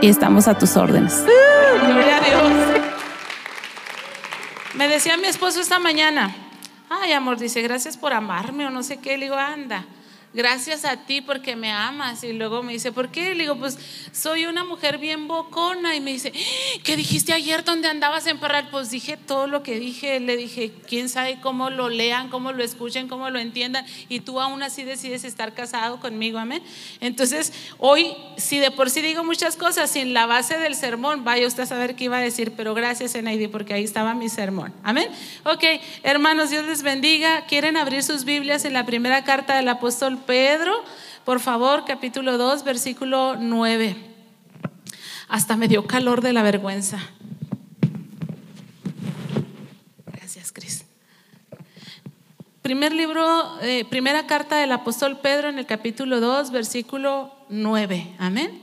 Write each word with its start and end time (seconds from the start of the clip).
y 0.00 0.08
estamos 0.08 0.48
a 0.48 0.58
tus 0.58 0.76
órdenes. 0.76 1.24
Gloria 1.24 2.16
a 2.16 2.20
Dios. 2.20 2.52
Me 4.74 4.88
decía 4.88 5.16
mi 5.16 5.26
esposo 5.26 5.60
esta 5.60 5.78
mañana, 5.78 6.34
ay 6.90 7.12
amor, 7.12 7.38
dice, 7.38 7.62
gracias 7.62 7.96
por 7.96 8.12
amarme 8.12 8.66
o 8.66 8.70
no 8.70 8.82
sé 8.82 8.98
qué, 8.98 9.16
le 9.16 9.26
digo, 9.26 9.36
anda 9.36 9.84
gracias 10.34 10.84
a 10.84 10.96
ti 11.06 11.20
porque 11.20 11.56
me 11.56 11.70
amas. 11.70 12.24
Y 12.24 12.32
luego 12.32 12.62
me 12.62 12.72
dice, 12.72 12.92
¿por 12.92 13.10
qué? 13.10 13.34
Le 13.34 13.44
digo, 13.44 13.56
pues 13.56 13.78
soy 14.12 14.46
una 14.46 14.64
mujer 14.64 14.98
bien 14.98 15.28
bocona. 15.28 15.96
Y 15.96 16.00
me 16.00 16.12
dice, 16.12 16.32
¿qué 16.82 16.96
dijiste 16.96 17.32
ayer 17.32 17.64
donde 17.64 17.88
andabas 17.88 18.26
en 18.26 18.38
Parral? 18.38 18.68
Pues 18.70 18.90
dije 18.90 19.16
todo 19.16 19.46
lo 19.46 19.62
que 19.62 19.78
dije. 19.78 20.20
Le 20.20 20.36
dije, 20.36 20.72
quién 20.86 21.08
sabe 21.08 21.38
cómo 21.40 21.70
lo 21.70 21.88
lean, 21.88 22.28
cómo 22.28 22.52
lo 22.52 22.62
escuchen, 22.62 23.08
cómo 23.08 23.30
lo 23.30 23.38
entiendan. 23.38 23.86
Y 24.08 24.20
tú 24.20 24.40
aún 24.40 24.62
así 24.62 24.82
decides 24.82 25.24
estar 25.24 25.54
casado 25.54 26.00
conmigo, 26.00 26.38
amén. 26.38 26.62
Entonces, 27.00 27.52
hoy, 27.78 28.14
si 28.36 28.58
de 28.58 28.70
por 28.70 28.90
sí 28.90 29.00
digo 29.00 29.24
muchas 29.24 29.56
cosas 29.56 29.90
sin 29.90 30.12
la 30.12 30.26
base 30.26 30.58
del 30.58 30.74
sermón, 30.74 31.24
vaya 31.24 31.46
usted 31.46 31.62
a 31.62 31.66
saber 31.66 31.94
qué 31.94 32.04
iba 32.04 32.18
a 32.18 32.20
decir, 32.20 32.52
pero 32.56 32.74
gracias, 32.74 33.14
Enaidi, 33.14 33.48
porque 33.48 33.74
ahí 33.74 33.84
estaba 33.84 34.14
mi 34.14 34.28
sermón. 34.28 34.72
Amén. 34.82 35.08
Ok, 35.44 35.64
hermanos, 36.02 36.50
Dios 36.50 36.64
les 36.64 36.82
bendiga. 36.82 37.46
¿Quieren 37.46 37.76
abrir 37.76 38.02
sus 38.02 38.24
Biblias 38.24 38.64
en 38.64 38.72
la 38.72 38.84
primera 38.84 39.24
carta 39.24 39.56
del 39.56 39.68
apóstol 39.68 40.18
Pedro, 40.26 40.72
por 41.24 41.40
favor, 41.40 41.84
capítulo 41.84 42.38
2, 42.38 42.64
versículo 42.64 43.36
9. 43.38 43.96
Hasta 45.28 45.56
me 45.56 45.68
dio 45.68 45.86
calor 45.86 46.20
de 46.20 46.32
la 46.32 46.42
vergüenza. 46.42 46.98
Gracias, 50.06 50.52
Cris. 50.52 50.84
Primer 52.62 52.92
libro, 52.92 53.60
eh, 53.60 53.84
primera 53.84 54.26
carta 54.26 54.56
del 54.56 54.72
apóstol 54.72 55.18
Pedro 55.20 55.48
en 55.48 55.58
el 55.58 55.66
capítulo 55.66 56.20
2, 56.20 56.50
versículo 56.50 57.34
9. 57.48 58.16
Amén. 58.18 58.62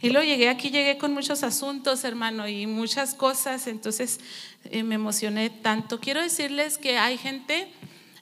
Y 0.00 0.10
luego 0.10 0.26
llegué 0.26 0.50
aquí, 0.50 0.70
llegué 0.70 0.98
con 0.98 1.14
muchos 1.14 1.42
asuntos, 1.42 2.04
hermano, 2.04 2.46
y 2.46 2.66
muchas 2.66 3.14
cosas, 3.14 3.66
entonces 3.66 4.20
eh, 4.64 4.82
me 4.82 4.96
emocioné 4.96 5.48
tanto. 5.48 5.98
Quiero 5.98 6.20
decirles 6.20 6.76
que 6.76 6.98
hay 6.98 7.16
gente 7.16 7.72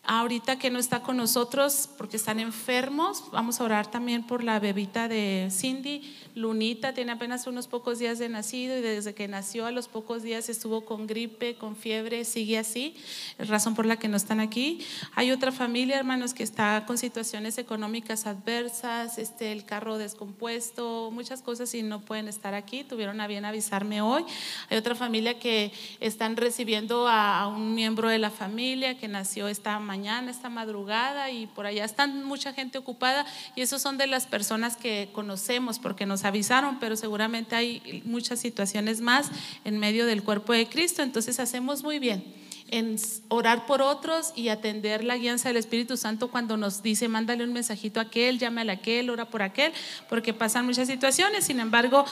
ahorita 0.04 0.58
que 0.58 0.70
no 0.70 0.78
está 0.78 1.02
con 1.02 1.16
nosotros 1.16 1.88
porque 1.96 2.16
están 2.16 2.40
enfermos. 2.40 3.24
Vamos 3.30 3.60
a 3.60 3.64
orar 3.64 3.90
también 3.90 4.24
por 4.24 4.42
la 4.42 4.58
bebita 4.58 5.06
de 5.06 5.48
Cindy. 5.50 6.16
Lunita 6.34 6.92
tiene 6.94 7.12
apenas 7.12 7.46
unos 7.46 7.68
pocos 7.68 7.98
días 7.98 8.18
de 8.18 8.28
nacido 8.28 8.76
y 8.76 8.80
desde 8.80 9.14
que 9.14 9.28
nació 9.28 9.66
a 9.66 9.70
los 9.70 9.86
pocos 9.86 10.22
días 10.22 10.48
estuvo 10.48 10.84
con 10.84 11.06
gripe, 11.06 11.56
con 11.56 11.76
fiebre, 11.76 12.24
sigue 12.24 12.58
así, 12.58 12.96
razón 13.38 13.74
por 13.74 13.86
la 13.86 13.96
que 13.96 14.08
no 14.08 14.16
están 14.16 14.40
aquí. 14.40 14.80
Hay 15.14 15.30
otra 15.30 15.52
familia, 15.52 15.98
hermanos, 15.98 16.34
que 16.34 16.42
está 16.42 16.84
con 16.86 16.98
situaciones 16.98 17.58
económicas 17.58 18.26
adversas, 18.26 19.18
este, 19.18 19.52
el 19.52 19.64
carro 19.64 19.98
descompuesto, 19.98 21.10
muchas 21.12 21.42
cosas 21.42 21.74
y 21.74 21.82
no 21.82 22.00
pueden 22.00 22.28
estar 22.28 22.54
aquí, 22.54 22.82
tuvieron 22.82 23.20
a 23.20 23.26
bien 23.26 23.44
avisarme 23.44 24.00
hoy. 24.00 24.24
Hay 24.70 24.78
otra 24.78 24.94
familia 24.94 25.38
que 25.38 25.70
están 26.00 26.36
recibiendo 26.36 27.08
a, 27.08 27.46
un 27.46 27.74
miembro 27.74 28.08
de 28.08 28.18
la 28.18 28.30
familia 28.30 28.96
que 28.98 29.06
nació 29.08 29.48
esta 29.48 29.78
mañana, 29.78 29.91
esta 29.92 30.48
madrugada 30.48 31.30
y 31.30 31.46
por 31.46 31.66
allá 31.66 31.84
están 31.84 32.24
mucha 32.24 32.52
gente 32.52 32.78
ocupada 32.78 33.26
y 33.54 33.60
esos 33.60 33.82
son 33.82 33.98
de 33.98 34.06
las 34.06 34.26
personas 34.26 34.76
que 34.76 35.10
conocemos 35.12 35.78
porque 35.78 36.06
nos 36.06 36.24
avisaron, 36.24 36.78
pero 36.80 36.96
seguramente 36.96 37.54
hay 37.54 38.02
muchas 38.04 38.40
situaciones 38.40 39.00
más 39.00 39.30
en 39.64 39.78
medio 39.78 40.06
del 40.06 40.22
cuerpo 40.22 40.52
de 40.52 40.66
Cristo, 40.66 41.02
entonces 41.02 41.38
hacemos 41.38 41.82
muy 41.82 41.98
bien 41.98 42.24
en 42.72 42.96
orar 43.28 43.66
por 43.66 43.82
otros 43.82 44.32
y 44.34 44.48
atender 44.48 45.04
la 45.04 45.18
guianza 45.18 45.50
del 45.50 45.58
Espíritu 45.58 45.98
Santo 45.98 46.30
cuando 46.30 46.56
nos 46.56 46.82
dice, 46.82 47.06
mándale 47.06 47.44
un 47.44 47.52
mensajito 47.52 48.00
a 48.00 48.04
aquel, 48.04 48.38
llámale 48.38 48.72
a 48.72 48.76
aquel, 48.76 49.10
ora 49.10 49.26
por 49.26 49.42
aquel, 49.42 49.72
porque 50.08 50.32
pasan 50.32 50.64
muchas 50.64 50.88
situaciones. 50.88 51.44
Sin 51.44 51.60
embargo, 51.60 52.06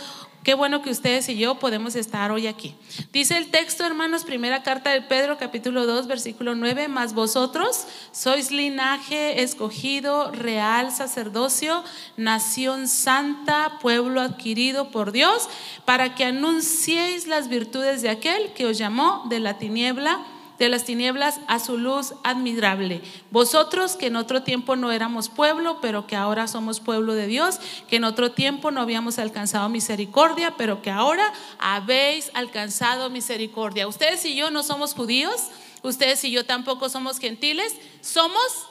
qué 0.45 0.53
bueno 0.53 0.83
que 0.83 0.91
ustedes 0.91 1.31
y 1.31 1.39
yo 1.39 1.59
podemos 1.59 1.97
estar 1.97 2.31
hoy 2.31 2.47
aquí. 2.47 2.75
Dice 3.11 3.39
el 3.39 3.51
texto, 3.51 3.87
hermanos, 3.87 4.25
primera 4.25 4.63
carta 4.63 4.91
de 4.91 5.01
Pedro, 5.01 5.39
capítulo 5.39 5.87
2, 5.87 6.07
versículo 6.07 6.55
9, 6.55 6.89
más 6.89 7.15
vosotros 7.15 7.87
sois 8.13 8.51
linaje 8.51 9.43
escogido, 9.43 10.31
real 10.31 10.93
sacerdocio, 10.93 11.83
nación 12.19 12.87
santa, 12.87 13.79
pueblo 13.81 14.21
adquirido 14.21 14.91
por 14.91 15.11
Dios, 15.11 15.49
para 15.87 16.15
que 16.15 16.27
anunciéis 16.27 17.27
las 17.27 17.49
virtudes 17.49 18.03
de 18.03 18.11
aquel 18.11 18.53
que 18.53 18.67
os 18.67 18.77
llamó 18.77 19.25
de 19.31 19.41
la 19.41 19.57
tiniebla 19.57 20.21
de 20.61 20.69
las 20.69 20.85
tinieblas 20.85 21.41
a 21.49 21.59
su 21.59 21.79
luz 21.79 22.13
admirable. 22.23 23.01
Vosotros 23.31 23.97
que 23.97 24.09
en 24.09 24.17
otro 24.17 24.43
tiempo 24.43 24.77
no 24.77 24.93
éramos 24.93 25.31
pueblo, 25.31 25.79
pero 25.81 26.07
que 26.07 26.17
ahora 26.17 26.47
somos 26.47 26.81
pueblo 26.81 27.15
de 27.15 27.27
Dios, 27.27 27.59
que 27.89 27.97
en 27.97 28.05
otro 28.05 28.33
tiempo 28.33 28.71
no 28.71 28.83
habíamos 28.83 29.19
alcanzado 29.19 29.71
misericordia, 29.71 30.55
pero 30.59 30.83
que 30.83 30.91
ahora 30.91 31.33
habéis 31.59 32.31
alcanzado 32.35 33.09
misericordia. 33.09 33.89
Ustedes 33.89 34.23
y 34.27 34.35
yo 34.35 34.51
no 34.51 34.63
somos 34.63 34.93
judíos, 34.93 35.47
ustedes 35.83 36.23
y 36.25 36.31
yo 36.31 36.45
tampoco 36.45 36.91
somos 36.91 37.19
gentiles, 37.19 37.75
somos 38.03 38.69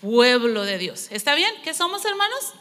pueblo 0.00 0.64
de 0.64 0.76
Dios. 0.78 1.06
¿Está 1.12 1.36
bien? 1.36 1.52
¿Qué 1.62 1.72
somos 1.72 2.04
hermanos? 2.04 2.52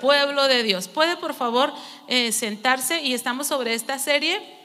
Pueblo 0.00 0.48
de 0.48 0.64
Dios. 0.64 0.88
¿Puede 0.88 1.16
por 1.16 1.34
favor 1.34 1.72
eh, 2.08 2.32
sentarse? 2.32 3.00
Y 3.00 3.14
estamos 3.14 3.46
sobre 3.46 3.74
esta 3.74 4.00
serie 4.00 4.57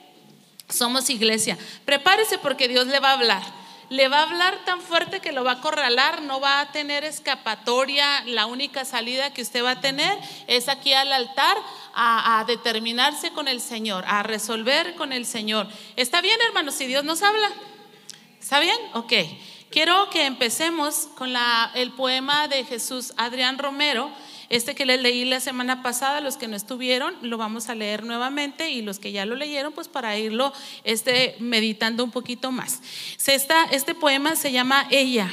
somos 0.68 1.10
iglesia. 1.10 1.58
Prepárese 1.84 2.38
porque 2.38 2.68
Dios 2.68 2.86
le 2.86 3.00
va 3.00 3.10
a 3.10 3.14
hablar. 3.14 3.42
Le 3.90 4.08
va 4.08 4.20
a 4.20 4.22
hablar 4.22 4.64
tan 4.64 4.80
fuerte 4.80 5.20
que 5.20 5.32
lo 5.32 5.44
va 5.44 5.52
a 5.52 5.54
acorralar, 5.56 6.22
no 6.22 6.40
va 6.40 6.60
a 6.60 6.72
tener 6.72 7.04
escapatoria. 7.04 8.22
La 8.26 8.46
única 8.46 8.84
salida 8.84 9.32
que 9.32 9.42
usted 9.42 9.62
va 9.62 9.72
a 9.72 9.80
tener 9.80 10.18
es 10.46 10.68
aquí 10.68 10.92
al 10.94 11.12
altar 11.12 11.56
a, 11.94 12.42
determinarse 12.46 13.30
con 13.32 13.46
el 13.46 13.60
Señor, 13.60 14.04
a 14.06 14.22
resolver 14.22 14.94
con 14.94 15.12
el 15.12 15.26
Señor. 15.26 15.68
¿Está 15.96 16.20
bien, 16.20 16.38
hermanos? 16.46 16.74
Si 16.74 16.86
Dios 16.86 17.04
nos 17.04 17.22
habla. 17.22 17.50
¿Está 18.40 18.58
bien? 18.58 18.76
Ok. 18.94 19.12
Quiero 19.70 20.08
que 20.10 20.26
empecemos 20.26 21.08
con 21.16 21.32
la, 21.32 21.70
el 21.74 21.92
poema 21.92 22.48
de 22.48 22.64
Jesús 22.64 23.12
Adrián 23.16 23.58
Romero 23.58 24.10
este 24.54 24.76
que 24.76 24.86
les 24.86 25.02
leí 25.02 25.24
la 25.24 25.40
semana 25.40 25.82
pasada, 25.82 26.20
los 26.20 26.36
que 26.36 26.46
no 26.46 26.54
estuvieron, 26.54 27.12
lo 27.22 27.38
vamos 27.38 27.68
a 27.68 27.74
leer 27.74 28.04
nuevamente 28.04 28.70
y 28.70 28.82
los 28.82 29.00
que 29.00 29.10
ya 29.10 29.26
lo 29.26 29.34
leyeron, 29.34 29.72
pues 29.72 29.88
para 29.88 30.16
irlo 30.16 30.52
este, 30.84 31.34
meditando 31.40 32.04
un 32.04 32.12
poquito 32.12 32.52
más. 32.52 32.80
este 33.72 33.94
poema 33.96 34.36
se 34.36 34.52
llama 34.52 34.86
Ella. 34.92 35.28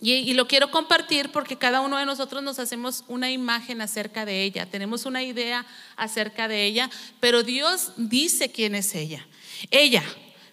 Y, 0.00 0.12
y, 0.12 0.34
lo 0.34 0.48
quiero 0.48 0.72
compartir 0.72 1.30
porque 1.30 1.56
cada 1.56 1.80
uno 1.80 1.98
de 1.98 2.06
nosotros 2.06 2.42
nos 2.42 2.58
hacemos 2.58 3.04
una 3.06 3.30
imagen 3.30 3.80
acerca 3.80 4.24
de 4.24 4.42
ella, 4.42 4.66
tenemos 4.66 5.06
una 5.06 5.22
idea 5.22 5.64
acerca 5.96 6.48
de 6.48 6.64
ella, 6.64 6.90
pero 7.20 7.44
Dios 7.44 7.92
dice 7.96 8.50
quién 8.50 8.74
es 8.74 8.94
ella. 8.96 9.24
Ella, 9.70 10.02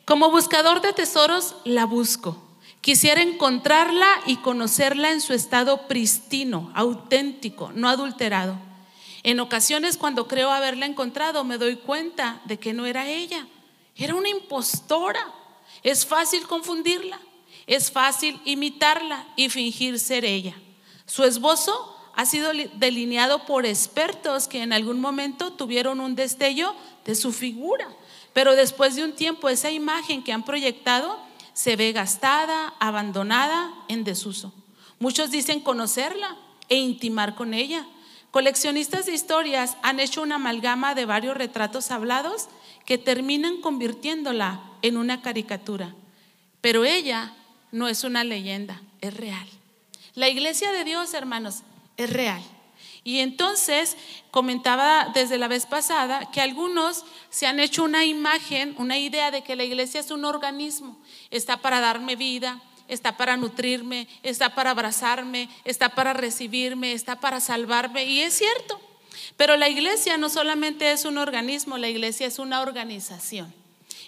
como 0.06 0.30
buscador 0.30 0.82
de 0.82 0.94
tesoros, 0.94 1.56
la 1.64 1.86
busco 1.86 2.45
Quisiera 2.86 3.24
encontrarla 3.24 4.06
y 4.28 4.36
conocerla 4.36 5.12
en 5.12 5.20
su 5.20 5.34
estado 5.34 5.88
pristino, 5.88 6.72
auténtico, 6.76 7.72
no 7.74 7.90
adulterado. 7.90 8.60
En 9.24 9.40
ocasiones 9.40 9.98
cuando 9.98 10.28
creo 10.28 10.52
haberla 10.52 10.86
encontrado 10.86 11.44
me 11.44 11.58
doy 11.58 11.78
cuenta 11.78 12.44
de 12.46 12.60
que 12.60 12.74
no 12.74 12.86
era 12.86 13.10
ella, 13.10 13.48
era 13.96 14.14
una 14.14 14.30
impostora. 14.30 15.34
Es 15.82 16.06
fácil 16.06 16.46
confundirla, 16.46 17.20
es 17.66 17.92
fácil 17.92 18.40
imitarla 18.46 19.26
y 19.36 19.50
fingir 19.50 19.98
ser 19.98 20.24
ella. 20.24 20.54
Su 21.08 21.24
esbozo 21.24 21.98
ha 22.14 22.28
sido 22.28 22.52
delineado 22.76 23.48
por 23.48 23.66
expertos 23.66 24.48
que 24.48 24.62
en 24.62 24.74
algún 24.74 25.02
momento 25.02 25.54
tuvieron 25.54 26.00
un 26.00 26.14
destello 26.14 26.76
de 27.04 27.16
su 27.16 27.34
figura, 27.34 27.90
pero 28.32 28.56
después 28.56 28.96
de 28.96 29.06
un 29.06 29.14
tiempo 29.14 29.50
esa 29.50 29.72
imagen 29.72 30.24
que 30.24 30.34
han 30.34 30.46
proyectado 30.46 31.18
se 31.56 31.76
ve 31.76 31.92
gastada, 31.92 32.76
abandonada, 32.80 33.74
en 33.88 34.04
desuso. 34.04 34.54
Muchos 35.00 35.32
dicen 35.32 35.62
conocerla 35.62 36.38
e 36.70 36.76
intimar 36.76 37.34
con 37.34 37.56
ella, 37.56 37.88
Coleccionistas 38.36 39.06
de 39.06 39.14
historias 39.14 39.78
han 39.82 40.02
hecho 40.02 40.22
una 40.22 40.36
amalgama 40.36 40.94
de 40.94 41.06
varios 41.06 41.38
retratos 41.38 41.90
hablados 41.90 42.50
que 42.86 42.98
terminan 42.98 43.62
convirtiéndola 43.62 44.60
en 44.82 44.98
una 44.98 45.22
caricatura. 45.22 45.96
Pero 46.60 46.84
ella 46.84 47.34
no 47.72 47.88
es 47.88 48.04
una 48.04 48.26
leyenda, 48.26 48.82
es 49.00 49.14
real. 49.14 49.48
La 50.16 50.28
iglesia 50.28 50.74
de 50.74 50.84
Dios, 50.84 51.14
hermanos, 51.14 51.62
es 51.96 52.10
real. 52.10 52.44
Y 53.06 53.20
entonces 53.20 53.96
comentaba 54.32 55.12
desde 55.14 55.38
la 55.38 55.48
vez 55.48 55.66
pasada 55.66 56.30
que 56.34 56.42
algunos 56.42 57.06
se 57.30 57.48
han 57.48 57.62
hecho 57.62 57.86
una 57.86 58.04
imagen, 58.04 58.76
una 58.78 58.98
idea 58.98 59.32
de 59.32 59.44
que 59.44 59.56
la 59.56 59.64
iglesia 59.64 60.02
es 60.02 60.12
un 60.12 60.26
organismo, 60.26 60.98
está 61.32 61.58
para 61.58 61.80
darme 61.80 62.16
vida, 62.16 62.62
está 62.88 63.18
para 63.18 63.38
nutrirme, 63.38 64.08
está 64.24 64.56
para 64.56 64.72
abrazarme, 64.72 65.50
está 65.64 65.90
para 65.90 66.14
recibirme, 66.14 66.94
está 66.94 67.20
para 67.20 67.40
salvarme. 67.40 68.06
Y 68.06 68.22
es 68.22 68.34
cierto. 68.36 68.80
Pero 69.38 69.58
la 69.58 69.70
iglesia 69.70 70.18
no 70.18 70.30
solamente 70.30 70.92
es 70.92 71.06
un 71.06 71.18
organismo, 71.18 71.78
la 71.78 71.90
iglesia 71.90 72.28
es 72.28 72.40
una 72.40 72.62
organización. 72.62 73.54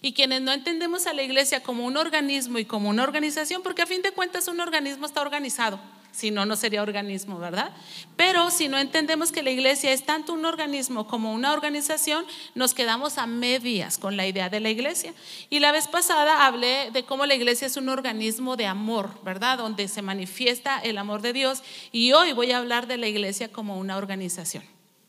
Y 0.01 0.13
quienes 0.13 0.41
no 0.41 0.51
entendemos 0.51 1.07
a 1.07 1.13
la 1.13 1.23
iglesia 1.23 1.63
como 1.63 1.85
un 1.85 1.97
organismo 1.97 2.59
y 2.59 2.65
como 2.65 2.89
una 2.89 3.03
organización, 3.03 3.63
porque 3.63 3.81
a 3.81 3.87
fin 3.87 4.01
de 4.01 4.11
cuentas 4.11 4.47
un 4.47 4.59
organismo 4.59 5.05
está 5.05 5.21
organizado 5.21 5.79
si 6.17 6.31
no, 6.31 6.47
no 6.47 6.55
sería 6.55 6.81
organismo, 6.81 7.37
¿verdad? 7.37 7.71
Pero 8.15 8.49
si 8.49 8.67
no 8.67 8.79
entendemos 8.79 9.31
que 9.31 9.43
la 9.43 9.51
iglesia 9.51 9.91
es 9.91 10.03
tanto 10.03 10.33
un 10.33 10.45
organismo 10.45 11.05
como 11.05 11.31
una 11.31 11.53
organización, 11.53 12.25
nos 12.55 12.73
quedamos 12.73 13.19
a 13.19 13.27
medias 13.27 13.99
con 13.99 14.17
la 14.17 14.25
idea 14.25 14.49
de 14.49 14.59
la 14.59 14.71
iglesia. 14.71 15.13
Y 15.51 15.59
la 15.59 15.71
vez 15.71 15.87
pasada 15.87 16.47
hablé 16.47 16.89
de 16.89 17.05
cómo 17.05 17.27
la 17.27 17.35
iglesia 17.35 17.67
es 17.67 17.77
un 17.77 17.87
organismo 17.87 18.55
de 18.55 18.65
amor, 18.65 19.11
¿verdad? 19.23 19.59
Donde 19.59 19.87
se 19.87 20.01
manifiesta 20.01 20.79
el 20.79 20.97
amor 20.97 21.21
de 21.21 21.33
Dios. 21.33 21.61
Y 21.91 22.13
hoy 22.13 22.33
voy 22.33 22.51
a 22.51 22.57
hablar 22.57 22.87
de 22.87 22.97
la 22.97 23.07
iglesia 23.07 23.51
como 23.51 23.77
una 23.77 23.97
organización. 23.97 24.63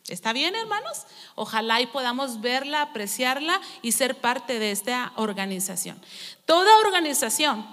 ¿Está 0.08 0.34
bien, 0.34 0.54
hermanos? 0.56 1.06
Ojalá 1.36 1.80
y 1.80 1.86
podamos 1.86 2.42
verla, 2.42 2.82
apreciarla 2.82 3.62
y 3.80 3.92
ser 3.92 4.14
parte 4.16 4.58
de 4.58 4.72
esta 4.72 5.14
organización. 5.16 5.98
Toda 6.44 6.80
organización 6.80 7.66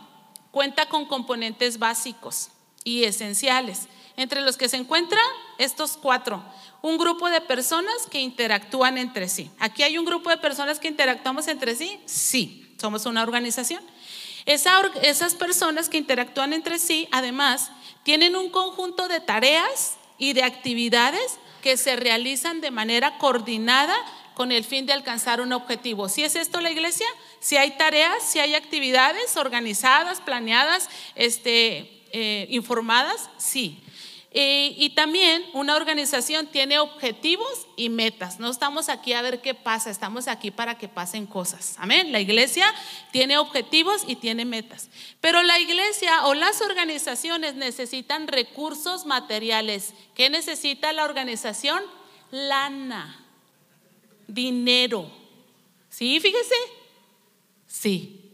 cuenta 0.52 0.86
con 0.86 1.06
componentes 1.06 1.80
básicos 1.80 2.52
y 2.86 3.04
esenciales, 3.04 3.90
entre 4.16 4.40
los 4.40 4.56
que 4.56 4.70
se 4.70 4.78
encuentran 4.78 5.26
estos 5.58 5.98
cuatro. 5.98 6.42
Un 6.82 6.98
grupo 6.98 7.30
de 7.30 7.42
personas 7.42 8.08
que 8.10 8.22
interactúan 8.22 8.98
entre 8.98 9.28
sí. 9.28 9.52
¿Aquí 9.60 9.84
hay 9.84 9.98
un 9.98 10.06
grupo 10.06 10.30
de 10.30 10.38
personas 10.38 10.80
que 10.80 10.88
interactuamos 10.88 11.50
entre 11.50 11.76
sí? 11.76 12.00
Sí, 12.06 12.74
somos 12.80 13.06
una 13.06 13.24
organización. 13.24 13.84
esas 14.46 15.36
personas 15.36 15.90
que 15.90 15.98
interactúan 15.98 16.54
entre 16.54 16.80
sí, 16.80 17.10
además, 17.12 17.72
tienen 18.04 18.36
un 18.36 18.50
conjunto 18.50 19.08
de 19.08 19.20
tareas 19.20 19.98
y 20.18 20.34
de 20.34 20.44
actividades 20.44 21.40
que 21.64 21.78
se 21.78 21.96
realizan 21.96 22.62
de 22.62 22.70
manera 22.70 23.18
coordinada 23.18 23.96
con 24.36 24.52
el 24.52 24.64
fin 24.64 24.86
de 24.86 24.94
alcanzar 24.94 25.42
un 25.42 25.54
objetivo. 25.54 26.10
¿Si 26.10 26.24
es 26.24 26.36
esto 26.36 26.62
la 26.62 26.70
iglesia? 26.70 27.08
Si 27.40 27.58
hay 27.58 27.72
tareas, 27.72 28.22
si 28.22 28.40
hay 28.40 28.54
actividades 28.54 29.36
organizadas, 29.38 30.22
planeadas, 30.22 30.90
este, 31.16 31.95
eh, 32.18 32.48
informadas? 32.50 33.30
Sí. 33.36 33.84
Eh, 34.32 34.74
y 34.78 34.92
también 34.92 35.44
una 35.52 35.76
organización 35.76 36.48
tiene 36.48 36.80
objetivos 36.80 37.68
y 37.76 37.90
metas. 37.90 38.40
No 38.40 38.50
estamos 38.50 38.88
aquí 38.88 39.12
a 39.12 39.22
ver 39.22 39.42
qué 39.42 39.54
pasa, 39.54 39.90
estamos 39.90 40.30
aquí 40.30 40.50
para 40.50 40.78
que 40.78 40.88
pasen 40.88 41.26
cosas. 41.26 41.76
Amén. 41.78 42.14
La 42.14 42.22
iglesia 42.22 42.74
tiene 43.12 43.38
objetivos 43.38 44.04
y 44.08 44.16
tiene 44.16 44.46
metas. 44.46 44.90
Pero 45.20 45.44
la 45.44 45.60
iglesia 45.60 46.26
o 46.26 46.36
las 46.36 46.62
organizaciones 46.62 47.56
necesitan 47.56 48.30
recursos 48.30 49.06
materiales. 49.06 49.94
¿Qué 50.16 50.30
necesita 50.30 50.94
la 50.94 51.04
organización? 51.04 51.82
Lana, 52.32 53.26
dinero. 54.26 55.12
¿Sí? 55.90 56.22
Fíjese. 56.22 56.56
Sí. 57.68 58.32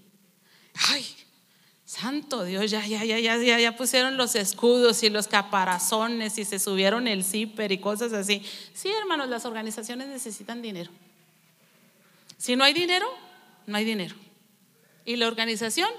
Ay, 0.89 1.05
Santo 1.91 2.45
Dios, 2.45 2.71
ya, 2.71 2.87
ya, 2.87 3.03
ya, 3.03 3.19
ya, 3.19 3.59
ya, 3.59 3.75
pusieron 3.75 4.15
los 4.15 4.35
escudos 4.35 5.03
y 5.03 5.09
los 5.09 5.27
caparazones 5.27 6.37
y 6.37 6.45
se 6.45 6.57
subieron 6.57 7.05
el 7.05 7.25
zipper 7.25 7.73
y 7.73 7.79
cosas 7.79 8.13
así. 8.13 8.41
Sí, 8.73 8.87
hermanos, 9.01 9.27
las 9.27 9.43
organizaciones 9.43 10.07
necesitan 10.07 10.61
dinero. 10.61 10.89
Si 12.37 12.55
no 12.55 12.63
hay 12.63 12.71
dinero, 12.71 13.05
no 13.67 13.75
hay 13.75 13.83
dinero. 13.83 14.15
Y 15.03 15.17
la 15.17 15.27
organización, 15.27 15.89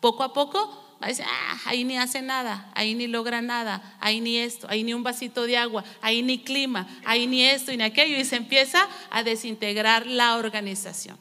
poco 0.00 0.22
a 0.22 0.32
poco, 0.32 0.68
va 1.02 1.06
a 1.06 1.08
decir, 1.08 1.24
ah, 1.28 1.58
ahí 1.64 1.82
ni 1.82 1.98
hace 1.98 2.22
nada, 2.22 2.70
ahí 2.76 2.94
ni 2.94 3.08
logra 3.08 3.42
nada, 3.42 3.96
ahí 3.98 4.20
ni 4.20 4.36
esto, 4.36 4.68
ahí 4.70 4.84
ni 4.84 4.94
un 4.94 5.02
vasito 5.02 5.46
de 5.46 5.56
agua, 5.56 5.82
ahí 6.00 6.22
ni 6.22 6.38
clima, 6.38 6.86
ahí 7.04 7.26
ni 7.26 7.44
esto 7.44 7.72
y 7.72 7.76
ni 7.76 7.82
aquello. 7.82 8.16
Y 8.20 8.24
se 8.24 8.36
empieza 8.36 8.86
a 9.10 9.24
desintegrar 9.24 10.06
la 10.06 10.36
organización. 10.36 11.18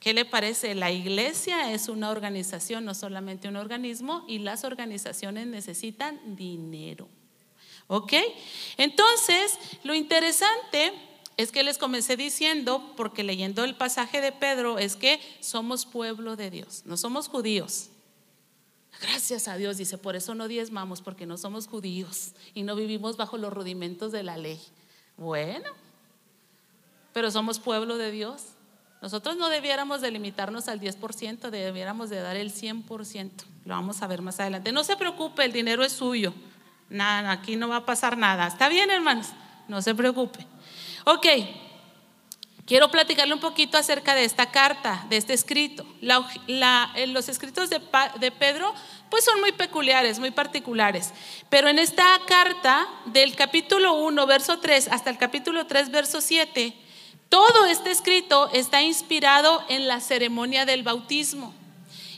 ¿Qué 0.00 0.14
le 0.14 0.24
parece? 0.24 0.74
La 0.74 0.92
iglesia 0.92 1.72
es 1.72 1.88
una 1.88 2.10
organización, 2.10 2.84
no 2.84 2.94
solamente 2.94 3.48
un 3.48 3.56
organismo, 3.56 4.24
y 4.28 4.38
las 4.38 4.64
organizaciones 4.64 5.46
necesitan 5.46 6.36
dinero. 6.36 7.08
¿Ok? 7.88 8.12
Entonces, 8.76 9.58
lo 9.82 9.94
interesante 9.94 10.92
es 11.36 11.52
que 11.52 11.62
les 11.62 11.78
comencé 11.78 12.16
diciendo, 12.16 12.92
porque 12.96 13.22
leyendo 13.22 13.64
el 13.64 13.76
pasaje 13.76 14.20
de 14.20 14.32
Pedro, 14.32 14.78
es 14.78 14.96
que 14.96 15.20
somos 15.40 15.86
pueblo 15.86 16.36
de 16.36 16.50
Dios, 16.50 16.82
no 16.84 16.96
somos 16.96 17.28
judíos. 17.28 17.90
Gracias 19.00 19.46
a 19.46 19.56
Dios, 19.56 19.76
dice, 19.76 19.96
por 19.98 20.16
eso 20.16 20.34
no 20.34 20.48
diezmamos, 20.48 21.00
porque 21.00 21.26
no 21.26 21.38
somos 21.38 21.68
judíos 21.68 22.32
y 22.54 22.64
no 22.64 22.74
vivimos 22.74 23.16
bajo 23.16 23.38
los 23.38 23.52
rudimentos 23.52 24.10
de 24.10 24.24
la 24.24 24.36
ley. 24.36 24.60
Bueno, 25.16 25.70
pero 27.12 27.30
somos 27.30 27.60
pueblo 27.60 27.96
de 27.96 28.10
Dios. 28.10 28.42
Nosotros 29.00 29.36
no 29.36 29.48
debiéramos 29.48 30.00
de 30.00 30.10
limitarnos 30.10 30.68
al 30.68 30.80
10%, 30.80 31.50
debiéramos 31.50 32.10
de 32.10 32.20
dar 32.20 32.36
el 32.36 32.52
100%. 32.52 33.30
Lo 33.64 33.74
vamos 33.74 34.02
a 34.02 34.06
ver 34.06 34.22
más 34.22 34.40
adelante. 34.40 34.72
No 34.72 34.82
se 34.82 34.96
preocupe, 34.96 35.44
el 35.44 35.52
dinero 35.52 35.84
es 35.84 35.92
suyo. 35.92 36.34
Aquí 36.98 37.56
no 37.56 37.68
va 37.68 37.76
a 37.76 37.86
pasar 37.86 38.16
nada. 38.16 38.46
¿Está 38.46 38.68
bien, 38.68 38.90
hermanos? 38.90 39.28
No 39.68 39.82
se 39.82 39.94
preocupe. 39.94 40.46
Ok, 41.04 41.26
quiero 42.66 42.90
platicarle 42.90 43.34
un 43.34 43.40
poquito 43.40 43.78
acerca 43.78 44.14
de 44.14 44.24
esta 44.24 44.50
carta, 44.50 45.06
de 45.08 45.16
este 45.16 45.32
escrito. 45.32 45.86
los 46.00 47.28
escritos 47.28 47.70
de 47.70 48.30
Pedro 48.32 48.74
pues 49.10 49.24
son 49.24 49.40
muy 49.40 49.52
peculiares, 49.52 50.18
muy 50.18 50.30
particulares. 50.30 51.12
Pero 51.48 51.68
en 51.68 51.78
esta 51.78 52.04
carta, 52.26 52.86
del 53.06 53.34
capítulo 53.36 53.94
1, 53.94 54.26
verso 54.26 54.58
3, 54.58 54.88
hasta 54.88 55.10
el 55.10 55.18
capítulo 55.18 55.66
3, 55.66 55.90
verso 55.90 56.20
7, 56.20 56.74
todo 57.28 57.66
este 57.66 57.90
escrito 57.90 58.50
está 58.52 58.82
inspirado 58.82 59.62
en 59.68 59.86
la 59.86 60.00
ceremonia 60.00 60.64
del 60.64 60.82
bautismo. 60.82 61.54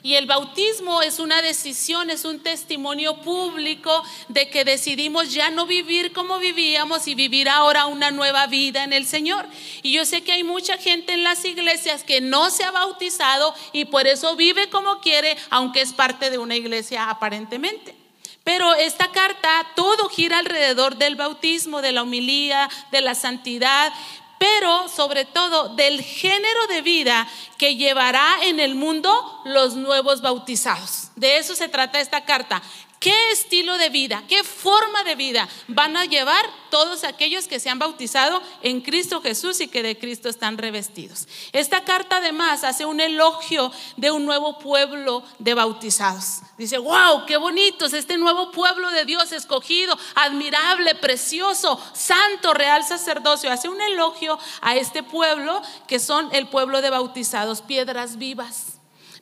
Y 0.02 0.14
el 0.14 0.26
bautismo 0.26 1.02
es 1.02 1.18
una 1.18 1.42
decisión, 1.42 2.08
es 2.08 2.24
un 2.24 2.40
testimonio 2.40 3.20
público 3.20 4.02
de 4.28 4.48
que 4.48 4.64
decidimos 4.64 5.32
ya 5.32 5.50
no 5.50 5.66
vivir 5.66 6.12
como 6.12 6.38
vivíamos 6.38 7.06
y 7.06 7.14
vivir 7.14 7.50
ahora 7.50 7.86
una 7.86 8.10
nueva 8.10 8.46
vida 8.46 8.82
en 8.82 8.94
el 8.94 9.06
Señor. 9.06 9.46
Y 9.82 9.92
yo 9.92 10.06
sé 10.06 10.22
que 10.22 10.32
hay 10.32 10.42
mucha 10.42 10.78
gente 10.78 11.12
en 11.12 11.22
las 11.22 11.44
iglesias 11.44 12.02
que 12.02 12.22
no 12.22 12.48
se 12.50 12.64
ha 12.64 12.70
bautizado 12.70 13.54
y 13.72 13.86
por 13.86 14.06
eso 14.06 14.36
vive 14.36 14.70
como 14.70 15.00
quiere, 15.00 15.36
aunque 15.50 15.82
es 15.82 15.92
parte 15.92 16.30
de 16.30 16.38
una 16.38 16.56
iglesia 16.56 17.10
aparentemente. 17.10 17.94
Pero 18.42 18.74
esta 18.74 19.12
carta, 19.12 19.66
todo 19.76 20.08
gira 20.08 20.38
alrededor 20.38 20.96
del 20.96 21.14
bautismo, 21.14 21.82
de 21.82 21.92
la 21.92 22.02
humilía, 22.02 22.70
de 22.90 23.02
la 23.02 23.14
santidad, 23.14 23.92
pero 24.40 24.88
sobre 24.88 25.26
todo 25.26 25.68
del 25.76 26.00
género 26.00 26.66
de 26.68 26.80
vida 26.80 27.28
que 27.58 27.76
llevará 27.76 28.42
en 28.44 28.58
el 28.58 28.74
mundo 28.74 29.12
los 29.44 29.76
nuevos 29.76 30.22
bautizados. 30.22 31.10
De 31.14 31.36
eso 31.36 31.54
se 31.54 31.68
trata 31.68 32.00
esta 32.00 32.24
carta. 32.24 32.62
¿Qué 33.00 33.32
estilo 33.32 33.78
de 33.78 33.88
vida, 33.88 34.22
qué 34.28 34.44
forma 34.44 35.02
de 35.04 35.14
vida 35.14 35.48
van 35.68 35.96
a 35.96 36.04
llevar 36.04 36.44
todos 36.68 37.02
aquellos 37.02 37.48
que 37.48 37.58
se 37.58 37.70
han 37.70 37.78
bautizado 37.78 38.42
en 38.60 38.82
Cristo 38.82 39.22
Jesús 39.22 39.62
y 39.62 39.68
que 39.68 39.82
de 39.82 39.98
Cristo 39.98 40.28
están 40.28 40.58
revestidos? 40.58 41.26
Esta 41.52 41.82
carta 41.82 42.18
además 42.18 42.62
hace 42.62 42.84
un 42.84 43.00
elogio 43.00 43.72
de 43.96 44.10
un 44.10 44.26
nuevo 44.26 44.58
pueblo 44.58 45.22
de 45.38 45.54
bautizados. 45.54 46.40
Dice, 46.58 46.76
wow, 46.76 47.24
qué 47.26 47.38
bonito 47.38 47.86
es 47.86 47.94
este 47.94 48.18
nuevo 48.18 48.50
pueblo 48.50 48.90
de 48.90 49.06
Dios 49.06 49.32
escogido, 49.32 49.98
admirable, 50.14 50.94
precioso, 50.94 51.80
santo, 51.94 52.52
real 52.52 52.84
sacerdocio. 52.84 53.50
Hace 53.50 53.70
un 53.70 53.80
elogio 53.80 54.38
a 54.60 54.76
este 54.76 55.02
pueblo 55.02 55.62
que 55.86 56.00
son 56.00 56.28
el 56.34 56.48
pueblo 56.48 56.82
de 56.82 56.90
bautizados, 56.90 57.62
piedras 57.62 58.18
vivas 58.18 58.79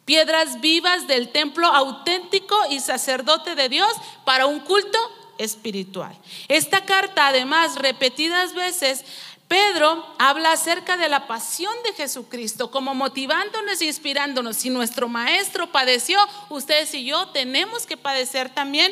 piedras 0.09 0.63
vivas 0.63 1.07
del 1.07 1.29
templo 1.29 1.67
auténtico 1.67 2.57
y 2.71 2.81
sacerdote 2.81 3.55
de 3.55 3.69
Dios 3.69 3.93
para 4.25 4.47
un 4.47 4.61
culto 4.61 4.99
espiritual. 5.37 6.17
Esta 6.49 6.87
carta, 6.87 7.27
además, 7.27 7.77
repetidas 7.77 8.55
veces, 8.55 9.05
Pedro 9.49 10.03
habla 10.19 10.53
acerca 10.53 10.97
de 10.97 11.11
la 11.11 11.27
pasión 11.27 11.75
de 11.85 11.93
Jesucristo, 11.93 12.71
como 12.71 12.95
motivándonos 12.95 13.83
e 13.83 13.85
inspirándonos. 13.85 14.57
Si 14.57 14.71
nuestro 14.71 15.09
maestro 15.09 15.73
padeció, 15.73 16.19
ustedes 16.49 16.95
y 16.95 17.05
yo 17.05 17.29
tenemos 17.29 17.85
que 17.85 17.99
padecer 17.99 18.49
también 18.49 18.91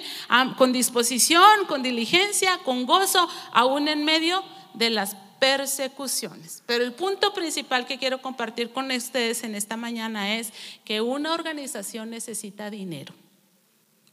con 0.59 0.75
disposición, 0.75 1.65
con 1.67 1.83
diligencia, 1.83 2.59
con 2.59 2.85
gozo, 2.85 3.27
aún 3.53 3.89
en 3.89 4.05
medio 4.05 4.45
de 4.75 4.91
las 4.91 5.17
persecuciones. 5.39 6.63
Pero 6.67 6.85
el 6.85 6.93
punto 6.93 7.33
principal 7.33 7.87
que 7.87 7.99
quiero 7.99 8.21
compartir 8.23 8.73
con 8.73 8.91
ustedes 8.91 9.43
en 9.45 9.55
esta 9.55 9.77
mañana 9.77 10.37
es 10.37 10.53
que 10.85 11.01
una 11.01 11.33
organización 11.33 12.11
necesita 12.11 12.71
dinero 12.71 13.15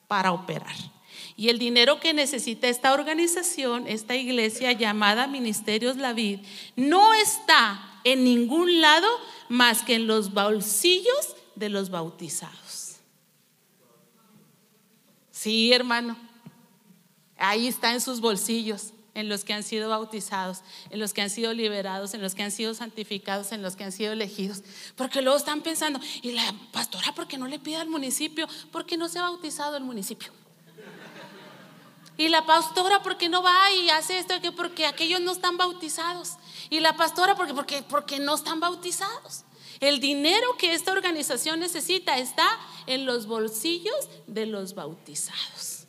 para 0.08 0.32
operar. 0.32 0.76
Y 1.36 1.50
el 1.50 1.60
dinero 1.60 2.00
que 2.00 2.14
necesita 2.14 2.68
esta 2.68 2.94
organización, 2.94 3.88
esta 3.88 4.16
iglesia 4.16 4.72
llamada 4.72 5.28
Ministerios 5.28 5.98
La 5.98 6.14
Vid, 6.14 6.40
no 6.76 7.14
está 7.14 8.00
en 8.04 8.24
ningún 8.24 8.82
lado 8.82 9.08
más 9.50 9.84
que 9.84 9.96
en 9.96 10.08
los 10.08 10.34
bolsillos 10.34 11.36
de 11.56 11.70
los 11.70 11.90
bautizados. 11.90 12.98
Sí, 15.32 15.74
hermano. 15.74 16.18
Ahí 17.38 17.68
está 17.68 17.94
en 17.94 18.02
sus 18.02 18.22
bolsillos 18.22 18.93
en 19.14 19.30
los 19.30 19.44
que 19.44 19.54
han 19.54 19.64
sido 19.64 19.90
bautizados, 19.90 20.62
en 20.90 21.00
los 21.00 21.14
que 21.14 21.22
han 21.22 21.30
sido 21.30 21.54
liberados, 21.54 22.14
en 22.14 22.22
los 22.22 22.36
que 22.36 22.44
han 22.44 22.52
sido 22.52 22.74
santificados, 22.74 23.52
en 23.52 23.62
los 23.62 23.76
que 23.76 23.84
han 23.84 23.92
sido 23.92 24.14
elegidos. 24.14 24.64
Porque 24.96 25.22
luego 25.22 25.38
están 25.38 25.62
pensando, 25.62 26.00
¿y 26.22 26.32
la 26.32 26.54
pastora 26.72 27.14
por 27.14 27.28
qué 27.28 27.38
no 27.38 27.48
le 27.48 27.60
pide 27.60 27.78
al 27.78 27.90
municipio? 27.90 28.48
¿Por 28.72 28.86
qué 28.86 28.98
no 28.98 29.10
se 29.10 29.20
ha 29.20 29.24
bautizado 29.24 29.78
el 29.78 29.84
municipio? 29.84 30.32
Y 32.18 32.30
la 32.30 32.46
pastora, 32.46 33.02
¿por 33.02 33.18
qué 33.18 33.28
no 33.28 33.42
va 33.42 33.72
y 33.72 33.90
hace 33.90 34.20
esto? 34.20 34.36
Porque 34.56 34.86
aquellos 34.86 35.20
no 35.22 35.32
están 35.32 35.58
bautizados. 35.58 36.34
Y 36.70 36.80
la 36.80 36.96
pastora, 36.96 37.36
¿por 37.36 37.48
qué? 37.48 37.54
Porque, 37.54 37.84
porque 37.84 38.20
no 38.20 38.36
están 38.36 38.60
bautizados. 38.60 39.46
El 39.80 40.00
dinero 40.00 40.56
que 40.58 40.74
esta 40.74 40.92
organización 40.92 41.60
necesita 41.60 42.18
está 42.18 42.48
en 42.86 43.06
los 43.06 43.26
bolsillos 43.26 44.10
de 44.28 44.46
los 44.46 44.76
bautizados. 44.76 45.86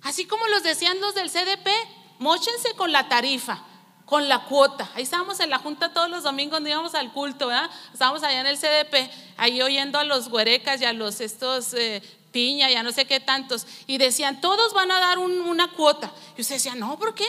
Así 0.00 0.26
como 0.26 0.46
los 0.48 0.62
decían 0.62 1.00
los 1.00 1.14
del 1.14 1.30
CDP, 1.30 1.68
Móchense 2.18 2.74
con 2.76 2.92
la 2.92 3.08
tarifa, 3.08 3.62
con 4.06 4.28
la 4.28 4.44
cuota. 4.44 4.90
Ahí 4.94 5.02
estábamos 5.02 5.40
en 5.40 5.50
la 5.50 5.58
junta 5.58 5.92
todos 5.92 6.10
los 6.10 6.22
domingos 6.22 6.50
cuando 6.50 6.70
íbamos 6.70 6.94
al 6.94 7.12
culto, 7.12 7.48
¿verdad? 7.48 7.70
Estábamos 7.92 8.22
allá 8.22 8.40
en 8.40 8.46
el 8.46 8.58
CDP, 8.58 9.10
ahí 9.36 9.60
oyendo 9.62 9.98
a 9.98 10.04
los 10.04 10.28
güerecas 10.28 10.80
y 10.80 10.84
a 10.84 10.92
los 10.92 11.20
estos 11.20 11.74
eh, 11.74 12.02
piña, 12.30 12.70
ya 12.70 12.82
no 12.82 12.92
sé 12.92 13.04
qué 13.06 13.20
tantos. 13.20 13.66
Y 13.86 13.98
decían, 13.98 14.40
todos 14.40 14.74
van 14.74 14.90
a 14.90 15.00
dar 15.00 15.18
una 15.18 15.68
cuota. 15.72 16.12
Y 16.36 16.42
usted 16.42 16.56
decía, 16.56 16.74
no, 16.74 16.98
¿por 16.98 17.14
qué? 17.14 17.26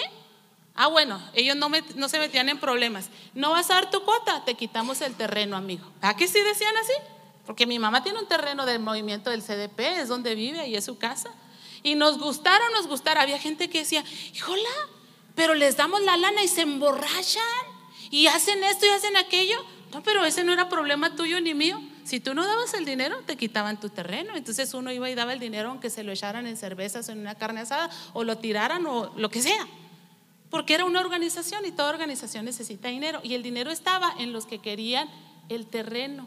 Ah, 0.75 0.87
bueno, 0.87 1.21
ellos 1.33 1.55
no, 1.55 1.69
no 1.95 2.09
se 2.09 2.19
metían 2.19 2.49
en 2.49 2.59
problemas. 2.59 3.09
No 3.33 3.51
vas 3.51 3.69
a 3.71 3.75
dar 3.75 3.89
tu 3.89 4.03
cuota, 4.03 4.43
te 4.43 4.55
quitamos 4.55 4.99
el 5.01 5.15
terreno, 5.15 5.55
amigo. 5.55 5.89
¿A 6.01 6.15
qué 6.17 6.27
sí 6.27 6.41
decían 6.41 6.75
así? 6.77 6.93
Porque 7.45 7.65
mi 7.65 7.79
mamá 7.79 8.03
tiene 8.03 8.19
un 8.19 8.27
terreno 8.27 8.65
del 8.65 8.79
movimiento 8.79 9.29
del 9.29 9.41
CDP, 9.41 9.79
es 10.01 10.09
donde 10.09 10.35
vive 10.35 10.67
y 10.67 10.75
es 10.75 10.83
su 10.83 10.97
casa. 10.97 11.29
Y 11.85 11.93
nos 11.93 12.17
gustara 12.17 12.65
o 12.67 12.71
nos 12.71 12.87
gustara. 12.87 13.21
Había 13.21 13.37
gente 13.37 13.69
que 13.69 13.77
decía, 13.77 14.03
híjola, 14.33 14.69
pero 15.35 15.53
les 15.53 15.77
damos 15.77 16.01
la 16.01 16.17
lana 16.17 16.43
y 16.43 16.47
se 16.47 16.61
emborrachan 16.61 17.43
y 18.09 18.25
hacen 18.25 18.63
esto 18.63 18.87
y 18.87 18.89
hacen 18.89 19.15
aquello. 19.15 19.63
No, 19.93 20.01
pero 20.01 20.25
ese 20.25 20.43
no 20.43 20.51
era 20.51 20.67
problema 20.67 21.15
tuyo 21.15 21.39
ni 21.39 21.53
mío. 21.53 21.79
Si 22.03 22.19
tú 22.19 22.33
no 22.33 22.43
dabas 22.43 22.73
el 22.73 22.85
dinero, 22.85 23.21
te 23.27 23.37
quitaban 23.37 23.79
tu 23.79 23.89
terreno. 23.89 24.35
Entonces 24.35 24.73
uno 24.73 24.91
iba 24.91 25.07
y 25.11 25.13
daba 25.13 25.33
el 25.33 25.39
dinero 25.39 25.69
aunque 25.69 25.91
se 25.91 26.03
lo 26.03 26.11
echaran 26.11 26.47
en 26.47 26.57
cervezas 26.57 27.07
o 27.07 27.11
en 27.11 27.19
una 27.19 27.35
carne 27.35 27.61
asada 27.61 27.91
o 28.13 28.23
lo 28.23 28.39
tiraran 28.39 28.83
o 28.87 29.13
lo 29.15 29.29
que 29.29 29.43
sea. 29.43 29.67
Porque 30.49 30.73
era 30.73 30.85
una 30.85 31.01
organización 31.01 31.67
y 31.67 31.71
toda 31.71 31.91
organización 31.91 32.45
necesita 32.45 32.87
dinero. 32.87 33.19
Y 33.21 33.35
el 33.35 33.43
dinero 33.43 33.69
estaba 33.69 34.11
en 34.17 34.33
los 34.33 34.47
que 34.47 34.57
querían 34.57 35.07
el 35.49 35.67
terreno. 35.67 36.25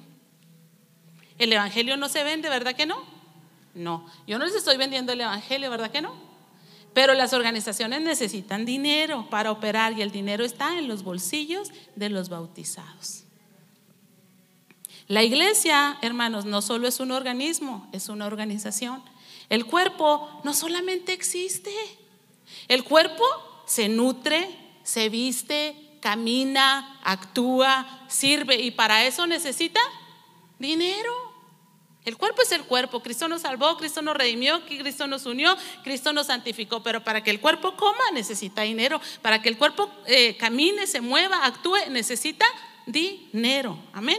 El 1.37 1.53
Evangelio 1.53 1.97
no 1.97 2.09
se 2.09 2.23
vende, 2.23 2.49
¿verdad 2.49 2.77
que 2.77 2.87
no? 2.87 3.18
No, 3.79 4.05
yo 4.27 4.39
no 4.39 4.45
les 4.45 4.57
estoy 4.57 4.77
vendiendo 4.77 5.13
el 5.13 5.21
Evangelio, 5.21 5.71
¿verdad 5.71 5.91
que 5.91 6.03
no? 6.03 6.13
Pero 6.95 7.15
las 7.15 7.33
organizaciones 7.33 8.01
necesitan 8.01 8.65
dinero 8.65 9.29
para 9.31 9.53
operar 9.53 9.93
y 9.93 10.03
el 10.03 10.11
dinero 10.11 10.45
está 10.45 10.79
en 10.79 10.89
los 10.89 11.05
bolsillos 11.05 11.71
de 11.95 12.09
los 12.09 12.29
bautizados. 12.29 13.25
La 15.07 15.23
iglesia, 15.23 15.97
hermanos, 16.03 16.45
no 16.45 16.61
solo 16.61 16.89
es 16.89 16.99
un 16.99 17.13
organismo, 17.13 17.89
es 17.93 18.09
una 18.09 18.27
organización. 18.27 19.03
El 19.49 19.65
cuerpo 19.65 20.29
no 20.43 20.53
solamente 20.53 21.13
existe, 21.13 21.73
el 22.67 22.83
cuerpo 22.83 23.25
se 23.65 23.89
nutre, 23.89 24.49
se 24.83 25.09
viste, 25.09 25.99
camina, 26.01 27.01
actúa, 27.05 28.07
sirve 28.09 28.61
y 28.61 28.73
para 28.73 29.07
eso 29.07 29.27
necesita 29.27 29.81
dinero. 30.59 31.28
El 32.09 32.17
cuerpo 32.17 32.41
es 32.41 32.53
el 32.53 32.65
cuerpo. 32.65 33.01
Cristo 33.03 33.29
nos 33.29 33.43
salvó, 33.43 33.77
Cristo 33.77 34.01
nos 34.01 34.17
redimió, 34.17 34.65
Cristo 34.65 35.07
nos 35.07 35.27
unió, 35.27 35.55
Cristo 35.85 36.13
nos 36.15 36.29
santificó. 36.29 36.83
Pero 36.83 37.05
para 37.05 37.23
que 37.23 37.31
el 37.31 37.39
cuerpo 37.39 37.77
coma 37.77 38.11
necesita 38.15 38.63
dinero. 38.63 39.01
Para 39.21 39.43
que 39.43 39.51
el 39.51 39.59
cuerpo 39.59 39.91
eh, 40.07 40.37
camine, 40.39 40.87
se 40.87 41.03
mueva, 41.03 41.45
actúe, 41.45 41.77
necesita 41.91 42.47
dinero. 42.87 43.79
Amén. 43.93 44.19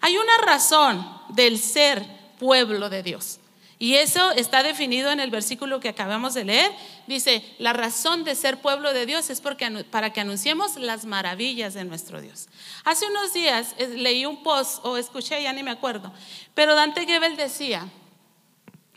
Hay 0.00 0.16
una 0.16 0.36
razón 0.38 1.04
del 1.30 1.58
ser 1.58 2.06
pueblo 2.38 2.88
de 2.88 3.02
Dios. 3.02 3.40
Y 3.78 3.94
eso 3.94 4.30
está 4.32 4.62
definido 4.62 5.10
en 5.10 5.20
el 5.20 5.30
versículo 5.30 5.80
que 5.80 5.88
acabamos 5.88 6.34
de 6.34 6.44
leer. 6.44 6.70
Dice, 7.06 7.44
la 7.58 7.72
razón 7.72 8.24
de 8.24 8.34
ser 8.34 8.60
pueblo 8.60 8.92
de 8.92 9.04
Dios 9.04 9.30
es 9.30 9.40
porque, 9.40 9.84
para 9.90 10.12
que 10.12 10.20
anunciemos 10.20 10.76
las 10.76 11.04
maravillas 11.04 11.74
de 11.74 11.84
nuestro 11.84 12.20
Dios. 12.20 12.46
Hace 12.84 13.06
unos 13.06 13.32
días 13.32 13.74
eh, 13.78 13.88
leí 13.88 14.26
un 14.26 14.42
post 14.42 14.84
o 14.84 14.96
escuché, 14.96 15.42
ya 15.42 15.52
ni 15.52 15.62
me 15.62 15.72
acuerdo, 15.72 16.12
pero 16.54 16.74
Dante 16.74 17.04
Gebel 17.04 17.36
decía 17.36 17.88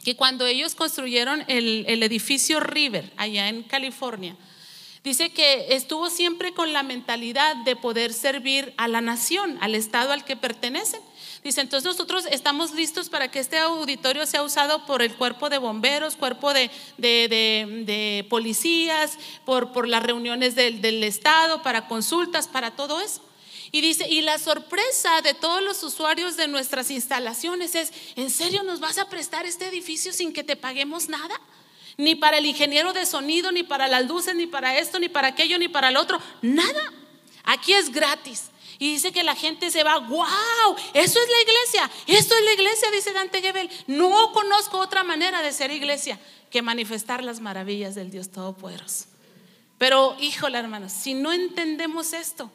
que 0.04 0.16
cuando 0.16 0.46
ellos 0.46 0.76
construyeron 0.76 1.44
el, 1.48 1.86
el 1.88 2.04
edificio 2.04 2.60
River 2.60 3.12
allá 3.18 3.50
en 3.50 3.64
California, 3.64 4.38
dice 5.04 5.32
que 5.32 5.74
estuvo 5.76 6.10
siempre 6.10 6.54
con 6.54 6.72
la 6.72 6.84
mentalidad 6.84 7.56
de 7.58 7.76
poder 7.76 8.14
servir 8.14 8.74
a 8.78 8.88
la 8.88 9.02
nación, 9.02 9.58
al 9.60 9.74
estado 9.74 10.14
al 10.14 10.24
que 10.24 10.38
pertenecen. 10.38 11.02
Dice, 11.48 11.62
entonces 11.62 11.86
nosotros 11.86 12.26
estamos 12.30 12.74
listos 12.74 13.08
para 13.08 13.32
que 13.32 13.40
este 13.40 13.58
auditorio 13.58 14.26
sea 14.26 14.44
usado 14.44 14.86
por 14.86 15.02
el 15.02 15.16
cuerpo 15.16 15.50
de 15.50 15.58
bomberos, 15.58 16.18
cuerpo 16.18 16.52
de, 16.54 18.28
policías, 18.30 19.18
por, 19.46 19.72
por, 19.72 19.88
las 19.88 20.04
reuniones 20.04 20.56
del, 20.56 20.82
del 20.82 21.02
Estado, 21.06 21.62
para 21.64 21.88
consultas, 21.88 22.50
para 22.50 22.72
todo 22.72 23.00
eso. 23.00 23.22
Y 23.72 23.80
dice, 23.80 24.10
y 24.10 24.24
la 24.24 24.40
sorpresa 24.40 25.22
de 25.22 25.34
todos 25.34 25.62
los 25.62 25.82
usuarios 25.84 26.36
de 26.36 26.50
nuestras 26.50 26.92
instalaciones 26.92 27.76
es, 27.76 27.94
¿en 28.18 28.30
serio 28.30 28.64
nos 28.64 28.82
vas 28.82 28.98
a 28.98 29.08
prestar 29.08 29.46
este 29.46 29.70
edificio 29.70 30.12
sin 30.12 30.34
que 30.34 30.44
te 30.44 30.58
paguemos 30.58 31.08
nada? 31.08 31.40
Ni 31.96 32.16
para 32.16 32.40
el 32.40 32.46
ingeniero 32.46 32.92
de 32.92 33.06
sonido, 33.06 33.54
ni 33.54 33.64
para 33.64 33.88
las 33.88 34.06
luces, 34.06 34.36
ni 34.36 34.48
para 34.48 34.78
esto, 34.80 35.00
ni 35.00 35.08
para 35.08 35.30
aquello, 35.30 35.58
ni 35.58 35.70
para 35.70 35.88
el 35.88 35.96
otro, 35.96 36.20
nada. 36.42 36.92
Aquí 37.46 37.72
es 37.72 37.90
gratis. 37.90 38.52
Y 38.80 38.92
dice 38.92 39.12
que 39.12 39.24
la 39.24 39.36
gente 39.36 39.72
se 39.72 39.84
va, 39.84 39.98
wow, 39.98 40.76
eso 40.94 41.20
es 41.20 41.30
la 41.30 41.42
iglesia, 41.42 41.92
esto 42.06 42.36
es 42.36 42.46
la 42.46 42.54
iglesia, 42.54 42.92
dice 42.92 43.12
Dante 43.12 43.42
Gebel. 43.42 43.70
No 43.88 44.32
conozco 44.34 44.78
otra 44.78 45.04
manera 45.04 45.42
de 45.42 45.52
ser 45.52 45.72
iglesia 45.72 46.20
que 46.52 46.62
manifestar 46.62 47.24
las 47.24 47.40
maravillas 47.40 47.96
del 47.96 48.12
Dios 48.12 48.30
Todopoderoso. 48.30 49.06
Pero, 49.78 50.16
híjole, 50.20 50.58
hermanos, 50.58 50.92
si 50.92 51.14
no 51.14 51.32
entendemos 51.32 52.14
esto, 52.14 52.52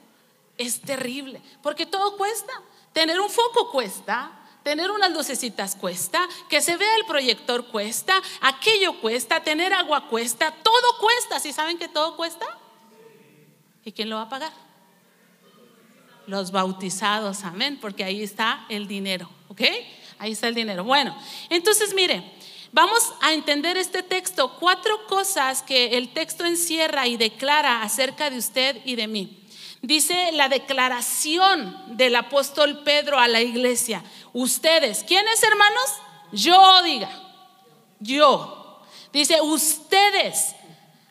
es 0.59 0.81
terrible, 0.81 1.41
porque 1.63 1.87
todo 1.87 2.17
cuesta. 2.17 2.53
Tener 2.93 3.21
un 3.21 3.31
foco 3.31 3.71
cuesta, 3.71 4.33
tener 4.63 4.91
unas 4.91 5.13
lucecitas 5.13 5.77
cuesta, 5.77 6.29
que 6.49 6.61
se 6.61 6.77
vea 6.77 6.97
el 6.97 7.07
proyector 7.07 7.67
cuesta, 7.67 8.21
aquello 8.41 9.01
cuesta, 9.01 9.43
tener 9.43 9.73
agua 9.73 10.09
cuesta, 10.09 10.53
todo 10.63 10.99
cuesta. 11.01 11.41
¿Sí 11.41 11.53
saben 11.53 11.79
que 11.79 11.89
todo 11.89 12.17
cuesta? 12.17 12.47
¿Y 13.85 13.93
quién 13.93 14.11
lo 14.11 14.17
va 14.17 14.23
a 14.23 14.29
pagar? 14.29 14.53
Los 16.27 16.51
bautizados, 16.51 17.45
amén, 17.45 17.79
porque 17.81 18.05
ahí 18.05 18.23
está 18.23 18.67
el 18.69 18.87
dinero, 18.87 19.29
¿ok? 19.49 19.63
Ahí 20.19 20.33
está 20.33 20.49
el 20.49 20.55
dinero. 20.55 20.85
Bueno, 20.85 21.17
entonces 21.51 21.95
mire, 21.95 22.23
Vamos 22.75 23.13
a 23.21 23.35
entender 23.35 23.77
este 23.77 24.03
texto, 24.03 24.57
cuatro 24.59 25.07
cosas 25.07 25.63
que 25.63 25.99
el 25.99 26.09
texto 26.15 26.47
encierra 26.47 27.07
y 27.07 27.19
declara 27.19 27.83
acerca 27.83 28.31
de 28.31 28.39
usted 28.39 28.81
y 28.87 28.97
de 28.97 29.07
mí. 29.07 29.43
Dice 29.83 30.33
la 30.33 30.49
declaración 30.49 31.77
del 31.99 32.17
apóstol 32.17 32.83
Pedro 32.83 33.19
a 33.19 33.29
la 33.29 33.43
iglesia. 33.43 34.03
Ustedes, 34.33 35.05
¿quiénes 35.05 35.43
hermanos? 35.43 35.85
Yo 36.33 36.83
diga, 36.83 37.11
yo. 38.01 38.81
Dice, 39.13 39.43
ustedes 39.43 40.55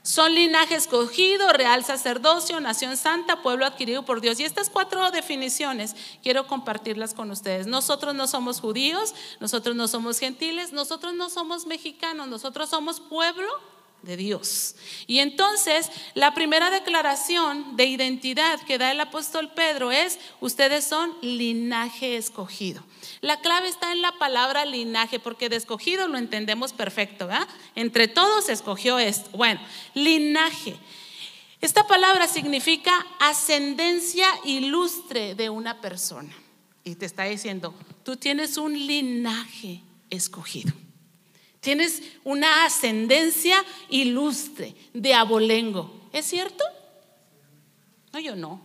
son 0.03 0.33
linaje 0.33 0.75
escogido, 0.75 1.53
real 1.53 1.83
sacerdocio, 1.85 2.59
nación 2.59 2.97
santa, 2.97 3.43
pueblo 3.43 3.65
adquirido 3.65 4.03
por 4.03 4.19
Dios. 4.19 4.39
Y 4.39 4.45
estas 4.45 4.69
cuatro 4.69 5.11
definiciones 5.11 5.95
quiero 6.23 6.47
compartirlas 6.47 7.13
con 7.13 7.29
ustedes. 7.29 7.67
Nosotros 7.67 8.15
no 8.15 8.27
somos 8.27 8.59
judíos, 8.59 9.13
nosotros 9.39 9.75
no 9.75 9.87
somos 9.87 10.19
gentiles, 10.19 10.73
nosotros 10.73 11.13
no 11.13 11.29
somos 11.29 11.67
mexicanos, 11.67 12.27
nosotros 12.27 12.69
somos 12.69 12.99
pueblo 12.99 13.47
de 14.01 14.17
Dios. 14.17 14.75
Y 15.05 15.19
entonces 15.19 15.91
la 16.15 16.33
primera 16.33 16.71
declaración 16.71 17.75
de 17.75 17.85
identidad 17.85 18.59
que 18.61 18.79
da 18.79 18.91
el 18.91 18.99
apóstol 18.99 19.51
Pedro 19.53 19.91
es, 19.91 20.17
ustedes 20.39 20.83
son 20.83 21.15
linaje 21.21 22.17
escogido. 22.17 22.83
La 23.21 23.39
clave 23.39 23.67
está 23.67 23.91
en 23.91 24.01
la 24.01 24.13
palabra 24.13 24.65
linaje, 24.65 25.19
porque 25.19 25.47
de 25.47 25.55
escogido 25.55 26.07
lo 26.07 26.17
entendemos 26.17 26.73
perfecto, 26.73 27.27
¿verdad? 27.27 27.47
Entre 27.75 28.07
todos 28.07 28.49
escogió 28.49 28.97
esto. 28.97 29.29
Bueno, 29.37 29.61
linaje. 29.93 30.75
Esta 31.61 31.85
palabra 31.85 32.27
significa 32.27 33.05
ascendencia 33.19 34.27
ilustre 34.43 35.35
de 35.35 35.51
una 35.51 35.79
persona. 35.81 36.35
Y 36.83 36.95
te 36.95 37.05
está 37.05 37.25
diciendo, 37.25 37.75
tú 38.03 38.17
tienes 38.17 38.57
un 38.57 38.73
linaje 38.73 39.83
escogido. 40.09 40.73
Tienes 41.59 42.01
una 42.23 42.65
ascendencia 42.65 43.63
ilustre 43.89 44.75
de 44.93 45.13
abolengo. 45.13 46.09
¿Es 46.11 46.25
cierto? 46.25 46.63
No, 48.11 48.19
yo 48.19 48.35
no. 48.35 48.59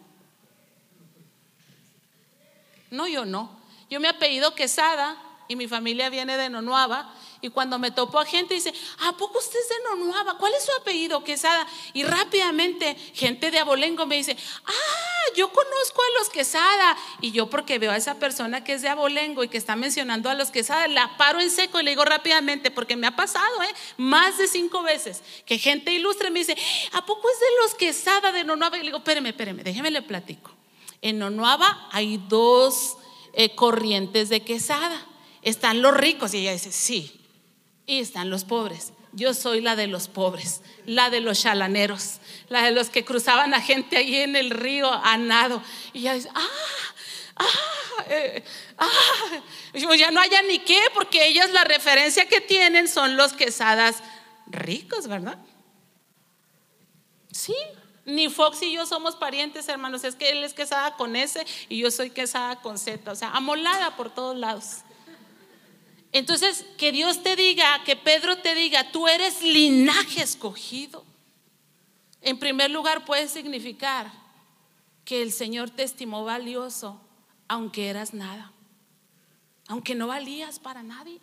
No, 2.91 3.07
yo 3.07 3.27
no. 3.27 3.66
Yo 3.89 4.01
me 4.01 4.09
apellido 4.09 4.55
Quesada 4.55 5.17
y 5.49 5.57
mi 5.57 5.69
familia 5.69 6.11
viene 6.11 6.37
de 6.37 6.51
Nonuava. 6.51 7.13
Y 7.43 7.51
cuando 7.51 7.79
me 7.79 7.91
topo 7.91 8.19
a 8.19 8.25
gente 8.25 8.55
dice, 8.55 8.73
¿a 9.07 9.13
poco 9.17 9.39
usted 9.39 9.59
es 9.59 9.69
de 9.69 9.75
Nonuava? 9.91 10.39
¿Cuál 10.39 10.55
es 10.55 10.65
su 10.65 10.73
apellido, 10.81 11.23
Quesada? 11.23 11.67
Y 11.93 12.03
rápidamente 12.03 12.97
gente 13.15 13.51
de 13.51 13.59
Abolengo 13.59 14.07
me 14.07 14.17
dice, 14.17 14.37
ah, 14.65 15.33
yo 15.37 15.53
conozco 15.53 16.03
a 16.03 16.19
los 16.19 16.31
Quesada. 16.31 16.97
Y 17.21 17.33
yo 17.33 17.49
porque 17.49 17.79
veo 17.79 17.93
a 17.93 17.97
esa 17.97 18.17
persona 18.17 18.65
que 18.65 18.73
es 18.73 18.83
de 18.83 18.89
Abolengo 18.89 19.45
y 19.45 19.49
que 19.49 19.59
está 19.59 19.77
mencionando 19.77 20.31
a 20.31 20.35
los 20.35 20.51
Quesada, 20.51 20.89
la 20.89 21.17
paro 21.19 21.41
en 21.41 21.51
seco 21.51 21.79
y 21.79 21.85
le 21.85 21.91
digo 21.91 22.05
rápidamente, 22.05 22.71
porque 22.71 22.97
me 22.97 23.07
ha 23.07 23.15
pasado, 23.15 23.63
¿eh? 23.63 23.75
Más 23.99 24.39
de 24.39 24.49
cinco 24.49 24.83
veces, 24.83 25.23
que 25.45 25.59
gente 25.59 25.93
ilustre 25.93 26.31
me 26.31 26.41
dice, 26.41 26.57
¿a 26.93 27.05
poco 27.05 27.29
es 27.29 27.39
de 27.39 27.47
los 27.63 27.75
Quesada 27.75 28.33
de 28.33 28.45
Nonuava? 28.45 28.79
Y 28.79 28.81
le 28.81 28.87
digo, 28.87 28.99
espéreme, 28.99 29.29
espéreme, 29.29 29.63
déjeme 29.63 29.91
le 29.91 30.03
platico. 30.03 30.51
En 31.03 31.19
Nonuava 31.19 31.89
hay 31.93 32.17
dos 32.17 32.97
eh, 33.37 33.55
corrientes 33.55 34.31
de 34.31 34.41
quesada. 34.41 35.07
Están 35.43 35.83
los 35.83 35.95
ricos 35.95 36.35
y 36.35 36.39
ella 36.39 36.53
dice, 36.53 36.73
sí. 36.73 37.21
Y 37.87 38.01
están 38.01 38.31
los 38.31 38.45
pobres. 38.45 38.93
Yo 39.13 39.35
soy 39.35 39.61
la 39.61 39.77
de 39.77 39.87
los 39.87 40.09
pobres, 40.09 40.63
la 40.87 41.11
de 41.11 41.21
los 41.21 41.41
chalaneros, 41.41 42.19
la 42.49 42.65
de 42.65 42.73
los 42.73 42.91
que 42.91 43.05
cruzaban 43.05 43.55
a 43.55 43.61
gente 43.61 43.99
ahí 43.99 44.17
en 44.17 44.37
el 44.37 44.51
río 44.51 44.91
a 44.91 45.17
nado. 45.19 45.63
Y 45.93 46.01
ella 46.01 46.15
dice, 46.15 46.31
ah, 46.35 46.49
ah, 47.37 48.05
eh, 48.09 48.45
ah. 48.79 49.95
ya 49.97 50.11
no 50.11 50.21
haya 50.21 50.43
ni 50.43 50.59
qué, 50.59 50.81
porque 50.95 51.29
ellas 51.29 51.51
la 51.53 51.65
referencia 51.65 52.27
que 52.27 52.41
tienen 52.41 52.89
son 52.89 53.17
los 53.17 53.35
quesadas 53.35 54.03
ricos, 54.47 55.09
¿verdad? 55.09 55.39
Sí, 57.31 57.57
ni 58.07 58.29
Fox 58.31 58.63
y 58.63 58.73
yo 58.73 58.87
somos 58.87 59.17
parientes, 59.17 59.69
hermanos. 59.69 60.05
Es 60.05 60.15
que 60.15 60.31
él 60.31 60.45
es 60.45 60.55
quesada 60.55 60.97
con 60.97 61.17
S 61.17 61.45
y 61.69 61.79
yo 61.79 61.91
soy 61.91 62.11
quesada 62.11 62.57
con 62.63 62.79
Z. 62.79 63.11
O 63.11 63.15
sea, 63.15 63.31
amolada 63.31 63.97
por 63.97 64.15
todos 64.15 64.37
lados. 64.37 64.79
Entonces, 66.13 66.65
que 66.79 66.93
Dios 66.93 67.23
te 67.23 67.37
diga, 67.37 67.83
que 67.85 67.97
Pedro 67.97 68.39
te 68.39 68.55
diga, 68.55 68.91
tú 68.93 69.09
eres 69.09 69.43
linaje 69.43 70.23
escogido. 70.23 71.05
En 72.23 72.39
primer 72.39 72.71
lugar, 72.71 73.05
puede 73.05 73.29
significar 73.29 74.11
que 75.05 75.21
el 75.21 75.33
Señor 75.33 75.71
te 75.71 75.83
estimó 75.83 76.25
valioso, 76.25 77.01
aunque 77.49 77.89
eras 77.89 78.15
nada, 78.15 78.53
aunque 79.69 79.95
no 79.95 80.07
valías 80.07 80.59
para 80.59 80.83
nadie 80.83 81.21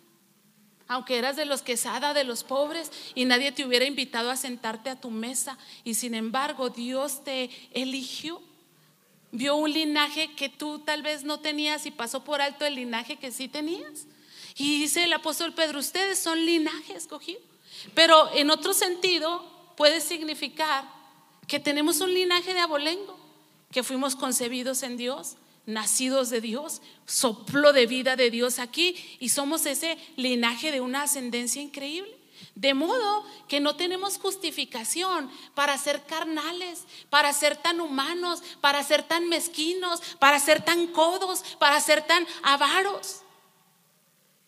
aunque 0.88 1.16
eras 1.18 1.36
de 1.36 1.44
los 1.44 1.62
quesada, 1.62 2.14
de 2.14 2.24
los 2.24 2.44
pobres, 2.44 2.90
y 3.14 3.24
nadie 3.24 3.52
te 3.52 3.64
hubiera 3.64 3.84
invitado 3.84 4.30
a 4.30 4.36
sentarte 4.36 4.90
a 4.90 5.00
tu 5.00 5.10
mesa, 5.10 5.58
y 5.84 5.94
sin 5.94 6.14
embargo 6.14 6.70
Dios 6.70 7.24
te 7.24 7.50
eligió. 7.72 8.42
Vio 9.32 9.56
un 9.56 9.72
linaje 9.72 10.34
que 10.34 10.48
tú 10.48 10.78
tal 10.78 11.02
vez 11.02 11.24
no 11.24 11.40
tenías 11.40 11.86
y 11.86 11.90
pasó 11.90 12.22
por 12.22 12.40
alto 12.40 12.64
el 12.64 12.76
linaje 12.76 13.16
que 13.16 13.32
sí 13.32 13.48
tenías. 13.48 14.06
Y 14.56 14.78
dice 14.80 15.02
el 15.02 15.12
apóstol 15.12 15.52
Pedro, 15.52 15.80
ustedes 15.80 16.20
son 16.20 16.44
linaje 16.46 16.94
escogido. 16.94 17.40
Pero 17.94 18.32
en 18.34 18.50
otro 18.50 18.72
sentido 18.72 19.44
puede 19.76 20.00
significar 20.00 20.84
que 21.48 21.58
tenemos 21.58 22.00
un 22.00 22.14
linaje 22.14 22.54
de 22.54 22.60
abolengo, 22.60 23.18
que 23.72 23.82
fuimos 23.82 24.14
concebidos 24.14 24.84
en 24.84 24.96
Dios, 24.96 25.36
nacidos 25.66 26.30
de 26.30 26.40
Dios, 26.40 26.82
soplo 27.06 27.72
de 27.72 27.86
vida 27.86 28.16
de 28.16 28.30
Dios 28.30 28.58
aquí 28.58 28.96
y 29.20 29.30
somos 29.30 29.66
ese 29.66 29.98
linaje 30.16 30.72
de 30.72 30.80
una 30.80 31.02
ascendencia 31.02 31.62
increíble. 31.62 32.16
De 32.54 32.74
modo 32.74 33.24
que 33.48 33.58
no 33.60 33.74
tenemos 33.74 34.18
justificación 34.18 35.30
para 35.54 35.76
ser 35.76 36.04
carnales, 36.04 36.84
para 37.10 37.32
ser 37.32 37.56
tan 37.56 37.80
humanos, 37.80 38.42
para 38.60 38.82
ser 38.82 39.02
tan 39.02 39.28
mezquinos, 39.28 40.00
para 40.18 40.38
ser 40.38 40.64
tan 40.64 40.86
codos, 40.88 41.42
para 41.58 41.80
ser 41.80 42.02
tan 42.02 42.26
avaros. 42.42 43.22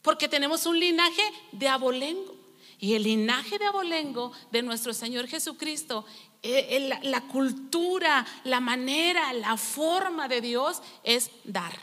Porque 0.03 0.29
tenemos 0.29 0.67
un 0.67 0.79
linaje 0.79 1.23
de 1.51 1.69
abolengo. 1.69 2.36
Y 2.79 2.95
el 2.95 3.05
linaje 3.05 3.59
de 3.59 3.67
abolengo 3.67 4.33
de 4.51 4.63
nuestro 4.63 4.93
Señor 4.93 5.29
Jesucristo 5.29 6.05
eh, 6.43 7.01
la, 7.03 7.21
cultura, 7.23 8.25
la 8.45 8.61
manera, 8.61 9.33
la 9.33 9.57
forma 9.57 10.29
de 10.29 10.41
Dios 10.41 10.81
es 11.03 11.31
dar. 11.45 11.77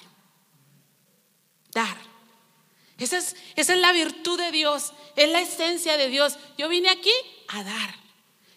Dar. 1.71 1.97
Esa 2.97 3.17
es, 3.17 3.35
esa 3.55 3.73
es 3.73 3.79
la 3.81 3.91
virtud 3.91 4.39
de 4.39 4.51
Dios, 4.51 4.93
es 5.17 5.29
la 5.29 5.41
esencia 5.41 5.97
de 5.97 6.07
Dios. 6.07 6.37
Yo 6.57 6.69
vine 6.69 6.89
aquí 6.89 7.11
a 7.49 7.63
dar. 7.63 7.95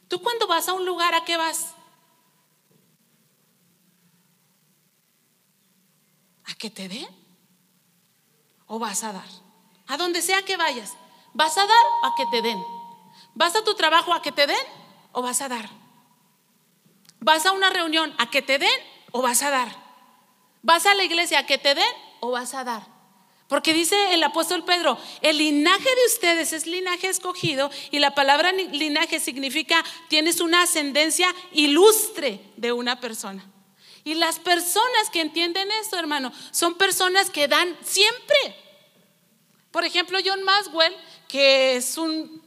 Tú 0.06 0.20
cuando 0.20 0.46
vas 0.46 0.68
a 0.68 0.74
un 0.74 0.86
lugar, 0.86 1.14
¿a 1.14 1.24
qué 1.24 1.36
vas? 1.36 1.74
¿A 6.44 6.54
que 6.54 6.70
te 6.70 6.88
den? 6.88 7.08
¿O 8.66 8.78
vas 8.78 9.02
a 9.02 9.12
dar? 9.12 9.28
A 9.88 9.96
donde 9.96 10.22
sea 10.22 10.42
que 10.42 10.56
vayas, 10.56 10.94
¿vas 11.36 11.56
a 11.58 11.66
dar 11.66 11.86
o 12.02 12.06
a 12.06 12.14
que 12.16 12.24
te 12.30 12.42
den? 12.42 12.62
¿Vas 13.34 13.54
a 13.54 13.62
tu 13.62 13.74
trabajo 13.74 14.12
a 14.12 14.22
que 14.22 14.32
te 14.32 14.46
den 14.46 14.66
o 15.12 15.22
vas 15.22 15.40
a 15.42 15.48
dar? 15.48 15.68
¿Vas 17.20 17.46
a 17.46 17.52
una 17.52 17.70
reunión 17.70 18.14
a 18.18 18.30
que 18.30 18.42
te 18.42 18.58
den 18.58 18.80
o 19.12 19.22
vas 19.22 19.42
a 19.42 19.50
dar? 19.50 19.68
¿Vas 20.62 20.86
a 20.86 20.94
la 20.94 21.04
iglesia 21.04 21.40
a 21.40 21.46
que 21.46 21.58
te 21.58 21.74
den 21.74 21.94
o 22.20 22.30
vas 22.30 22.54
a 22.54 22.64
dar? 22.64 22.82
Porque 23.48 23.72
dice 23.72 24.14
el 24.14 24.24
apóstol 24.24 24.64
Pedro, 24.64 24.98
el 25.20 25.38
linaje 25.38 25.84
de 25.84 26.06
ustedes 26.06 26.52
es 26.52 26.66
linaje 26.66 27.08
escogido 27.08 27.70
y 27.92 28.00
la 28.00 28.14
palabra 28.14 28.52
linaje 28.52 29.20
significa 29.20 29.84
tienes 30.08 30.40
una 30.40 30.62
ascendencia 30.62 31.32
ilustre 31.52 32.40
de 32.56 32.72
una 32.72 32.98
persona. 32.98 33.44
Y 34.02 34.14
las 34.14 34.38
personas 34.38 35.10
que 35.12 35.20
entienden 35.20 35.70
esto, 35.82 35.98
hermano, 35.98 36.32
son 36.50 36.74
personas 36.74 37.30
que 37.30 37.48
dan 37.48 37.76
siempre. 37.84 38.56
Por 39.70 39.84
ejemplo, 39.84 40.18
John 40.24 40.42
Maswell, 40.42 40.96
que 41.28 41.76
es 41.76 41.98
un 41.98 42.42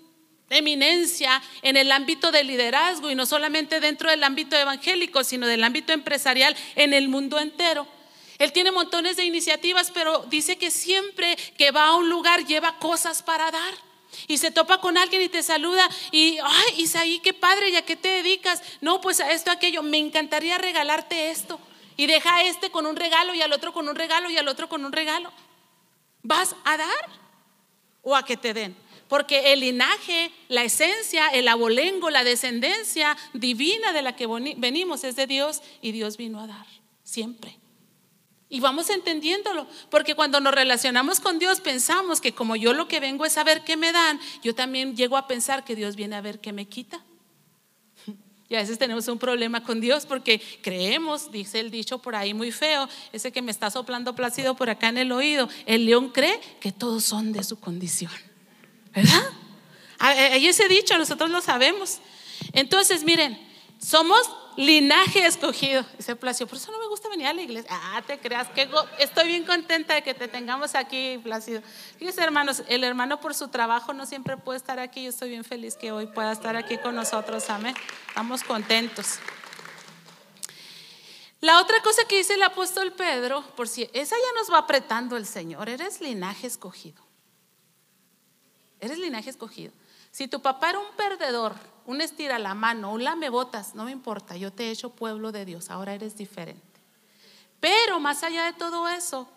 eminencia 0.49 1.41
en 1.61 1.77
el 1.77 1.91
ámbito 1.91 2.31
del 2.31 2.47
liderazgo 2.47 3.09
y 3.09 3.15
no 3.15 3.25
solamente 3.25 3.79
dentro 3.79 4.09
del 4.09 4.23
ámbito 4.23 4.55
evangélico, 4.55 5.23
sino 5.23 5.47
del 5.47 5.63
ámbito 5.63 5.93
empresarial 5.93 6.55
en 6.75 6.93
el 6.93 7.07
mundo 7.07 7.39
entero. 7.39 7.87
Él 8.37 8.53
tiene 8.53 8.71
montones 8.71 9.17
de 9.17 9.25
iniciativas, 9.25 9.91
pero 9.93 10.25
dice 10.29 10.57
que 10.57 10.71
siempre 10.71 11.37
que 11.57 11.71
va 11.71 11.87
a 11.87 11.95
un 11.95 12.09
lugar 12.09 12.45
lleva 12.45 12.79
cosas 12.79 13.21
para 13.21 13.51
dar. 13.51 13.73
Y 14.27 14.37
se 14.37 14.49
topa 14.49 14.81
con 14.81 14.97
alguien 14.97 15.21
y 15.21 15.29
te 15.29 15.43
saluda 15.43 15.87
y, 16.11 16.39
ay, 16.43 16.81
Isaí, 16.81 17.19
qué 17.19 17.33
padre, 17.33 17.71
¿ya 17.71 17.83
qué 17.83 17.95
te 17.95 18.07
dedicas? 18.07 18.63
No, 18.81 19.01
pues 19.01 19.19
a 19.19 19.31
esto, 19.31 19.51
aquello, 19.51 19.83
me 19.83 19.97
encantaría 19.97 20.57
regalarte 20.57 21.29
esto. 21.29 21.59
Y 21.95 22.07
deja 22.07 22.37
a 22.37 22.43
este 22.43 22.71
con 22.71 22.87
un 22.87 22.95
regalo 22.95 23.35
y 23.35 23.41
al 23.41 23.53
otro 23.53 23.71
con 23.71 23.87
un 23.87 23.95
regalo 23.95 24.29
y 24.31 24.37
al 24.37 24.47
otro 24.47 24.67
con 24.67 24.83
un 24.83 24.93
regalo. 24.93 25.31
¿Vas 26.23 26.55
a 26.63 26.77
dar 26.77 27.28
o 28.09 28.15
a 28.15 28.25
que 28.25 28.37
te 28.37 28.53
den? 28.53 28.75
Porque 29.07 29.53
el 29.53 29.61
linaje, 29.61 30.31
la 30.49 30.63
esencia, 30.63 31.27
el 31.29 31.47
abolengo, 31.47 32.09
la 32.09 32.23
descendencia 32.23 33.17
divina 33.33 33.91
de 33.91 34.03
la 34.03 34.15
que 34.15 34.27
venimos 34.57 35.03
es 35.03 35.15
de 35.15 35.25
Dios 35.25 35.61
y 35.81 35.91
Dios 35.91 36.17
vino 36.17 36.39
a 36.39 36.47
dar, 36.47 36.67
siempre. 37.03 37.57
Y 38.49 38.59
vamos 38.59 38.89
entendiéndolo, 38.89 39.67
porque 39.91 40.15
cuando 40.15 40.39
nos 40.39 40.53
relacionamos 40.53 41.19
con 41.19 41.37
Dios 41.37 41.59
pensamos 41.59 42.19
que 42.19 42.33
como 42.33 42.55
yo 42.55 42.73
lo 42.73 42.87
que 42.87 42.99
vengo 42.99 43.25
es 43.25 43.37
a 43.37 43.43
ver 43.43 43.63
qué 43.63 43.77
me 43.77 43.91
dan, 43.91 44.19
yo 44.43 44.55
también 44.55 44.95
llego 44.95 45.17
a 45.17 45.27
pensar 45.27 45.63
que 45.63 45.75
Dios 45.75 45.95
viene 45.95 46.15
a 46.15 46.21
ver 46.21 46.39
qué 46.39 46.51
me 46.51 46.67
quita. 46.67 47.03
Y 48.49 48.55
a 48.55 48.59
veces 48.59 48.79
tenemos 48.79 49.07
un 49.07 49.19
problema 49.19 49.63
con 49.63 49.79
Dios 49.79 50.07
porque 50.07 50.41
creemos, 50.61 51.31
dice 51.31 51.59
el 51.59 51.69
dicho 51.69 51.99
por 51.99 52.15
ahí 52.15 52.33
muy 52.33 52.51
feo, 52.51 52.89
ese 53.13 53.31
que 53.31 53.43
me 53.43 53.51
está 53.51 53.69
soplando 53.69 54.15
plácido 54.15 54.55
por 54.55 54.71
acá 54.71 54.89
en 54.89 54.97
el 54.97 55.11
oído, 55.11 55.47
el 55.67 55.85
león 55.85 56.09
cree 56.09 56.39
que 56.59 56.71
todos 56.71 57.03
son 57.03 57.31
de 57.31 57.43
su 57.43 57.59
condición. 57.59 58.11
¿Verdad? 58.93 59.23
Hay 59.99 60.47
ese 60.47 60.67
dicho, 60.67 60.97
nosotros 60.97 61.29
lo 61.29 61.41
sabemos. 61.41 61.99
Entonces, 62.53 63.03
miren, 63.03 63.39
somos 63.79 64.27
linaje 64.59 65.25
escogido. 65.25 65.85
Dice 65.97 66.17
Placio, 66.17 66.45
por 66.45 66.57
eso 66.57 66.69
no 66.69 66.79
me 66.79 66.87
gusta 66.87 67.07
venir 67.07 67.27
a 67.27 67.33
la 67.33 67.41
iglesia. 67.41 67.69
Ah, 67.71 68.03
te 68.05 68.19
creas 68.19 68.49
que 68.49 68.69
estoy 68.99 69.27
bien 69.27 69.45
contenta 69.45 69.93
de 69.93 70.03
que 70.03 70.13
te 70.13 70.27
tengamos 70.27 70.75
aquí, 70.75 71.17
Placido. 71.23 71.61
Fíjense, 71.97 72.21
hermanos, 72.21 72.63
el 72.67 72.83
hermano 72.83 73.21
por 73.21 73.33
su 73.33 73.47
trabajo 73.47 73.93
no 73.93 74.05
siempre 74.05 74.35
puede 74.35 74.57
estar 74.57 74.77
aquí. 74.77 75.03
Yo 75.03 75.11
estoy 75.11 75.29
bien 75.29 75.45
feliz 75.45 75.77
que 75.77 75.93
hoy 75.93 76.07
pueda 76.07 76.33
estar 76.33 76.57
aquí 76.57 76.77
con 76.77 76.93
nosotros. 76.93 77.49
Amén. 77.49 77.73
Estamos 78.09 78.43
contentos. 78.43 79.19
La 81.39 81.61
otra 81.61 81.81
cosa 81.81 82.03
que 82.05 82.17
dice 82.17 82.33
el 82.33 82.43
apóstol 82.43 82.91
Pedro, 82.91 83.45
por 83.55 83.69
si 83.69 83.89
esa 83.93 84.17
ya 84.17 84.39
nos 84.39 84.51
va 84.51 84.57
apretando 84.57 85.15
el 85.15 85.25
Señor, 85.25 85.69
eres 85.69 86.01
linaje 86.01 86.47
escogido. 86.47 87.01
Eres 88.81 88.97
linaje 88.97 89.29
escogido. 89.29 89.71
Si 90.11 90.27
tu 90.27 90.41
papá 90.41 90.71
era 90.71 90.79
un 90.79 90.95
perdedor, 90.95 91.55
un 91.85 92.01
estira 92.01 92.39
la 92.39 92.53
mano, 92.53 92.91
un 92.91 93.03
lame 93.03 93.29
botas, 93.29 93.75
no 93.75 93.85
me 93.85 93.91
importa, 93.91 94.37
yo 94.37 94.51
te 94.51 94.67
he 94.67 94.71
hecho 94.71 94.89
pueblo 94.89 95.31
de 95.31 95.45
Dios, 95.45 95.69
ahora 95.69 95.93
eres 95.93 96.17
diferente. 96.17 96.61
Pero 97.59 97.99
más 97.99 98.23
allá 98.23 98.45
de 98.45 98.53
todo 98.53 98.87
eso, 98.87 99.27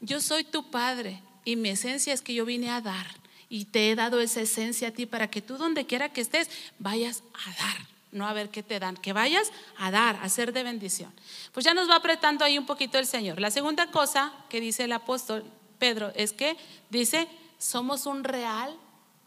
yo 0.00 0.20
soy 0.20 0.44
tu 0.44 0.70
padre 0.70 1.22
y 1.44 1.56
mi 1.56 1.70
esencia 1.70 2.12
es 2.12 2.22
que 2.22 2.34
yo 2.34 2.44
vine 2.44 2.70
a 2.70 2.80
dar 2.80 3.06
y 3.48 3.66
te 3.66 3.90
he 3.90 3.94
dado 3.94 4.20
esa 4.20 4.40
esencia 4.40 4.88
a 4.88 4.90
ti 4.92 5.06
para 5.06 5.30
que 5.30 5.42
tú 5.42 5.56
donde 5.56 5.86
quiera 5.86 6.12
que 6.12 6.20
estés 6.20 6.50
vayas 6.78 7.22
a 7.34 7.50
dar, 7.62 7.86
no 8.10 8.26
a 8.26 8.32
ver 8.32 8.50
qué 8.50 8.62
te 8.62 8.78
dan, 8.78 8.96
que 8.96 9.12
vayas 9.12 9.50
a 9.78 9.90
dar, 9.90 10.16
a 10.22 10.28
ser 10.28 10.52
de 10.52 10.62
bendición. 10.62 11.12
Pues 11.52 11.64
ya 11.64 11.74
nos 11.74 11.88
va 11.88 11.96
apretando 11.96 12.44
ahí 12.44 12.58
un 12.58 12.66
poquito 12.66 12.98
el 12.98 13.06
Señor. 13.06 13.40
La 13.40 13.50
segunda 13.50 13.90
cosa 13.90 14.32
que 14.48 14.60
dice 14.60 14.84
el 14.84 14.92
apóstol 14.92 15.44
Pedro 15.78 16.12
es 16.14 16.32
que 16.32 16.56
dice, 16.90 17.28
somos 17.58 18.06
un 18.06 18.24
real 18.24 18.76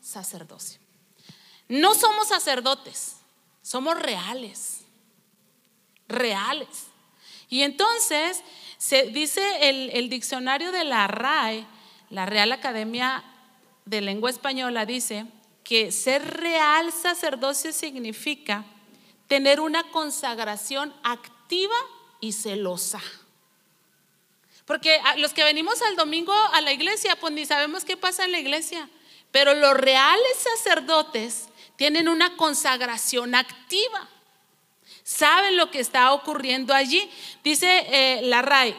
sacerdocio. 0.02 0.85
No 1.68 1.96
somos 1.96 2.28
sacerdotes, 2.28 3.18
somos 3.62 4.00
reales, 4.00 4.82
reales. 6.08 6.88
Y 7.50 7.64
entonces 7.64 8.44
se 8.78 9.04
dice 9.04 9.70
el, 9.70 9.90
el 9.92 10.10
diccionario 10.10 10.72
de 10.72 10.84
la 10.84 11.08
RAE, 11.08 11.66
la 12.10 12.26
Real 12.26 12.52
Academia 12.52 13.24
de 13.86 14.02
Lengua 14.02 14.30
Española, 14.30 14.86
dice 14.86 15.26
que 15.64 15.92
ser 15.92 16.40
real 16.40 16.92
sacerdocio 16.92 17.74
significa 17.74 18.64
tener 19.28 19.60
una 19.60 19.84
consagración 19.92 20.94
activa 21.04 21.76
y 22.20 22.34
celosa. 22.34 23.02
Porque 24.66 25.00
los 25.18 25.34
que 25.34 25.44
venimos 25.44 25.82
al 25.82 25.96
domingo 25.96 26.34
a 26.34 26.62
la 26.62 26.72
iglesia, 26.72 27.16
pues 27.20 27.34
ni 27.34 27.46
sabemos 27.46 27.86
qué 27.86 27.98
pasa 27.98 28.26
en 28.26 28.32
la 28.32 28.40
iglesia. 28.40 28.90
Pero 29.32 29.54
los 29.54 29.76
reales 29.76 30.38
sacerdotes 30.38 31.50
tienen 31.76 32.08
una 32.08 32.36
consagración 32.38 33.36
activa. 33.36 34.10
Saben 35.04 35.58
lo 35.58 35.72
que 35.72 35.80
está 35.80 36.14
ocurriendo 36.14 36.74
allí. 36.74 37.10
Dice 37.44 37.86
eh, 37.90 38.22
la 38.24 38.42
RAI, 38.42 38.76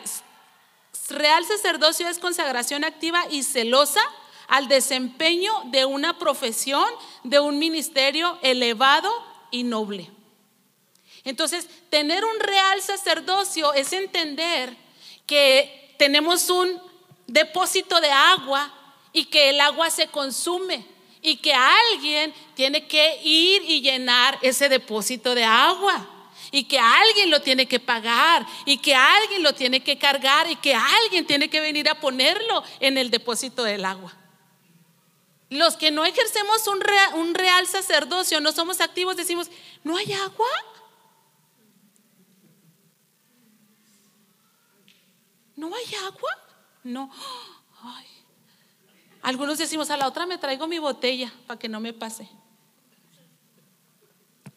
real 1.10 1.44
sacerdocio 1.44 2.08
es 2.08 2.18
consagración 2.18 2.84
activa 2.84 3.24
y 3.30 3.42
celosa 3.42 4.00
al 4.48 4.68
desempeño 4.68 5.52
de 5.66 5.84
una 5.84 6.18
profesión, 6.18 6.86
de 7.24 7.40
un 7.40 7.58
ministerio 7.58 8.38
elevado 8.42 9.12
y 9.50 9.64
noble. 9.64 10.10
Entonces, 11.24 11.68
tener 11.90 12.24
un 12.24 12.38
real 12.38 12.80
sacerdocio 12.82 13.72
es 13.72 13.92
entender 13.92 14.76
que 15.26 15.94
tenemos 15.98 16.50
un 16.50 16.80
depósito 17.26 18.00
de 18.00 18.10
agua 18.10 18.72
y 19.12 19.24
que 19.24 19.50
el 19.50 19.60
agua 19.60 19.90
se 19.90 20.06
consume 20.06 20.86
y 21.26 21.38
que 21.38 21.52
alguien 21.52 22.32
tiene 22.54 22.86
que 22.86 23.20
ir 23.24 23.60
y 23.66 23.80
llenar 23.80 24.38
ese 24.42 24.68
depósito 24.68 25.34
de 25.34 25.42
agua. 25.42 26.08
Y 26.52 26.64
que 26.64 26.78
alguien 26.78 27.32
lo 27.32 27.42
tiene 27.42 27.66
que 27.66 27.80
pagar, 27.80 28.46
y 28.64 28.78
que 28.78 28.94
alguien 28.94 29.42
lo 29.42 29.52
tiene 29.52 29.82
que 29.82 29.98
cargar, 29.98 30.48
y 30.48 30.54
que 30.54 30.72
alguien 30.72 31.26
tiene 31.26 31.50
que 31.50 31.60
venir 31.60 31.88
a 31.88 31.98
ponerlo 31.98 32.62
en 32.78 32.96
el 32.96 33.10
depósito 33.10 33.64
del 33.64 33.84
agua. 33.84 34.16
Los 35.50 35.76
que 35.76 35.90
no 35.90 36.04
ejercemos 36.04 36.64
un 36.68 37.34
real, 37.34 37.66
sacerdocio, 37.66 38.40
no 38.40 38.52
somos 38.52 38.80
activos, 38.80 39.16
decimos, 39.16 39.50
¿no 39.82 39.96
hay 39.96 40.12
agua? 40.12 40.46
¿No 45.56 45.74
hay 45.74 45.94
agua? 46.06 46.30
No. 46.84 47.10
Algunos 49.26 49.58
decimos, 49.58 49.90
a 49.90 49.96
la 49.96 50.06
otra 50.06 50.24
me 50.24 50.38
traigo 50.38 50.68
mi 50.68 50.78
botella 50.78 51.32
para 51.48 51.58
que 51.58 51.68
no 51.68 51.80
me 51.80 51.92
pase. 51.92 52.28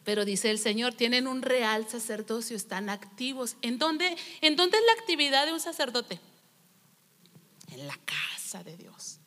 Pero 0.04 0.24
dice 0.24 0.48
el 0.48 0.60
Señor, 0.60 0.94
tienen 0.94 1.26
un 1.26 1.42
real 1.42 1.88
sacerdocio, 1.88 2.56
están 2.56 2.88
activos. 2.88 3.56
¿En 3.62 3.78
dónde, 3.80 4.16
¿En 4.40 4.54
dónde 4.54 4.78
es 4.78 4.84
la 4.86 4.92
actividad 4.92 5.44
de 5.44 5.52
un 5.52 5.58
sacerdote? 5.58 6.20
En 7.72 7.88
la 7.88 7.98
casa 8.04 8.62
de 8.62 8.76
Dios. 8.76 9.18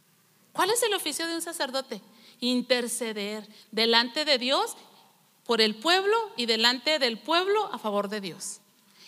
¿Cuál 0.53 0.69
es 0.69 0.81
el 0.81 0.93
oficio 0.93 1.27
de 1.27 1.35
un 1.35 1.41
sacerdote? 1.41 2.01
Interceder 2.39 3.45
delante 3.69 4.23
de 4.23 4.37
Dios 4.37 4.77
por 5.45 5.59
el 5.59 5.75
pueblo 5.75 6.15
y 6.37 6.45
delante 6.45 6.99
del 6.99 7.19
pueblo 7.19 7.65
a 7.73 7.79
favor 7.79 8.07
de 8.07 8.21
Dios. 8.21 8.61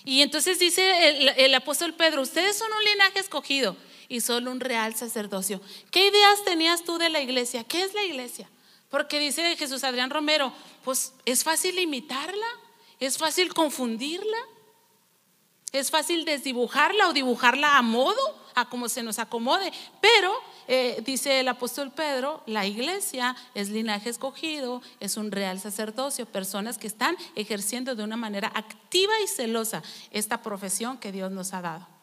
Y 0.04 0.22
entonces 0.22 0.60
dice 0.60 1.08
el, 1.08 1.30
el 1.30 1.56
apóstol 1.56 1.94
Pedro, 1.94 2.24
ustedes 2.24 2.58
son 2.58 2.68
un 2.74 2.84
linaje 2.84 3.20
escogido 3.20 3.78
y 4.08 4.22
solo 4.22 4.52
un 4.52 4.60
real 4.60 4.96
sacerdocio. 4.96 5.62
¿Qué 5.92 6.08
ideas 6.08 6.44
tenías 6.44 6.84
tú 6.84 6.98
de 6.98 7.10
la 7.10 7.22
iglesia? 7.22 7.64
¿Qué 7.64 7.82
es 7.82 7.94
la 7.94 8.04
iglesia? 8.04 8.50
Porque 8.90 9.20
dice 9.20 9.56
Jesús 9.58 9.84
Adrián 9.84 10.10
Romero, 10.10 10.54
pues 10.84 11.14
es 11.26 11.44
fácil 11.44 11.78
imitarla, 11.80 12.48
es 13.00 13.18
fácil 13.18 13.54
confundirla, 13.54 14.38
es 15.72 15.92
fácil 15.92 16.24
desdibujarla 16.26 17.10
o 17.10 17.14
dibujarla 17.14 17.78
a 17.78 17.82
modo, 17.82 18.46
a 18.56 18.70
como 18.70 18.88
se 18.88 19.04
nos 19.04 19.20
acomode. 19.20 19.72
Pero, 20.00 20.34
eh, 20.68 21.02
dice 21.06 21.42
el 21.42 21.48
apóstol 21.48 21.92
Pedro, 21.92 22.42
la 22.46 22.66
iglesia 22.66 23.36
es 23.54 23.70
linaje 23.70 24.10
escogido, 24.10 24.82
es 25.00 25.18
un 25.18 25.32
real 25.32 25.60
sacerdocio, 25.60 26.26
personas 26.26 26.78
que 26.78 26.88
están 26.88 27.18
ejerciendo 27.36 27.96
de 27.96 28.04
una 28.04 28.18
manera 28.18 28.52
activa 28.56 29.14
y 29.24 29.28
celosa 29.28 29.84
esta 30.12 30.42
profesión 30.42 30.98
que 30.98 31.12
Dios 31.12 31.32
nos 31.32 31.54
ha 31.54 31.62
dado. 31.62 31.95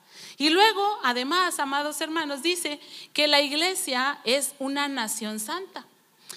Y 0.43 0.51
luego, 0.51 0.99
además, 1.05 1.61
amados 1.61 2.01
hermanos, 2.01 2.43
dice 2.43 2.81
que 3.13 3.29
la 3.29 3.41
iglesia 3.41 4.19
es 4.25 4.57
una 4.59 4.89
nación 4.89 5.39
santa. 5.39 5.87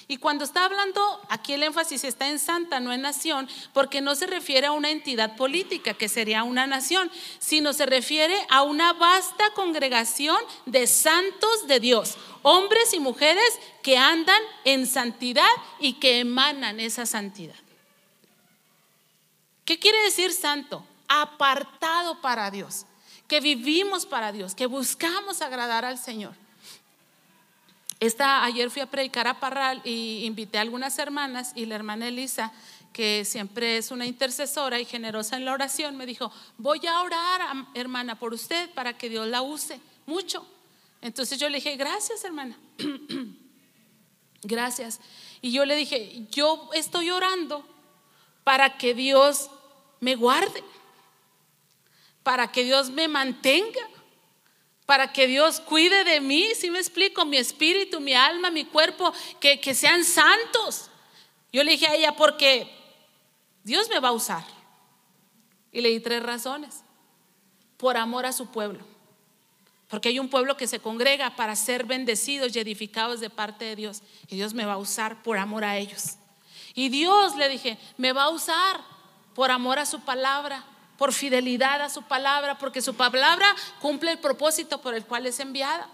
Y 0.08 0.18
cuando 0.18 0.44
está 0.44 0.66
hablando, 0.66 1.02
aquí 1.28 1.54
el 1.54 1.64
énfasis 1.64 2.04
está 2.04 2.30
en 2.30 2.38
santa, 2.38 2.80
no 2.80 2.94
en 2.94 3.02
nación, 3.02 3.50
porque 3.74 4.02
no 4.02 4.14
se 4.14 4.28
refiere 4.28 4.68
a 4.68 4.74
una 4.74 4.92
entidad 4.92 5.36
política, 5.36 5.96
que 5.96 6.08
sería 6.08 6.44
una 6.44 6.68
nación, 6.68 7.10
sino 7.40 7.74
se 7.74 7.88
refiere 7.88 8.38
a 8.52 8.62
una 8.62 8.94
vasta 8.94 9.50
congregación 9.56 10.38
de 10.68 10.86
santos 10.86 11.66
de 11.66 11.80
Dios, 11.80 12.16
hombres 12.44 12.94
y 12.94 13.00
mujeres 13.00 13.60
que 13.82 13.98
andan 13.98 14.42
en 14.66 14.86
santidad 14.86 15.50
y 15.80 15.94
que 15.94 16.20
emanan 16.20 16.80
esa 16.80 17.08
santidad. 17.08 17.56
¿Qué 19.66 19.80
quiere 19.80 19.98
decir 20.04 20.32
santo? 20.32 20.86
Apartado 21.08 22.22
para 22.22 22.52
Dios 22.52 22.86
que 23.28 23.40
vivimos 23.40 24.06
para 24.06 24.32
Dios, 24.32 24.56
que 24.56 24.66
buscamos 24.66 25.42
agradar 25.42 25.86
al 25.86 25.98
Señor. 25.98 26.34
Esta, 28.00 28.44
ayer 28.44 28.70
fui 28.70 28.82
a 28.82 28.92
predicar 28.92 29.28
a 29.28 29.40
Parral 29.40 29.82
y 29.84 30.26
invité 30.26 30.58
a 30.58 30.62
algunas 30.62 31.00
hermanas 31.00 31.54
y 31.56 31.66
la 31.66 31.76
hermana 31.76 32.08
Elisa, 32.08 32.52
que 32.92 33.26
siempre 33.26 33.78
es 33.78 33.92
una 33.92 34.06
intercesora 34.06 34.80
y 34.80 34.86
generosa 34.86 35.38
en 35.38 35.46
la 35.46 35.54
oración, 35.54 35.98
me 35.98 36.06
dijo, 36.06 36.32
voy 36.58 36.86
a 36.88 37.02
orar, 37.02 37.42
hermana, 37.74 38.18
por 38.18 38.34
usted 38.34 38.70
para 38.72 38.98
que 38.98 39.10
Dios 39.10 39.28
la 39.28 39.42
use 39.42 39.80
mucho. 40.06 40.46
Entonces 41.02 41.40
yo 41.40 41.50
le 41.50 41.58
dije, 41.58 41.76
gracias, 41.76 42.24
hermana. 42.24 42.58
gracias. 44.44 45.00
Y 45.42 45.52
yo 45.52 45.66
le 45.66 45.76
dije, 45.76 46.26
yo 46.32 46.70
estoy 46.74 47.10
orando 47.12 47.68
para 48.44 48.78
que 48.78 48.94
Dios 48.94 49.50
me 50.00 50.16
guarde 50.16 50.64
para 52.26 52.52
que 52.52 52.64
Dios 52.64 52.90
me 52.90 53.08
mantenga, 53.08 53.88
para 54.88 55.14
que 55.14 55.28
Dios 55.28 55.60
cuide 55.60 56.04
de 56.04 56.20
mí, 56.22 56.50
si 56.56 56.72
me 56.72 56.80
explico, 56.80 57.24
mi 57.24 57.38
espíritu, 57.38 58.00
mi 58.00 58.16
alma, 58.16 58.50
mi 58.50 58.66
cuerpo, 58.66 59.14
que, 59.40 59.60
que 59.62 59.76
sean 59.76 60.04
santos. 60.04 60.90
Yo 61.54 61.64
le 61.64 61.74
dije 61.74 61.86
a 61.86 61.94
ella, 61.94 62.16
porque 62.16 62.68
Dios 63.64 63.90
me 63.90 64.00
va 64.00 64.08
a 64.08 64.14
usar. 64.14 64.44
Y 65.72 65.82
le 65.82 65.90
di 65.90 66.00
tres 66.00 66.24
razones. 66.24 66.82
Por 67.78 67.96
amor 67.96 68.26
a 68.26 68.34
su 68.34 68.48
pueblo. 68.48 68.84
Porque 69.88 70.10
hay 70.10 70.18
un 70.18 70.30
pueblo 70.30 70.58
que 70.58 70.66
se 70.66 70.80
congrega 70.80 71.36
para 71.36 71.56
ser 71.56 71.86
bendecidos 71.86 72.56
y 72.56 72.60
edificados 72.60 73.20
de 73.20 73.30
parte 73.30 73.66
de 73.66 73.76
Dios. 73.76 74.02
Y 74.30 74.36
Dios 74.36 74.56
me 74.56 74.66
va 74.66 74.74
a 74.74 74.78
usar 74.78 75.22
por 75.22 75.38
amor 75.38 75.64
a 75.64 75.78
ellos. 75.78 76.16
Y 76.74 76.90
Dios, 76.90 77.36
le 77.36 77.50
dije, 77.50 77.78
me 77.98 78.14
va 78.14 78.24
a 78.24 78.30
usar 78.30 78.82
por 79.36 79.52
amor 79.52 79.78
a 79.78 79.86
su 79.86 80.00
palabra, 80.00 80.66
por 80.98 81.14
fidelidad 81.14 81.82
a 81.82 81.90
su 81.90 82.04
palabra, 82.04 82.58
porque 82.58 82.82
su 82.82 82.96
palabra 82.96 83.54
cumple 83.80 84.12
el 84.12 84.20
propósito 84.20 84.82
por 84.82 84.94
el 84.94 85.06
cual 85.06 85.26
es 85.26 85.40
enviada. 85.40 85.90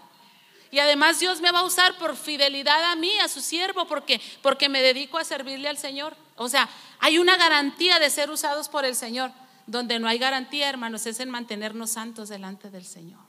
Y 0.70 0.78
además 0.78 1.20
Dios 1.20 1.40
me 1.40 1.52
va 1.52 1.60
a 1.60 1.64
usar 1.64 1.98
por 1.98 2.16
fidelidad 2.16 2.82
a 2.84 2.96
mí, 2.96 3.18
a 3.18 3.28
su 3.28 3.42
siervo, 3.42 3.86
porque, 3.86 4.20
porque 4.40 4.68
me 4.70 4.80
dedico 4.80 5.18
a 5.18 5.24
servirle 5.24 5.68
al 5.68 5.76
Señor. 5.76 6.16
O 6.36 6.48
sea, 6.48 6.68
hay 6.98 7.18
una 7.18 7.36
garantía 7.36 7.98
de 7.98 8.08
ser 8.08 8.30
usados 8.30 8.68
por 8.68 8.84
el 8.84 8.94
Señor. 8.94 9.32
Donde 9.66 9.98
no 9.98 10.08
hay 10.08 10.18
garantía, 10.18 10.68
hermanos, 10.68 11.06
es 11.06 11.20
en 11.20 11.30
mantenernos 11.30 11.90
santos 11.90 12.28
delante 12.28 12.70
del 12.70 12.84
Señor. 12.84 13.20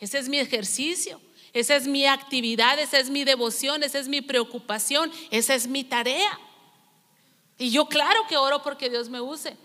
Ese 0.00 0.18
es 0.18 0.28
mi 0.28 0.38
ejercicio, 0.38 1.20
esa 1.52 1.76
es 1.76 1.86
mi 1.86 2.06
actividad, 2.06 2.78
esa 2.78 2.98
es 2.98 3.10
mi 3.10 3.24
devoción, 3.24 3.82
esa 3.82 3.98
es 3.98 4.08
mi 4.08 4.20
preocupación, 4.20 5.10
esa 5.30 5.54
es 5.54 5.66
mi 5.66 5.84
tarea. 5.84 6.38
Y 7.58 7.70
yo 7.70 7.86
claro 7.86 8.20
que 8.28 8.36
oro 8.36 8.62
porque 8.62 8.88
Dios 8.88 9.08
me 9.08 9.20
use. 9.20 9.56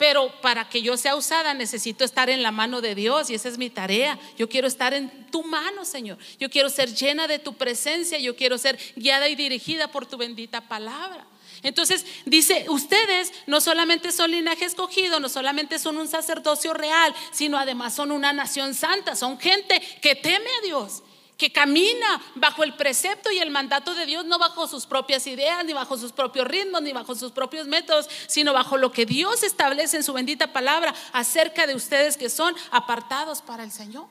Pero 0.00 0.32
para 0.40 0.66
que 0.66 0.80
yo 0.80 0.96
sea 0.96 1.14
usada 1.14 1.52
necesito 1.52 2.06
estar 2.06 2.30
en 2.30 2.42
la 2.42 2.50
mano 2.52 2.80
de 2.80 2.94
Dios 2.94 3.28
y 3.28 3.34
esa 3.34 3.50
es 3.50 3.58
mi 3.58 3.68
tarea. 3.68 4.18
Yo 4.38 4.48
quiero 4.48 4.66
estar 4.66 4.94
en 4.94 5.26
tu 5.30 5.42
mano, 5.42 5.84
Señor. 5.84 6.16
Yo 6.38 6.48
quiero 6.48 6.70
ser 6.70 6.94
llena 6.94 7.28
de 7.28 7.38
tu 7.38 7.52
presencia. 7.52 8.18
Yo 8.18 8.34
quiero 8.34 8.56
ser 8.56 8.78
guiada 8.96 9.28
y 9.28 9.36
dirigida 9.36 9.92
por 9.92 10.06
tu 10.06 10.16
bendita 10.16 10.62
palabra. 10.62 11.26
Entonces 11.62 12.06
dice, 12.24 12.64
ustedes 12.70 13.30
no 13.46 13.60
solamente 13.60 14.10
son 14.10 14.30
linaje 14.30 14.64
escogido, 14.64 15.20
no 15.20 15.28
solamente 15.28 15.78
son 15.78 15.98
un 15.98 16.08
sacerdocio 16.08 16.72
real, 16.72 17.14
sino 17.30 17.58
además 17.58 17.94
son 17.94 18.10
una 18.10 18.32
nación 18.32 18.72
santa, 18.72 19.14
son 19.16 19.38
gente 19.38 19.82
que 20.00 20.14
teme 20.14 20.48
a 20.60 20.64
Dios, 20.64 21.02
que 21.40 21.50
camina 21.50 22.20
bajo 22.34 22.62
el 22.62 22.74
precepto 22.74 23.30
y 23.32 23.38
el 23.38 23.50
mandato 23.50 23.94
de 23.94 24.04
Dios, 24.04 24.26
no 24.26 24.38
bajo 24.38 24.68
sus 24.68 24.84
propias 24.84 25.26
ideas, 25.26 25.64
ni 25.64 25.72
bajo 25.72 25.96
sus 25.96 26.12
propios 26.12 26.46
ritmos, 26.46 26.82
ni 26.82 26.92
bajo 26.92 27.14
sus 27.14 27.32
propios 27.32 27.66
métodos, 27.66 28.10
sino 28.26 28.52
bajo 28.52 28.76
lo 28.76 28.92
que 28.92 29.06
Dios 29.06 29.42
establece 29.42 29.96
en 29.96 30.02
su 30.02 30.12
bendita 30.12 30.52
palabra 30.52 30.94
acerca 31.14 31.66
de 31.66 31.74
ustedes 31.74 32.18
que 32.18 32.28
son 32.28 32.54
apartados 32.70 33.40
para 33.40 33.64
el 33.64 33.72
Señor. 33.72 34.06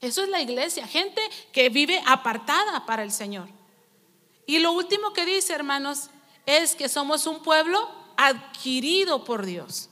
Eso 0.00 0.24
es 0.24 0.28
la 0.28 0.42
iglesia, 0.42 0.88
gente 0.88 1.22
que 1.52 1.68
vive 1.68 2.02
apartada 2.04 2.84
para 2.84 3.04
el 3.04 3.12
Señor. 3.12 3.48
Y 4.44 4.58
lo 4.58 4.72
último 4.72 5.12
que 5.12 5.24
dice, 5.24 5.52
hermanos, 5.52 6.10
es 6.46 6.74
que 6.74 6.88
somos 6.88 7.28
un 7.28 7.44
pueblo 7.44 7.88
adquirido 8.16 9.22
por 9.22 9.46
Dios. 9.46 9.88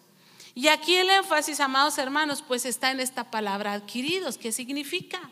Y 0.56 0.66
aquí 0.66 0.96
el 0.96 1.08
énfasis, 1.08 1.60
amados 1.60 1.98
hermanos, 1.98 2.42
pues 2.42 2.64
está 2.64 2.90
en 2.90 2.98
esta 2.98 3.30
palabra 3.30 3.74
adquiridos. 3.74 4.38
¿Qué 4.38 4.50
significa? 4.50 5.30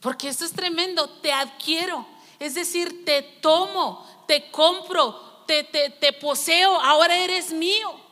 Porque 0.00 0.28
esto 0.28 0.44
es 0.44 0.52
tremendo, 0.52 1.08
te 1.08 1.32
adquiero, 1.32 2.06
es 2.38 2.54
decir, 2.54 3.04
te 3.04 3.22
tomo, 3.22 4.06
te 4.26 4.50
compro, 4.50 5.42
te, 5.46 5.64
te, 5.64 5.90
te 5.90 6.12
poseo, 6.12 6.80
ahora 6.80 7.16
eres 7.16 7.50
mío. 7.52 8.08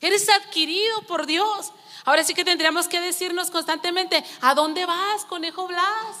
Eres 0.00 0.28
adquirido 0.28 1.00
por 1.06 1.24
Dios. 1.24 1.72
Ahora 2.04 2.22
sí 2.24 2.34
que 2.34 2.44
tendríamos 2.44 2.88
que 2.88 3.00
decirnos 3.00 3.50
constantemente, 3.50 4.22
¿a 4.42 4.54
dónde 4.54 4.84
vas, 4.84 5.24
conejo 5.24 5.66
Blas? 5.66 6.16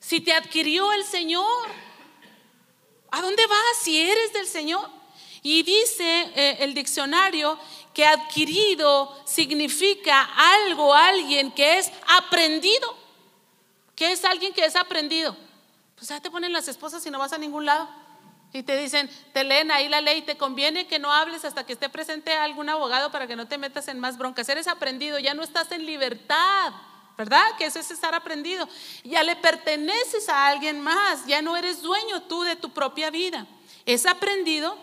Si 0.00 0.20
te 0.20 0.32
adquirió 0.32 0.90
el 0.92 1.04
Señor. 1.04 1.68
¿A 3.10 3.20
dónde 3.20 3.46
vas 3.46 3.76
si 3.82 4.00
eres 4.00 4.32
del 4.32 4.46
Señor? 4.46 4.88
Y 5.42 5.62
dice 5.62 6.32
eh, 6.34 6.56
el 6.60 6.74
diccionario 6.74 7.58
que 7.92 8.06
adquirido 8.06 9.14
significa 9.26 10.22
algo, 10.36 10.94
alguien 10.94 11.52
que 11.52 11.78
es 11.78 11.92
aprendido. 12.06 13.05
¿Qué 13.96 14.12
es 14.12 14.24
alguien 14.24 14.52
que 14.52 14.64
es 14.64 14.76
aprendido? 14.76 15.36
Pues 15.96 16.08
ya 16.08 16.20
te 16.20 16.30
ponen 16.30 16.52
las 16.52 16.68
esposas 16.68 17.04
y 17.06 17.10
no 17.10 17.18
vas 17.18 17.32
a 17.32 17.38
ningún 17.38 17.64
lado. 17.64 17.88
Y 18.52 18.62
te 18.62 18.76
dicen, 18.76 19.10
te 19.32 19.42
leen 19.42 19.70
ahí 19.70 19.88
la 19.88 20.00
ley, 20.00 20.22
te 20.22 20.36
conviene 20.36 20.86
que 20.86 20.98
no 20.98 21.12
hables 21.12 21.44
hasta 21.44 21.66
que 21.66 21.72
esté 21.72 21.88
presente 21.88 22.32
algún 22.32 22.68
abogado 22.68 23.10
para 23.10 23.26
que 23.26 23.34
no 23.34 23.48
te 23.48 23.58
metas 23.58 23.88
en 23.88 23.98
más 23.98 24.18
broncas. 24.18 24.48
Eres 24.48 24.68
aprendido, 24.68 25.18
ya 25.18 25.34
no 25.34 25.42
estás 25.42 25.72
en 25.72 25.84
libertad. 25.84 26.72
¿verdad? 27.16 27.46
Que 27.56 27.64
eso 27.64 27.78
es 27.78 27.90
estar 27.90 28.14
aprendido. 28.14 28.68
Ya 29.02 29.22
le 29.22 29.36
perteneces 29.36 30.28
a 30.28 30.48
alguien 30.48 30.80
más, 30.80 31.26
ya 31.26 31.40
no 31.40 31.56
eres 31.56 31.80
dueño 31.82 32.22
tú 32.24 32.42
de 32.42 32.56
tu 32.56 32.70
propia 32.70 33.10
vida. 33.10 33.46
Es 33.86 34.04
aprendido, 34.04 34.76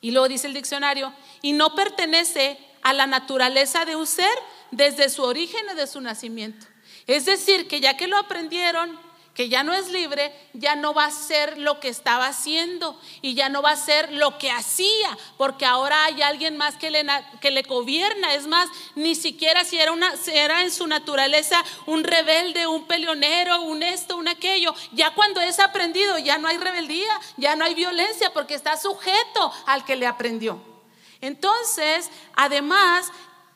y 0.00 0.10
luego 0.10 0.28
dice 0.28 0.48
el 0.48 0.54
diccionario, 0.54 1.12
y 1.40 1.52
no 1.52 1.74
pertenece 1.74 2.58
a 2.82 2.92
la 2.92 3.06
naturaleza 3.06 3.84
de 3.84 3.96
un 3.96 4.06
ser 4.06 4.36
desde 4.70 5.08
su 5.08 5.22
origen 5.22 5.68
o 5.68 5.74
de 5.74 5.86
su 5.86 6.00
nacimiento. 6.00 6.66
Es 7.06 7.26
decir, 7.26 7.68
que 7.68 7.80
ya 7.80 7.96
que 7.96 8.08
lo 8.08 8.16
aprendieron, 8.16 8.98
que 9.34 9.48
ya 9.48 9.64
no 9.64 9.74
es 9.74 9.90
libre, 9.90 10.32
ya 10.52 10.76
no 10.76 10.94
va 10.94 11.06
a 11.06 11.10
ser 11.10 11.58
lo 11.58 11.80
que 11.80 11.88
estaba 11.88 12.28
haciendo 12.28 12.98
y 13.20 13.34
ya 13.34 13.48
no 13.48 13.62
va 13.62 13.72
a 13.72 13.76
ser 13.76 14.12
lo 14.12 14.38
que 14.38 14.50
hacía, 14.50 15.18
porque 15.36 15.66
ahora 15.66 16.04
hay 16.04 16.22
alguien 16.22 16.56
más 16.56 16.76
que 16.76 16.90
le, 16.90 17.04
que 17.40 17.50
le 17.50 17.62
gobierna. 17.62 18.32
Es 18.34 18.46
más, 18.46 18.68
ni 18.94 19.16
siquiera 19.16 19.64
si 19.64 19.76
era, 19.76 19.90
una, 19.90 20.14
era 20.32 20.62
en 20.62 20.70
su 20.70 20.86
naturaleza 20.86 21.62
un 21.86 22.04
rebelde, 22.04 22.68
un 22.68 22.86
peleonero, 22.86 23.62
un 23.62 23.82
esto, 23.82 24.16
un 24.16 24.28
aquello, 24.28 24.72
ya 24.92 25.12
cuando 25.14 25.40
es 25.40 25.58
aprendido 25.58 26.16
ya 26.18 26.38
no 26.38 26.46
hay 26.46 26.58
rebeldía, 26.58 27.20
ya 27.36 27.56
no 27.56 27.64
hay 27.64 27.74
violencia, 27.74 28.32
porque 28.32 28.54
está 28.54 28.76
sujeto 28.76 29.52
al 29.66 29.84
que 29.84 29.96
le 29.96 30.06
aprendió. 30.06 30.62
Entonces, 31.20 32.08
además, 32.36 33.10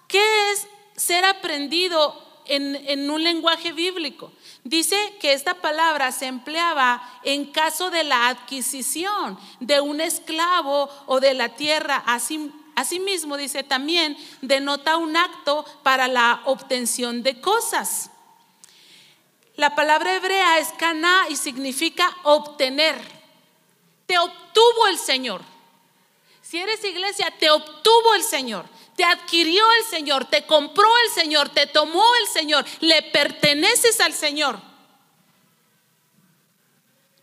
¿qué 0.09 0.51
es 0.51 0.67
ser 0.97 1.25
aprendido 1.25 2.28
en, 2.49 3.11
un 3.11 3.23
lenguaje 3.23 3.73
bíblico. 3.73 4.33
Dice 4.65 4.97
que 5.21 5.33
esta 5.33 5.55
palabra 5.55 6.13
se 6.13 6.27
empleaba 6.27 7.03
en 7.23 7.47
caso 7.47 7.91
de 7.91 8.05
la 8.05 8.29
adquisición 8.29 9.39
de 9.61 9.81
un 9.81 10.01
esclavo 10.01 10.89
o 11.07 11.21
de 11.21 11.35
la 11.35 11.51
tierra. 11.51 12.03
Así, 12.07 12.51
asimismo, 12.75 13.37
dice 13.37 13.63
también, 13.63 14.17
denota 14.41 14.97
un 14.97 15.17
acto 15.17 15.65
para 15.83 16.09
la 16.09 16.43
obtención 16.45 17.23
de 17.23 17.41
cosas. 17.41 18.11
La 19.57 19.75
palabra 19.75 20.15
hebrea 20.15 20.59
es 20.59 20.69
caná 20.79 21.27
y 21.29 21.37
significa 21.37 22.17
obtener. 22.23 22.97
Te 24.07 24.19
obtuvo 24.19 24.87
el 24.89 24.99
Señor. 24.99 25.43
Si 26.41 26.59
eres 26.59 26.83
iglesia, 26.83 27.31
te 27.39 27.51
obtuvo 27.51 28.15
el 28.15 28.23
Señor. 28.23 28.65
Te 28.99 29.05
adquirió 29.05 29.63
el 29.79 29.85
Señor, 29.85 30.25
te 30.25 30.45
compró 30.45 30.89
el 31.05 31.13
Señor, 31.13 31.51
te 31.51 31.69
tomó 31.69 32.03
el 32.21 32.27
Señor, 32.27 32.65
le 32.81 33.01
perteneces 33.01 34.01
al 34.01 34.13
Señor, 34.13 34.61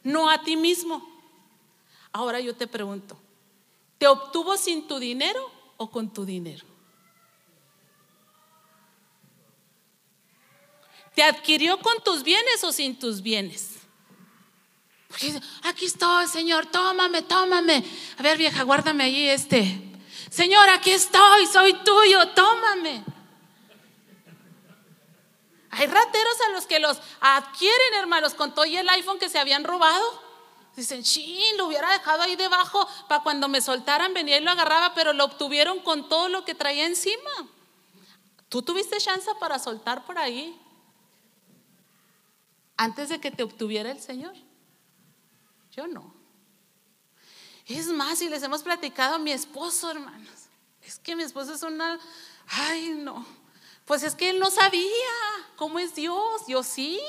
no 0.02 0.30
a 0.30 0.42
ti 0.42 0.56
mismo. 0.56 1.06
Ahora 2.14 2.40
yo 2.40 2.56
te 2.56 2.66
pregunto, 2.66 3.18
¿te 3.98 4.08
obtuvo 4.08 4.56
sin 4.56 4.88
tu 4.88 5.00
dinero 5.00 5.52
o 5.76 5.92
con 5.92 6.14
tu 6.14 6.24
dinero? 6.24 6.66
¿Te 11.14 11.24
adquirió 11.24 11.78
con 11.82 12.02
tus 12.06 12.24
bienes 12.24 12.64
o 12.64 12.72
sin 12.72 12.98
tus 12.98 13.22
bienes? 13.22 13.72
aquí 15.64 15.88
estoy, 15.88 16.28
Señor, 16.28 16.68
tómame, 16.68 17.22
tómame. 17.24 17.84
A 18.18 18.24
ver, 18.24 18.38
vieja, 18.38 18.64
guárdame 18.64 19.04
ahí 19.04 19.28
este 19.28 19.92
Señor, 20.36 20.68
aquí 20.68 20.92
estoy, 20.92 21.48
soy 21.48 21.74
tuyo, 21.76 22.28
tómame. 22.34 23.06
Hay 25.70 25.88
rateros 25.88 26.42
a 26.42 26.52
los 26.52 26.68
que 26.68 26.78
los 26.82 27.00
adquieren, 27.22 27.94
hermanos, 28.00 28.34
con 28.34 28.54
todo 28.54 28.66
y 28.66 28.76
el 28.76 28.90
iPhone 28.90 29.18
que 29.18 29.30
se 29.30 29.40
habían 29.40 29.64
robado. 29.64 30.04
Dicen, 30.76 31.06
sí, 31.06 31.42
lo 31.58 31.68
hubiera 31.68 31.90
dejado 31.90 32.22
ahí 32.22 32.36
debajo 32.36 32.86
para 33.08 33.24
cuando 33.24 33.48
me 33.48 33.62
soltaran, 33.62 34.14
venía 34.14 34.38
y 34.38 34.42
lo 34.42 34.52
agarraba, 34.52 34.94
pero 34.94 35.14
lo 35.14 35.24
obtuvieron 35.24 35.80
con 35.80 36.10
todo 36.10 36.28
lo 36.28 36.44
que 36.44 36.54
traía 36.54 36.86
encima. 36.86 37.32
¿Tú 38.50 38.62
tuviste 38.62 38.98
chance 38.98 39.32
para 39.40 39.58
soltar 39.58 40.06
por 40.06 40.18
ahí 40.18 40.60
antes 42.76 43.08
de 43.08 43.22
que 43.22 43.32
te 43.32 43.44
obtuviera 43.44 43.90
el 43.90 44.02
Señor? 44.02 44.36
Yo 45.72 45.88
no. 45.88 46.15
Es 47.66 47.88
más, 47.88 48.20
si 48.20 48.30
les 48.30 48.44
hemos 48.44 48.62
platicado 48.62 49.16
a 49.16 49.20
mi 49.20 49.32
esposo, 49.32 49.90
hermanos, 49.90 50.50
es 50.82 51.00
que 51.00 51.16
mi 51.16 51.24
esposo 51.24 51.54
es 51.54 51.64
una, 51.64 52.00
ay 52.48 52.90
no, 52.90 53.26
pues 53.86 54.04
es 54.04 54.16
que 54.16 54.30
él 54.30 54.40
no 54.40 54.52
sabía 54.52 54.90
cómo 55.56 55.80
es 55.80 55.96
Dios, 55.96 56.42
yo 56.48 56.64
sí. 56.64 57.00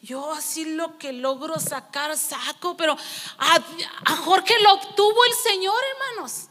Yo 0.00 0.32
así 0.32 0.64
lo 0.76 0.96
que 0.96 1.12
logro 1.12 1.58
sacar, 1.58 2.16
saco, 2.16 2.76
pero 2.76 2.96
a, 3.38 4.16
Jorge 4.18 4.54
lo 4.62 4.74
obtuvo 4.74 5.24
el 5.24 5.34
Señor, 5.34 5.74
hermanos. 5.92 6.46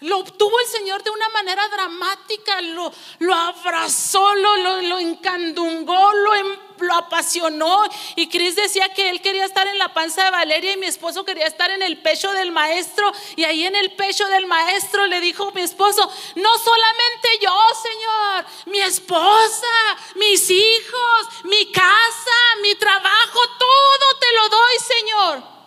Lo 0.00 0.18
obtuvo 0.18 0.58
el 0.60 0.66
Señor 0.66 1.02
de 1.02 1.10
una 1.10 1.28
manera 1.28 1.68
dramática, 1.68 2.62
lo, 2.62 2.90
lo 3.18 3.34
abrazó, 3.34 4.34
lo, 4.34 4.80
lo, 4.80 4.98
encandungó, 4.98 6.12
lo, 6.14 6.34
em, 6.36 6.56
lo 6.78 6.94
apasionó. 6.94 7.84
Y 8.16 8.30
Cris 8.30 8.56
decía 8.56 8.88
que 8.94 9.10
él 9.10 9.20
quería 9.20 9.44
estar 9.44 9.66
en 9.68 9.76
la 9.76 9.92
panza 9.92 10.24
de 10.24 10.30
Valeria 10.30 10.72
y 10.72 10.78
mi 10.78 10.86
esposo 10.86 11.26
quería 11.26 11.46
estar 11.46 11.70
en 11.70 11.82
el 11.82 12.00
pecho 12.00 12.32
del 12.32 12.50
maestro. 12.50 13.12
Y 13.36 13.44
ahí 13.44 13.66
en 13.66 13.76
el 13.76 13.92
pecho 13.92 14.26
del 14.28 14.46
maestro 14.46 15.06
le 15.06 15.20
dijo 15.20 15.52
mi 15.52 15.60
esposo, 15.60 16.10
no 16.36 16.58
solamente 16.58 17.28
yo, 17.42 17.58
Señor, 17.82 18.46
mi 18.66 18.80
esposa, 18.80 19.66
mis 20.14 20.50
hijos, 20.50 21.44
mi 21.44 21.70
casa, 21.72 22.56
mi 22.62 22.74
trabajo, 22.76 23.40
todo 23.58 24.18
te 24.18 24.32
lo 24.32 24.48
doy, 24.48 24.76
Señor. 24.96 25.60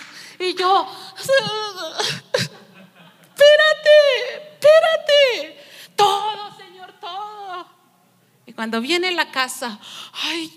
y 0.40 0.54
yo 0.54 0.88
espérate, 3.40 4.54
espérate. 4.54 5.60
Todo, 5.96 6.56
Señor, 6.56 6.92
todo. 7.00 7.66
Y 8.46 8.52
cuando 8.52 8.80
viene 8.80 9.10
la 9.12 9.30
casa, 9.30 9.78
ay, 10.12 10.50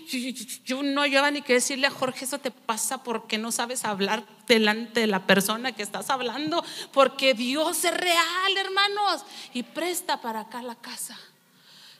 yo, 0.64 0.82
no 0.82 1.06
lleva 1.06 1.30
ni 1.30 1.42
que 1.42 1.54
decirle 1.54 1.86
a 1.86 1.90
Jorge, 1.90 2.24
eso 2.24 2.38
te 2.38 2.50
pasa 2.50 3.02
porque 3.02 3.38
no 3.38 3.52
sabes 3.52 3.84
hablar 3.84 4.24
delante 4.46 5.00
de 5.00 5.06
la 5.06 5.26
persona 5.26 5.72
que 5.72 5.82
estás 5.82 6.10
hablando, 6.10 6.64
porque 6.92 7.34
Dios 7.34 7.84
es 7.84 7.94
real, 7.94 8.56
hermanos, 8.56 9.24
y 9.52 9.62
presta 9.62 10.20
para 10.20 10.40
acá 10.40 10.62
la 10.62 10.76
casa. 10.76 11.18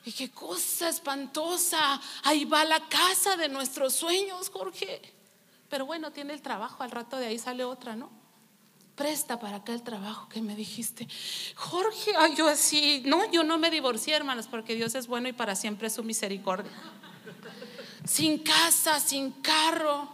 Y 0.07 0.13
qué 0.13 0.31
cosa 0.31 0.91
espantosa. 0.91 1.99
Ahí 2.25 2.45
va 2.45 2.63
la 2.67 2.81
casa 2.89 3.39
de 3.39 3.49
nuestros 3.49 3.95
sueños, 3.95 4.51
Jorge. 4.51 5.01
Pero 5.71 5.87
bueno, 5.87 6.13
tiene 6.13 6.35
el 6.35 6.43
trabajo, 6.43 6.83
al 6.83 6.91
rato 6.91 7.17
de 7.17 7.29
ahí 7.29 7.39
sale 7.39 7.65
otra, 7.65 7.97
¿no? 7.97 8.24
Presta 8.95 9.39
para 9.39 9.57
acá 9.57 9.73
el 9.73 9.83
trabajo 9.83 10.29
que 10.29 10.41
me 10.41 10.55
dijiste. 10.55 11.09
Jorge, 11.57 12.13
ay, 12.17 12.35
yo 12.37 12.49
así, 12.49 13.03
no, 13.07 13.31
yo 13.31 13.43
no 13.43 13.59
me 13.59 13.71
divorcié, 13.71 14.15
hermanos, 14.15 14.47
porque 14.49 14.75
Dios 14.75 14.95
es 14.95 15.07
bueno 15.07 15.29
y 15.29 15.33
para 15.33 15.55
siempre 15.55 15.89
es 15.89 15.95
su 15.95 16.05
misericordia. 16.05 16.71
Sin 18.07 18.39
casa, 18.39 19.01
sin 19.01 19.33
carro. 19.33 20.09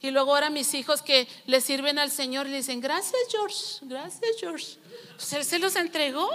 Y 0.00 0.10
luego 0.10 0.34
ahora 0.34 0.50
mis 0.50 0.72
hijos 0.74 1.02
que 1.02 1.28
le 1.46 1.60
sirven 1.60 1.98
al 1.98 2.10
Señor 2.10 2.46
le 2.46 2.56
dicen, 2.56 2.80
gracias 2.80 3.20
George, 3.30 3.78
gracias 3.82 4.30
George. 4.40 4.78
Pues 5.16 5.32
él 5.34 5.44
se 5.44 5.58
los 5.58 5.76
entregó. 5.76 6.28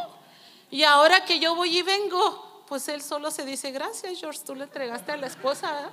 Y 0.70 0.84
ahora 0.84 1.26
que 1.26 1.40
yo 1.40 1.56
voy 1.56 1.80
y 1.80 1.82
vengo, 1.82 2.64
pues 2.68 2.88
él 2.90 3.02
solo 3.02 3.32
se 3.32 3.46
dice, 3.46 3.72
gracias 3.72 4.20
George, 4.20 4.42
tú 4.46 4.56
le 4.56 4.66
entregaste 4.66 5.12
a 5.12 5.18
la 5.18 5.28
esposa. 5.28 5.90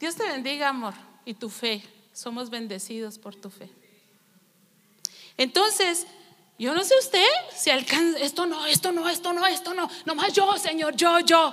Dios 0.00 0.16
te 0.16 0.24
bendiga, 0.24 0.68
amor, 0.68 0.94
y 1.24 1.34
tu 1.34 1.48
fe 1.48 1.82
somos 2.14 2.48
bendecidos 2.48 3.18
por 3.18 3.34
tu 3.34 3.50
fe. 3.50 3.68
Entonces, 5.36 6.06
yo 6.58 6.72
no 6.72 6.84
sé 6.84 6.94
usted 6.98 7.26
si 7.54 7.70
alcanza, 7.70 8.18
esto 8.20 8.46
no, 8.46 8.64
esto 8.64 8.92
no, 8.92 9.08
esto 9.08 9.32
no, 9.32 9.46
esto 9.46 9.74
no, 9.74 9.90
nomás 10.06 10.32
yo, 10.32 10.56
Señor, 10.56 10.96
yo, 10.96 11.20
yo. 11.20 11.52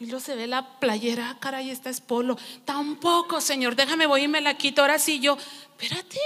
Y 0.00 0.06
luego 0.06 0.20
se 0.20 0.34
ve 0.34 0.46
la 0.46 0.80
playera, 0.80 1.36
caray, 1.38 1.70
esta 1.70 1.90
es 1.90 2.00
polo. 2.00 2.38
Tampoco, 2.64 3.42
Señor, 3.42 3.76
déjame, 3.76 4.06
voy 4.06 4.22
y 4.22 4.28
me 4.28 4.40
la 4.40 4.56
quito. 4.56 4.80
Ahora 4.80 4.98
sí 4.98 5.20
yo, 5.20 5.36
espérate, 5.78 6.18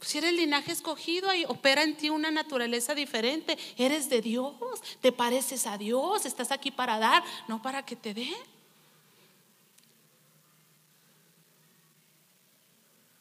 si 0.00 0.18
eres 0.18 0.32
linaje 0.32 0.72
escogido, 0.72 1.30
ahí 1.30 1.44
opera 1.46 1.84
en 1.84 1.96
ti 1.96 2.10
una 2.10 2.32
naturaleza 2.32 2.96
diferente. 2.96 3.56
Eres 3.76 4.10
de 4.10 4.20
Dios, 4.20 4.54
te 5.00 5.12
pareces 5.12 5.68
a 5.68 5.78
Dios, 5.78 6.26
estás 6.26 6.50
aquí 6.50 6.72
para 6.72 6.98
dar, 6.98 7.22
no 7.46 7.62
para 7.62 7.84
que 7.84 7.94
te 7.94 8.14
den. 8.14 8.57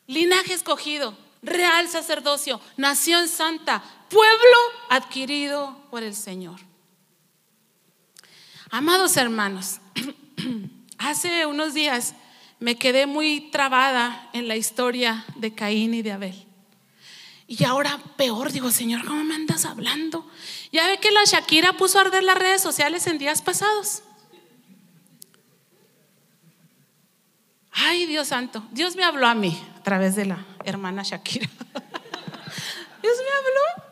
Linaje 0.07 0.53
escogido, 0.53 1.15
real 1.41 1.87
sacerdocio, 1.87 2.59
nación 2.77 3.27
santa, 3.27 3.83
pueblo 4.09 4.57
adquirido 4.89 5.77
por 5.91 6.03
el 6.03 6.15
Señor. 6.15 6.59
Amados 8.69 9.15
hermanos, 9.17 9.79
hace 10.97 11.45
unos 11.45 11.73
días 11.73 12.15
me 12.59 12.77
quedé 12.77 13.05
muy 13.05 13.51
trabada 13.51 14.29
en 14.33 14.47
la 14.47 14.55
historia 14.55 15.25
de 15.35 15.53
Caín 15.53 15.93
y 15.93 16.01
de 16.01 16.11
Abel. 16.11 16.45
Y 17.49 17.63
ahora 17.63 17.97
peor, 18.17 18.51
digo, 18.51 18.71
Señor, 18.71 19.05
¿cómo 19.05 19.23
me 19.23 19.35
andas 19.35 19.63
hablando? 19.63 20.29
Ya 20.73 20.85
ve 20.87 20.99
que 20.99 21.11
la 21.11 21.23
Shakira 21.23 21.73
puso 21.73 21.97
a 21.97 22.01
arder 22.01 22.23
las 22.23 22.37
redes 22.37 22.61
sociales 22.61 23.07
en 23.07 23.17
días 23.19 23.41
pasados. 23.41 24.03
Ay, 27.71 28.05
Dios 28.05 28.29
santo, 28.29 28.65
Dios 28.71 28.97
me 28.97 29.03
habló 29.03 29.27
a 29.27 29.35
mí 29.35 29.57
través 29.87 30.17
de 30.17 30.25
la 30.25 30.45
hermana 30.65 31.01
Shakira. 31.01 31.47
Dios 33.01 33.17
me 33.23 33.31
habló. 33.37 33.85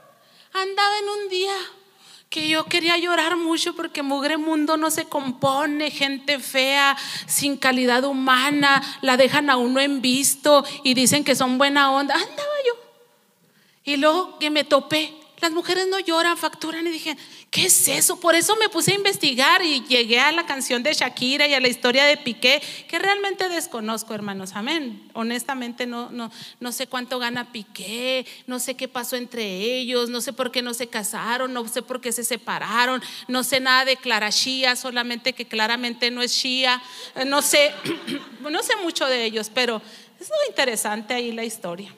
Andaba 0.51 0.99
en 0.99 1.07
un 1.07 1.29
día 1.29 1.53
que 2.27 2.49
yo 2.49 2.65
quería 2.65 2.97
llorar 2.97 3.37
mucho 3.37 3.77
porque 3.77 4.03
mugre 4.03 4.35
mundo 4.35 4.75
no 4.75 4.91
se 4.91 5.05
compone, 5.05 5.91
gente 5.91 6.39
fea, 6.39 6.97
sin 7.27 7.55
calidad 7.55 8.03
humana, 8.03 8.83
la 8.99 9.15
dejan 9.15 9.49
a 9.49 9.55
uno 9.55 9.79
en 9.79 10.01
visto 10.01 10.65
y 10.83 10.95
dicen 10.95 11.23
que 11.23 11.33
son 11.33 11.57
buena 11.57 11.93
onda. 11.93 12.13
Andaba 12.13 12.57
yo. 12.67 12.73
Y 13.85 13.95
luego 13.95 14.37
que 14.37 14.49
me 14.49 14.65
topé 14.65 15.13
las 15.41 15.51
mujeres 15.51 15.87
no 15.87 15.99
lloran, 15.99 16.37
facturan 16.37 16.87
y 16.87 16.91
dije, 16.91 17.17
¿qué 17.51 17.65
es 17.65 17.87
eso? 17.87 18.19
Por 18.19 18.35
eso 18.35 18.55
me 18.55 18.69
puse 18.69 18.91
a 18.91 18.95
investigar 18.95 19.61
y 19.63 19.83
llegué 19.83 20.19
a 20.19 20.31
la 20.31 20.45
canción 20.45 20.81
de 20.81 20.93
Shakira 20.93 21.47
y 21.47 21.53
a 21.53 21.59
la 21.59 21.67
historia 21.67 22.05
de 22.05 22.17
Piqué, 22.17 22.61
que 22.87 22.99
realmente 22.99 23.49
desconozco, 23.49 24.13
hermanos, 24.13 24.53
amén. 24.53 25.09
Honestamente 25.13 25.85
no, 25.85 26.09
no, 26.09 26.31
no 26.59 26.71
sé 26.71 26.87
cuánto 26.87 27.19
gana 27.19 27.51
Piqué, 27.51 28.25
no 28.47 28.59
sé 28.59 28.75
qué 28.75 28.87
pasó 28.87 29.15
entre 29.15 29.43
ellos, 29.43 30.09
no 30.09 30.21
sé 30.21 30.33
por 30.33 30.51
qué 30.51 30.61
no 30.61 30.73
se 30.73 30.87
casaron, 30.87 31.53
no 31.53 31.67
sé 31.67 31.81
por 31.81 32.01
qué 32.01 32.11
se 32.11 32.23
separaron, 32.23 33.01
no 33.27 33.43
sé 33.43 33.59
nada 33.59 33.85
de 33.85 33.97
Clara 33.97 34.29
Shia, 34.29 34.75
solamente 34.75 35.33
que 35.33 35.45
claramente 35.45 36.11
no 36.11 36.21
es 36.21 36.31
Shia, 36.31 36.81
eh, 37.15 37.25
no 37.25 37.41
sé, 37.41 37.73
no 38.39 38.63
sé 38.63 38.75
mucho 38.77 39.05
de 39.05 39.25
ellos, 39.25 39.51
pero 39.53 39.81
es 40.19 40.29
muy 40.29 40.47
interesante 40.49 41.13
ahí 41.13 41.31
la 41.31 41.43
historia. 41.43 41.93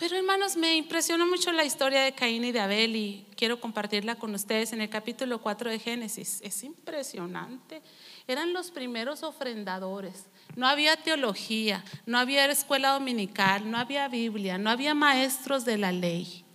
Pero 0.00 0.16
hermanos, 0.16 0.56
me 0.56 0.76
impresionó 0.76 1.26
mucho 1.26 1.52
la 1.52 1.62
historia 1.62 2.00
de 2.00 2.12
Caín 2.12 2.42
y 2.42 2.52
de 2.52 2.60
Abel 2.60 2.96
y 2.96 3.26
quiero 3.36 3.60
compartirla 3.60 4.14
con 4.14 4.34
ustedes 4.34 4.72
en 4.72 4.80
el 4.80 4.88
capítulo 4.88 5.42
4 5.42 5.68
de 5.68 5.78
Génesis. 5.78 6.40
Es 6.42 6.64
impresionante. 6.64 7.82
Eran 8.26 8.54
los 8.54 8.70
primeros 8.70 9.22
ofrendadores. 9.22 10.24
No 10.56 10.66
había 10.66 10.96
teología, 10.96 11.84
no 12.06 12.16
había 12.16 12.46
escuela 12.46 12.92
dominical, 12.92 13.70
no 13.70 13.76
había 13.76 14.08
Biblia, 14.08 14.56
no 14.56 14.70
había 14.70 14.94
maestros 14.94 15.66
de 15.66 15.76
la 15.76 15.92
ley. 15.92 16.46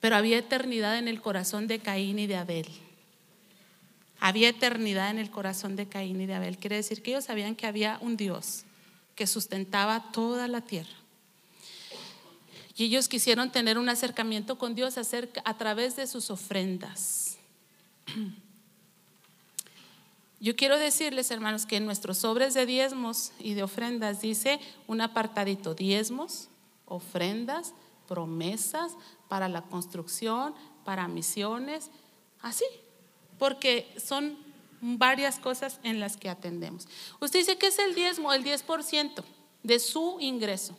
Pero 0.00 0.16
había 0.16 0.36
eternidad 0.36 0.98
en 0.98 1.08
el 1.08 1.22
corazón 1.22 1.66
de 1.66 1.78
Caín 1.78 2.18
y 2.18 2.26
de 2.26 2.36
Abel. 2.36 2.68
Había 4.20 4.50
eternidad 4.50 5.08
en 5.08 5.18
el 5.18 5.30
corazón 5.30 5.74
de 5.74 5.88
Caín 5.88 6.20
y 6.20 6.26
de 6.26 6.34
Abel. 6.34 6.58
Quiere 6.58 6.76
decir 6.76 7.02
que 7.02 7.12
ellos 7.12 7.24
sabían 7.24 7.56
que 7.56 7.66
había 7.66 7.96
un 8.02 8.18
Dios 8.18 8.64
que 9.14 9.26
sustentaba 9.26 10.12
toda 10.12 10.48
la 10.48 10.60
tierra 10.60 11.01
y 12.74 12.84
ellos 12.84 13.08
quisieron 13.08 13.50
tener 13.50 13.78
un 13.78 13.88
acercamiento 13.88 14.58
con 14.58 14.74
Dios 14.74 14.96
a 14.96 15.54
través 15.58 15.96
de 15.96 16.06
sus 16.06 16.30
ofrendas. 16.30 17.38
Yo 20.40 20.56
quiero 20.56 20.76
decirles, 20.76 21.30
hermanos, 21.30 21.66
que 21.66 21.76
en 21.76 21.84
nuestros 21.86 22.18
sobres 22.18 22.52
de 22.54 22.66
diezmos 22.66 23.30
y 23.38 23.54
de 23.54 23.62
ofrendas 23.62 24.20
dice 24.20 24.58
un 24.88 25.00
apartadito, 25.00 25.74
diezmos, 25.74 26.48
ofrendas, 26.86 27.74
promesas 28.08 28.92
para 29.28 29.48
la 29.48 29.62
construcción, 29.62 30.52
para 30.84 31.06
misiones, 31.06 31.90
así, 32.40 32.64
porque 33.38 33.94
son 34.04 34.36
varias 34.80 35.38
cosas 35.38 35.78
en 35.84 36.00
las 36.00 36.16
que 36.16 36.28
atendemos. 36.28 36.88
Usted 37.20 37.38
dice, 37.38 37.56
¿qué 37.56 37.68
es 37.68 37.78
el 37.78 37.94
diezmo? 37.94 38.32
El 38.32 38.42
10% 38.42 39.22
de 39.62 39.78
su 39.78 40.18
ingreso, 40.18 40.76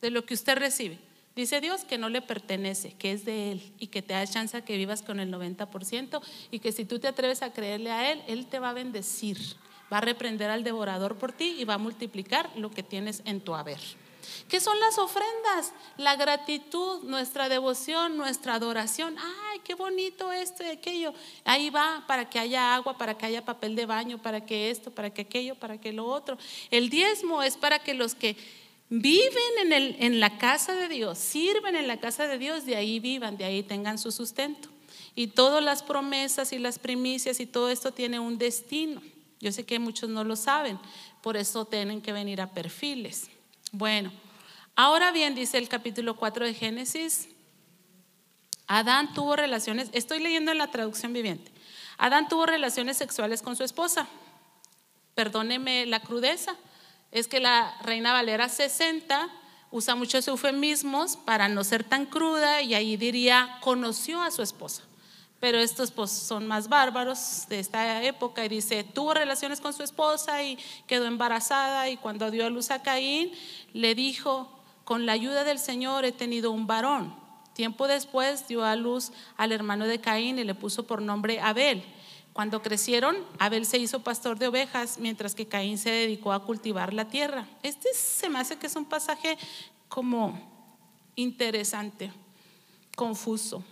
de 0.00 0.10
lo 0.10 0.26
que 0.26 0.34
usted 0.34 0.58
recibe. 0.58 0.98
Dice 1.36 1.60
Dios 1.60 1.84
que 1.84 1.96
no 1.96 2.08
le 2.08 2.22
pertenece, 2.22 2.92
que 2.94 3.12
es 3.12 3.24
de 3.24 3.52
Él 3.52 3.72
y 3.78 3.86
que 3.86 4.02
te 4.02 4.14
da 4.14 4.26
chance 4.26 4.56
a 4.56 4.64
que 4.64 4.76
vivas 4.76 5.02
con 5.02 5.20
el 5.20 5.32
90% 5.32 6.20
y 6.50 6.58
que 6.58 6.72
si 6.72 6.84
tú 6.84 6.98
te 6.98 7.08
atreves 7.08 7.42
a 7.42 7.52
creerle 7.52 7.90
a 7.90 8.10
Él, 8.12 8.22
Él 8.26 8.46
te 8.46 8.58
va 8.58 8.70
a 8.70 8.74
bendecir, 8.74 9.38
va 9.92 9.98
a 9.98 10.02
reprender 10.02 10.50
al 10.50 10.64
devorador 10.64 11.16
por 11.18 11.32
ti 11.32 11.56
y 11.58 11.64
va 11.64 11.74
a 11.74 11.78
multiplicar 11.78 12.50
lo 12.56 12.70
que 12.70 12.82
tienes 12.82 13.22
en 13.24 13.40
tu 13.40 13.54
haber. 13.54 13.80
¿Qué 14.48 14.60
son 14.60 14.78
las 14.80 14.98
ofrendas? 14.98 15.72
La 15.96 16.16
gratitud, 16.16 17.02
nuestra 17.04 17.48
devoción, 17.48 18.16
nuestra 18.16 18.54
adoración. 18.54 19.16
Ay, 19.18 19.60
qué 19.64 19.74
bonito 19.74 20.32
esto 20.32 20.62
y 20.62 20.66
aquello. 20.66 21.14
Ahí 21.44 21.70
va 21.70 22.04
para 22.06 22.28
que 22.28 22.38
haya 22.38 22.74
agua, 22.74 22.98
para 22.98 23.16
que 23.16 23.26
haya 23.26 23.44
papel 23.44 23.76
de 23.76 23.86
baño, 23.86 24.20
para 24.20 24.44
que 24.44 24.70
esto, 24.70 24.90
para 24.90 25.10
que 25.10 25.22
aquello, 25.22 25.54
para 25.54 25.80
que 25.80 25.92
lo 25.92 26.06
otro. 26.06 26.36
El 26.70 26.90
diezmo 26.90 27.42
es 27.42 27.56
para 27.56 27.78
que 27.78 27.94
los 27.94 28.14
que 28.14 28.36
viven 28.90 29.58
en, 29.62 29.72
el, 29.72 29.96
en 29.98 30.20
la 30.20 30.36
casa 30.36 30.74
de 30.74 30.88
Dios, 30.88 31.18
sirven 31.18 31.74
en 31.74 31.88
la 31.88 31.98
casa 31.98 32.26
de 32.28 32.36
Dios, 32.36 32.66
de 32.66 32.76
ahí 32.76 33.00
vivan, 33.00 33.38
de 33.38 33.44
ahí 33.44 33.62
tengan 33.62 33.98
su 33.98 34.12
sustento. 34.12 34.68
Y 35.14 35.28
todas 35.28 35.64
las 35.64 35.82
promesas 35.82 36.52
y 36.52 36.58
las 36.58 36.78
primicias 36.78 37.40
y 37.40 37.46
todo 37.46 37.70
esto 37.70 37.92
tiene 37.92 38.20
un 38.20 38.36
destino. 38.36 39.00
Yo 39.40 39.50
sé 39.52 39.64
que 39.64 39.78
muchos 39.78 40.10
no 40.10 40.24
lo 40.24 40.36
saben, 40.36 40.78
por 41.22 41.38
eso 41.38 41.64
tienen 41.64 42.02
que 42.02 42.12
venir 42.12 42.42
a 42.42 42.50
perfiles. 42.50 43.30
Bueno, 43.72 44.12
Ahora 44.82 45.12
bien, 45.12 45.34
dice 45.34 45.58
el 45.58 45.68
capítulo 45.68 46.16
4 46.16 46.46
de 46.46 46.54
Génesis, 46.54 47.28
Adán 48.66 49.12
tuvo 49.12 49.36
relaciones, 49.36 49.90
estoy 49.92 50.20
leyendo 50.20 50.52
en 50.52 50.56
la 50.56 50.70
traducción 50.70 51.12
viviente, 51.12 51.52
Adán 51.98 52.28
tuvo 52.28 52.46
relaciones 52.46 52.96
sexuales 52.96 53.42
con 53.42 53.56
su 53.56 53.62
esposa. 53.62 54.08
Perdóneme 55.14 55.84
la 55.84 56.00
crudeza, 56.00 56.56
es 57.12 57.28
que 57.28 57.40
la 57.40 57.76
Reina 57.82 58.12
Valera 58.12 58.48
60 58.48 59.28
usa 59.70 59.94
muchos 59.94 60.26
eufemismos 60.28 61.16
para 61.16 61.48
no 61.48 61.64
ser 61.64 61.84
tan 61.84 62.06
cruda 62.06 62.62
y 62.62 62.74
ahí 62.74 62.96
diría 62.96 63.58
conoció 63.60 64.22
a 64.22 64.30
su 64.30 64.42
esposa. 64.42 64.82
Pero 65.38 65.58
estos 65.58 65.90
pues, 65.90 66.10
son 66.10 66.46
más 66.46 66.68
bárbaros 66.68 67.46
de 67.48 67.60
esta 67.60 68.02
época 68.02 68.44
y 68.44 68.48
dice, 68.48 68.84
tuvo 68.84 69.14
relaciones 69.14 69.60
con 69.60 69.72
su 69.72 69.82
esposa 69.82 70.42
y 70.42 70.58
quedó 70.86 71.06
embarazada 71.06 71.88
y 71.88 71.96
cuando 71.96 72.30
dio 72.30 72.44
a 72.44 72.50
luz 72.50 72.70
a 72.70 72.82
Caín 72.82 73.32
le 73.72 73.94
dijo, 73.94 74.50
con 74.84 75.06
la 75.06 75.12
ayuda 75.12 75.44
del 75.44 75.58
Señor 75.58 76.04
he 76.04 76.12
tenido 76.12 76.50
un 76.50 76.66
varón. 76.66 77.14
Tiempo 77.54 77.88
después 77.88 78.48
dio 78.48 78.64
a 78.64 78.76
luz 78.76 79.12
al 79.36 79.52
hermano 79.52 79.86
de 79.86 80.00
Caín 80.00 80.38
y 80.38 80.44
le 80.44 80.54
puso 80.54 80.86
por 80.86 81.00
nombre 81.00 81.40
Abel. 81.40 81.84
Cuando 82.32 82.62
crecieron, 82.62 83.16
Abel 83.38 83.66
se 83.66 83.78
hizo 83.78 84.02
pastor 84.02 84.38
de 84.38 84.48
ovejas, 84.48 84.98
mientras 84.98 85.34
que 85.34 85.46
Caín 85.46 85.78
se 85.78 85.90
dedicó 85.90 86.32
a 86.32 86.44
cultivar 86.44 86.94
la 86.94 87.08
tierra. 87.08 87.46
Este 87.62 87.88
se 87.92 88.28
me 88.28 88.38
hace 88.38 88.56
que 88.56 88.68
es 88.68 88.76
un 88.76 88.84
pasaje 88.84 89.36
como 89.88 90.40
interesante, 91.16 92.12
confuso. 92.96 93.64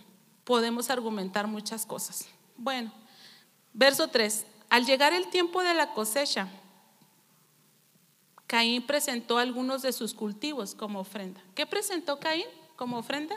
Podemos 0.43 0.89
argumentar 0.89 1.47
muchas 1.47 1.85
cosas. 1.85 2.27
Bueno, 2.57 2.91
verso 3.73 4.09
3. 4.09 4.45
Al 4.69 4.85
llegar 4.85 5.13
el 5.13 5.29
tiempo 5.29 5.63
de 5.63 5.73
la 5.73 5.93
cosecha, 5.93 6.49
Caín 8.45 8.85
presentó 8.85 9.37
algunos 9.37 9.83
de 9.83 9.93
sus 9.93 10.13
cultivos 10.13 10.75
como 10.75 10.99
ofrenda. 10.99 11.41
¿Qué 11.55 11.65
presentó 11.65 12.19
Caín 12.19 12.47
como 12.75 12.97
ofrenda? 12.97 13.35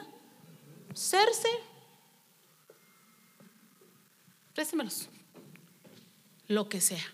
Cerce. 0.94 1.48
Préstemelos. 4.55 5.09
Lo 6.48 6.68
que 6.68 6.80
sea. 6.80 7.05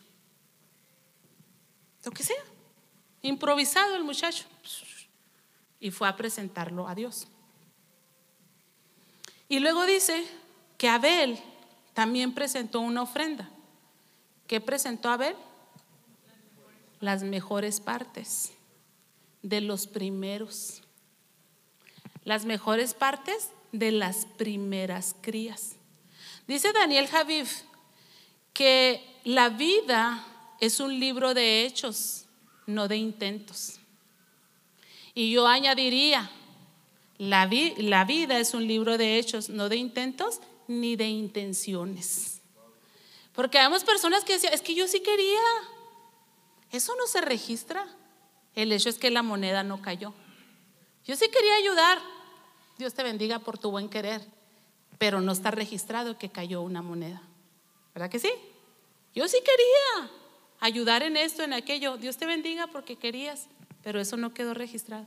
Lo 2.04 2.10
que 2.10 2.22
sea. 2.22 2.42
Improvisado 3.22 3.96
el 3.96 4.04
muchacho. 4.04 4.44
Y 5.80 5.90
fue 5.90 6.08
a 6.08 6.16
presentarlo 6.16 6.88
a 6.88 6.94
Dios. 6.94 7.28
Y 9.48 9.60
luego 9.60 9.86
dice 9.86 10.26
que 10.76 10.88
Abel 10.88 11.38
también 11.94 12.34
presentó 12.34 12.80
una 12.80 13.02
ofrenda. 13.02 13.48
¿Qué 14.46 14.60
presentó 14.60 15.08
Abel? 15.10 15.36
Las 17.00 17.22
mejores 17.22 17.80
partes 17.80 18.52
de 19.42 19.60
los 19.60 19.86
primeros. 19.86 20.82
Las 22.24 22.44
mejores 22.44 22.94
partes 22.94 23.50
de 23.72 23.92
las 23.92 24.26
primeras 24.36 25.14
crías. 25.20 25.77
Dice 26.48 26.72
Daniel 26.72 27.06
Javif 27.06 27.60
que 28.54 29.20
la 29.24 29.50
vida 29.50 30.24
es 30.60 30.80
un 30.80 30.98
libro 30.98 31.34
de 31.34 31.66
hechos, 31.66 32.24
no 32.66 32.88
de 32.88 32.96
intentos. 32.96 33.78
Y 35.14 35.30
yo 35.30 35.46
añadiría, 35.46 36.30
la, 37.18 37.44
vida 37.46 38.38
es 38.38 38.54
un 38.54 38.66
libro 38.66 38.96
de 38.96 39.18
hechos, 39.18 39.50
no 39.50 39.68
de 39.68 39.76
intentos 39.76 40.40
ni 40.66 40.96
de 40.96 41.08
intenciones. 41.08 42.40
Porque 43.34 43.58
hay 43.58 43.70
personas 43.84 44.24
que 44.24 44.32
decían, 44.32 44.54
es 44.54 44.62
que 44.62 44.74
yo 44.74 44.88
sí 44.88 45.00
quería. 45.00 45.38
Eso 46.72 46.96
no 46.96 47.06
se 47.06 47.20
registra. 47.20 47.86
El 48.54 48.72
hecho 48.72 48.88
es 48.88 48.98
que 48.98 49.10
la 49.10 49.22
moneda 49.22 49.62
no 49.64 49.82
cayó. 49.82 50.14
Yo 51.04 51.14
sí 51.14 51.28
quería 51.28 51.56
ayudar. 51.56 52.00
Dios 52.78 52.94
te 52.94 53.02
bendiga 53.02 53.38
por 53.38 53.58
tu 53.58 53.70
buen 53.70 53.90
querer 53.90 54.37
pero 54.98 55.20
no 55.20 55.32
está 55.32 55.50
registrado 55.50 56.18
que 56.18 56.28
cayó 56.28 56.60
una 56.62 56.82
moneda. 56.82 57.22
¿Verdad 57.94 58.10
que 58.10 58.18
sí? 58.18 58.30
Yo 59.14 59.26
sí 59.28 59.38
quería 59.38 60.10
ayudar 60.60 61.02
en 61.02 61.16
esto, 61.16 61.42
en 61.42 61.52
aquello. 61.52 61.96
Dios 61.96 62.16
te 62.16 62.26
bendiga 62.26 62.66
porque 62.66 62.96
querías, 62.96 63.48
pero 63.82 64.00
eso 64.00 64.16
no 64.16 64.34
quedó 64.34 64.54
registrado. 64.54 65.06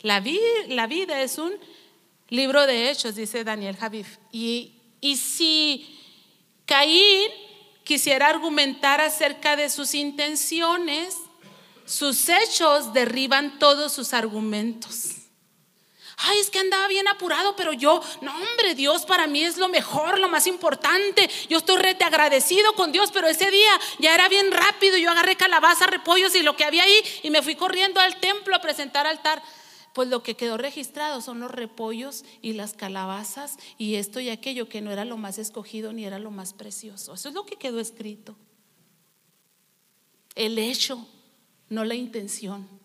La, 0.00 0.20
vida 0.20 1.22
es 1.22 1.38
un 1.38 1.52
libro 2.28 2.66
de 2.66 2.90
hechos, 2.90 3.14
dice 3.14 3.44
Daniel 3.44 3.76
Javif. 3.76 4.18
Y, 4.30 4.74
y 5.00 5.16
si 5.16 5.98
Caín 6.66 7.30
quisiera 7.84 8.28
argumentar 8.28 9.00
acerca 9.00 9.56
de 9.56 9.70
sus 9.70 9.94
intenciones, 9.94 11.16
sus 11.84 12.28
hechos 12.28 12.92
derriban 12.92 13.58
todos 13.58 13.92
sus 13.92 14.12
argumentos. 14.12 15.21
Ay, 16.18 16.38
es 16.38 16.50
que 16.50 16.58
andaba 16.58 16.88
bien 16.88 17.08
apurado, 17.08 17.56
pero 17.56 17.72
yo, 17.72 18.00
no 18.20 18.32
hombre, 18.34 18.74
Dios 18.74 19.06
para 19.06 19.26
mí 19.26 19.42
es 19.44 19.56
lo 19.56 19.68
mejor, 19.68 20.18
lo 20.18 20.28
más 20.28 20.46
importante. 20.46 21.28
Yo 21.48 21.58
estoy 21.58 21.76
rete 21.76 22.04
agradecido 22.04 22.74
con 22.74 22.92
Dios, 22.92 23.10
pero 23.12 23.28
ese 23.28 23.50
día 23.50 23.70
ya 23.98 24.14
era 24.14 24.28
bien 24.28 24.52
rápido. 24.52 24.96
Yo 24.98 25.10
agarré 25.10 25.36
calabaza, 25.36 25.86
repollos 25.86 26.34
y 26.34 26.42
lo 26.42 26.56
que 26.56 26.64
había 26.64 26.84
ahí 26.84 27.02
y 27.22 27.30
me 27.30 27.42
fui 27.42 27.56
corriendo 27.56 28.00
al 28.00 28.20
templo 28.20 28.54
a 28.54 28.60
presentar 28.60 29.06
altar. 29.06 29.42
Pues 29.94 30.08
lo 30.08 30.22
que 30.22 30.36
quedó 30.36 30.56
registrado 30.56 31.20
son 31.20 31.40
los 31.40 31.50
repollos 31.50 32.24
y 32.40 32.54
las 32.54 32.72
calabazas 32.72 33.58
y 33.76 33.96
esto 33.96 34.20
y 34.20 34.30
aquello 34.30 34.68
que 34.68 34.80
no 34.80 34.90
era 34.90 35.04
lo 35.04 35.18
más 35.18 35.38
escogido 35.38 35.92
ni 35.92 36.04
era 36.04 36.18
lo 36.18 36.30
más 36.30 36.54
precioso. 36.54 37.14
Eso 37.14 37.28
es 37.28 37.34
lo 37.34 37.44
que 37.44 37.56
quedó 37.56 37.78
escrito. 37.78 38.36
El 40.34 40.58
hecho, 40.58 41.06
no 41.68 41.84
la 41.84 41.94
intención. 41.94 42.81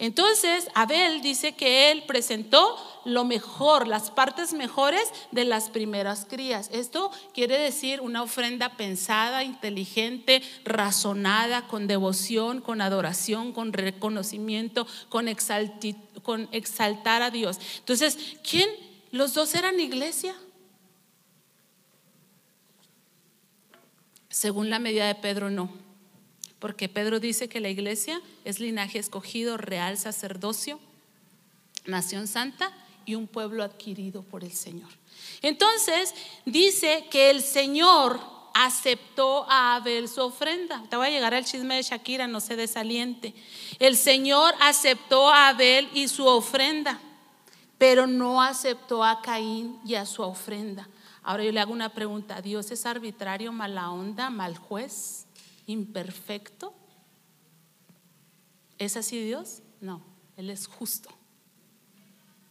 Entonces, 0.00 0.68
Abel 0.74 1.22
dice 1.22 1.56
que 1.56 1.90
él 1.90 2.04
presentó 2.06 2.76
lo 3.04 3.24
mejor, 3.24 3.88
las 3.88 4.12
partes 4.12 4.52
mejores 4.52 5.02
de 5.32 5.44
las 5.44 5.70
primeras 5.70 6.24
crías. 6.24 6.70
Esto 6.72 7.10
quiere 7.34 7.58
decir 7.58 8.00
una 8.00 8.22
ofrenda 8.22 8.76
pensada, 8.76 9.42
inteligente, 9.42 10.40
razonada, 10.64 11.66
con 11.66 11.88
devoción, 11.88 12.60
con 12.60 12.80
adoración, 12.80 13.52
con 13.52 13.72
reconocimiento, 13.72 14.86
con, 15.08 15.26
exaltar 15.26 17.22
a 17.22 17.30
Dios. 17.30 17.58
Entonces, 17.78 18.36
¿quién? 18.48 18.68
¿Los 19.10 19.34
dos 19.34 19.52
eran 19.56 19.80
iglesia? 19.80 20.36
Según 24.28 24.70
la 24.70 24.78
medida 24.78 25.08
de 25.08 25.16
Pedro, 25.16 25.50
no. 25.50 25.87
Porque 26.58 26.88
Pedro 26.88 27.20
dice 27.20 27.48
que 27.48 27.60
la 27.60 27.68
iglesia 27.68 28.20
es 28.44 28.58
linaje 28.60 28.98
escogido, 28.98 29.56
real 29.56 29.96
sacerdocio, 29.96 30.80
nación 31.86 32.26
santa 32.26 32.72
y 33.06 33.14
un 33.14 33.26
pueblo 33.26 33.62
adquirido 33.62 34.22
por 34.22 34.44
el 34.44 34.52
Señor. 34.52 34.90
Entonces 35.40 36.14
dice 36.44 37.06
que 37.10 37.30
el 37.30 37.42
Señor 37.42 38.20
aceptó 38.54 39.48
a 39.48 39.76
Abel 39.76 40.08
su 40.08 40.20
ofrenda. 40.20 40.82
Te 40.90 40.96
voy 40.96 41.06
a 41.06 41.10
llegar 41.10 41.32
al 41.32 41.44
chisme 41.44 41.76
de 41.76 41.82
Shakira, 41.82 42.26
no 42.26 42.40
se 42.40 42.56
desaliente. 42.56 43.34
El 43.78 43.96
Señor 43.96 44.52
aceptó 44.60 45.28
a 45.28 45.48
Abel 45.48 45.88
y 45.94 46.08
su 46.08 46.26
ofrenda, 46.26 46.98
pero 47.78 48.08
no 48.08 48.42
aceptó 48.42 49.04
a 49.04 49.22
Caín 49.22 49.78
y 49.84 49.94
a 49.94 50.04
su 50.04 50.22
ofrenda. 50.22 50.88
Ahora 51.22 51.44
yo 51.44 51.52
le 51.52 51.60
hago 51.60 51.72
una 51.72 51.90
pregunta, 51.90 52.42
¿Dios 52.42 52.72
es 52.72 52.84
arbitrario, 52.84 53.52
mala 53.52 53.90
onda, 53.90 54.28
mal 54.28 54.56
juez? 54.56 55.27
Imperfecto? 55.68 56.74
¿Es 58.78 58.96
así 58.96 59.22
Dios? 59.22 59.62
No, 59.80 60.02
Él 60.36 60.50
es 60.50 60.66
justo. 60.66 61.10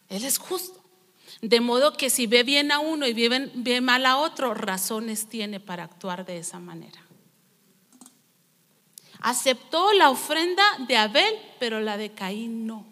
Él 0.07 0.23
es 0.23 0.37
justo. 0.37 0.83
De 1.41 1.59
modo 1.59 1.93
que 1.93 2.09
si 2.09 2.27
ve 2.27 2.43
bien 2.43 2.71
a 2.71 2.79
uno 2.79 3.05
y 3.05 3.13
ve, 3.13 3.81
mal 3.81 4.05
a 4.05 4.17
otro, 4.17 4.53
razones 4.53 5.27
tiene 5.27 5.59
para 5.59 5.83
actuar 5.83 6.25
de 6.25 6.37
esa 6.37 6.59
manera. 6.59 7.01
Aceptó 9.19 9.93
la 9.93 10.09
ofrenda 10.09 10.63
de 10.87 10.95
Abel, 10.95 11.35
pero 11.59 11.81
la 11.81 11.97
de 11.97 12.13
Caín 12.13 12.65
no. 12.67 12.85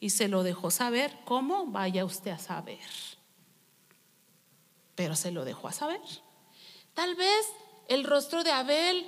Y 0.00 0.10
se 0.10 0.28
lo 0.28 0.42
dejó 0.42 0.70
saber. 0.70 1.16
¿Cómo? 1.24 1.66
Vaya 1.66 2.04
usted 2.04 2.32
a 2.32 2.38
saber. 2.38 2.80
Pero 4.94 5.14
se 5.14 5.30
lo 5.30 5.44
dejó 5.44 5.68
a 5.68 5.72
saber. 5.72 6.00
Tal 6.94 7.14
vez 7.14 7.46
el 7.88 8.04
rostro 8.04 8.42
de 8.42 8.52
Abel 8.52 9.06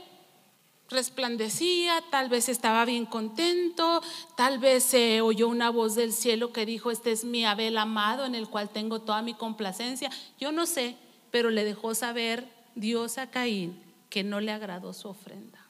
resplandecía, 0.89 2.03
tal 2.11 2.29
vez 2.29 2.49
estaba 2.49 2.85
bien 2.85 3.07
contento, 3.07 4.03
tal 4.37 4.59
vez 4.59 4.85
se 4.85 5.21
oyó 5.21 5.49
una 5.49 5.71
voz 5.71 5.95
del 5.95 6.13
cielo 6.13 6.53
que 6.53 6.67
dijo, 6.67 6.91
este 6.91 7.13
es 7.13 7.25
mi 7.25 7.45
Abel 7.45 7.77
amado 7.79 8.25
en 8.25 8.35
el 8.35 8.49
cual 8.49 8.69
tengo 8.69 9.01
toda 9.01 9.23
mi 9.23 9.35
complacencia. 9.35 10.11
Yo 10.39 10.53
no 10.53 10.67
sé, 10.67 10.97
pero 11.31 11.51
le 11.51 11.65
dejó 11.65 11.95
saber 11.95 12.49
Dios 12.75 13.19
a 13.19 13.31
Caín 13.31 13.83
que 14.11 14.23
no 14.23 14.41
le 14.41 14.53
agradó 14.53 14.93
su 14.93 15.09
ofrenda. 15.09 15.67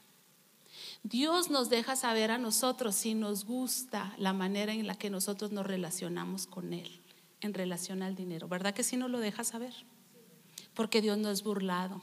Dios 1.03 1.51
nos 1.51 1.71
deja 1.71 1.95
saber 1.95 2.33
a 2.33 2.39
nosotros 2.39 2.97
si 2.97 3.14
nos 3.14 3.45
gusta 3.45 4.12
la 4.19 4.33
manera 4.33 4.73
en 4.73 4.87
la 4.87 4.97
que 4.97 5.09
nosotros 5.09 5.53
nos 5.53 5.64
relacionamos 5.64 6.47
con 6.47 6.73
Él 6.73 7.01
en 7.41 7.55
relación 7.55 8.03
al 8.03 8.17
dinero. 8.17 8.49
¿Verdad 8.49 8.75
que 8.75 8.83
sí 8.83 8.97
nos 8.97 9.11
lo 9.11 9.21
deja 9.21 9.45
saber? 9.45 9.73
Porque 10.75 11.01
Dios 11.01 11.17
no 11.17 11.31
es 11.31 11.45
burlado. 11.45 12.03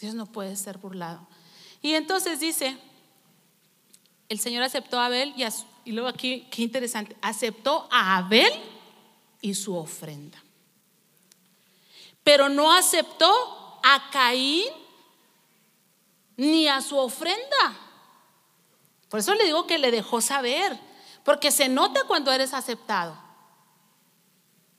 Dios 0.00 0.14
no 0.14 0.26
puede 0.26 0.54
ser 0.56 0.78
burlado. 0.78 1.26
Y 1.84 1.94
entonces 1.96 2.40
dice, 2.40 2.78
el 4.30 4.40
Señor 4.40 4.62
aceptó 4.62 4.98
a 4.98 5.04
Abel 5.04 5.34
y, 5.36 5.44
y 5.84 5.92
luego 5.92 6.08
aquí, 6.08 6.48
qué 6.50 6.62
interesante, 6.62 7.14
aceptó 7.20 7.86
a 7.90 8.16
Abel 8.16 8.50
y 9.42 9.52
su 9.52 9.76
ofrenda. 9.76 10.42
Pero 12.22 12.48
no 12.48 12.72
aceptó 12.72 13.30
a 13.82 14.08
Caín 14.10 14.64
ni 16.38 16.68
a 16.68 16.80
su 16.80 16.96
ofrenda. 16.96 17.76
Por 19.10 19.20
eso 19.20 19.34
le 19.34 19.44
digo 19.44 19.66
que 19.66 19.76
le 19.76 19.90
dejó 19.90 20.22
saber, 20.22 20.80
porque 21.22 21.50
se 21.50 21.68
nota 21.68 22.00
cuando 22.06 22.32
eres 22.32 22.54
aceptado. 22.54 23.14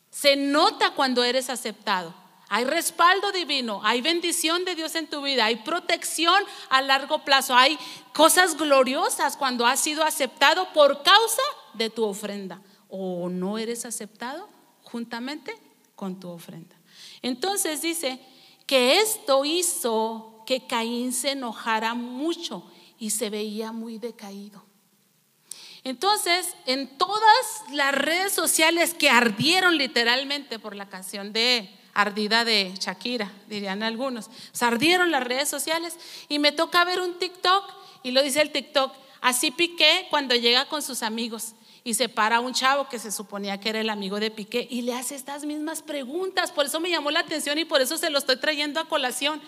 Se 0.09 0.35
nota 0.35 0.95
cuando 0.95 1.23
eres 1.23 1.51
aceptado. 1.51 2.15
Hay 2.47 2.65
respaldo 2.65 3.31
divino, 3.31 3.81
hay 3.83 4.01
bendición 4.01 4.65
de 4.65 4.75
Dios 4.75 4.95
en 4.95 5.07
tu 5.07 5.21
vida, 5.21 5.45
hay 5.45 5.57
protección 5.57 6.43
a 6.69 6.81
largo 6.81 7.25
plazo, 7.25 7.55
hay 7.55 7.77
cosas 8.13 8.55
gloriosas 8.55 9.35
cuando 9.35 9.65
has 9.65 9.79
sido 9.79 10.03
aceptado 10.03 10.71
por 10.73 11.01
causa 11.01 11.41
de 11.73 11.89
tu 11.89 12.03
ofrenda 12.03 12.61
o 12.87 13.29
no 13.29 13.57
eres 13.57 13.85
aceptado 13.85 14.47
juntamente 14.83 15.55
con 15.95 16.19
tu 16.19 16.29
ofrenda. 16.29 16.75
Entonces 17.21 17.81
dice 17.81 18.19
que 18.67 18.99
esto 18.99 19.43
hizo 19.43 20.43
que 20.45 20.67
Caín 20.67 21.13
se 21.13 21.31
enojara 21.31 21.93
mucho 21.93 22.69
y 22.99 23.09
se 23.09 23.29
veía 23.29 23.71
muy 23.71 23.97
decaído. 23.97 24.63
Entonces, 25.83 26.55
en 26.65 26.97
todas 26.97 27.63
las 27.71 27.93
redes 27.93 28.33
sociales 28.33 28.95
que 28.95 29.09
ardieron 29.09 29.77
literalmente 29.77 30.57
por 30.57 30.75
la 30.75 30.89
canción 30.89 31.31
de 31.31 31.69
ardida 31.95 32.45
de 32.45 32.73
Shakira, 32.79 33.31
dirían 33.47 33.81
algunos, 33.81 34.29
se 34.51 34.65
ardieron 34.65 35.09
las 35.09 35.23
redes 35.23 35.49
sociales 35.49 35.97
y 36.29 36.37
me 36.37 36.51
toca 36.51 36.85
ver 36.85 37.01
un 37.01 37.17
TikTok 37.17 37.63
y 38.03 38.11
lo 38.11 38.21
dice 38.21 38.41
el 38.41 38.51
TikTok, 38.51 38.93
así 39.21 39.49
Piqué 39.49 40.05
cuando 40.11 40.35
llega 40.35 40.67
con 40.67 40.83
sus 40.83 41.01
amigos 41.01 41.55
y 41.83 41.93
se 41.93 42.09
para 42.09 42.39
un 42.39 42.53
chavo 42.53 42.89
que 42.89 42.97
se 42.97 43.11
suponía 43.11 43.59
que 43.59 43.69
era 43.69 43.79
el 43.79 43.91
amigo 43.91 44.19
de 44.19 44.31
Piqué 44.31 44.67
y 44.71 44.81
le 44.81 44.95
hace 44.95 45.13
estas 45.13 45.45
mismas 45.45 45.83
preguntas. 45.83 46.51
Por 46.51 46.65
eso 46.65 46.79
me 46.79 46.89
llamó 46.89 47.11
la 47.11 47.19
atención 47.19 47.59
y 47.59 47.65
por 47.65 47.79
eso 47.79 47.95
se 47.95 48.09
lo 48.09 48.17
estoy 48.17 48.37
trayendo 48.37 48.79
a 48.79 48.87
colación. 48.87 49.39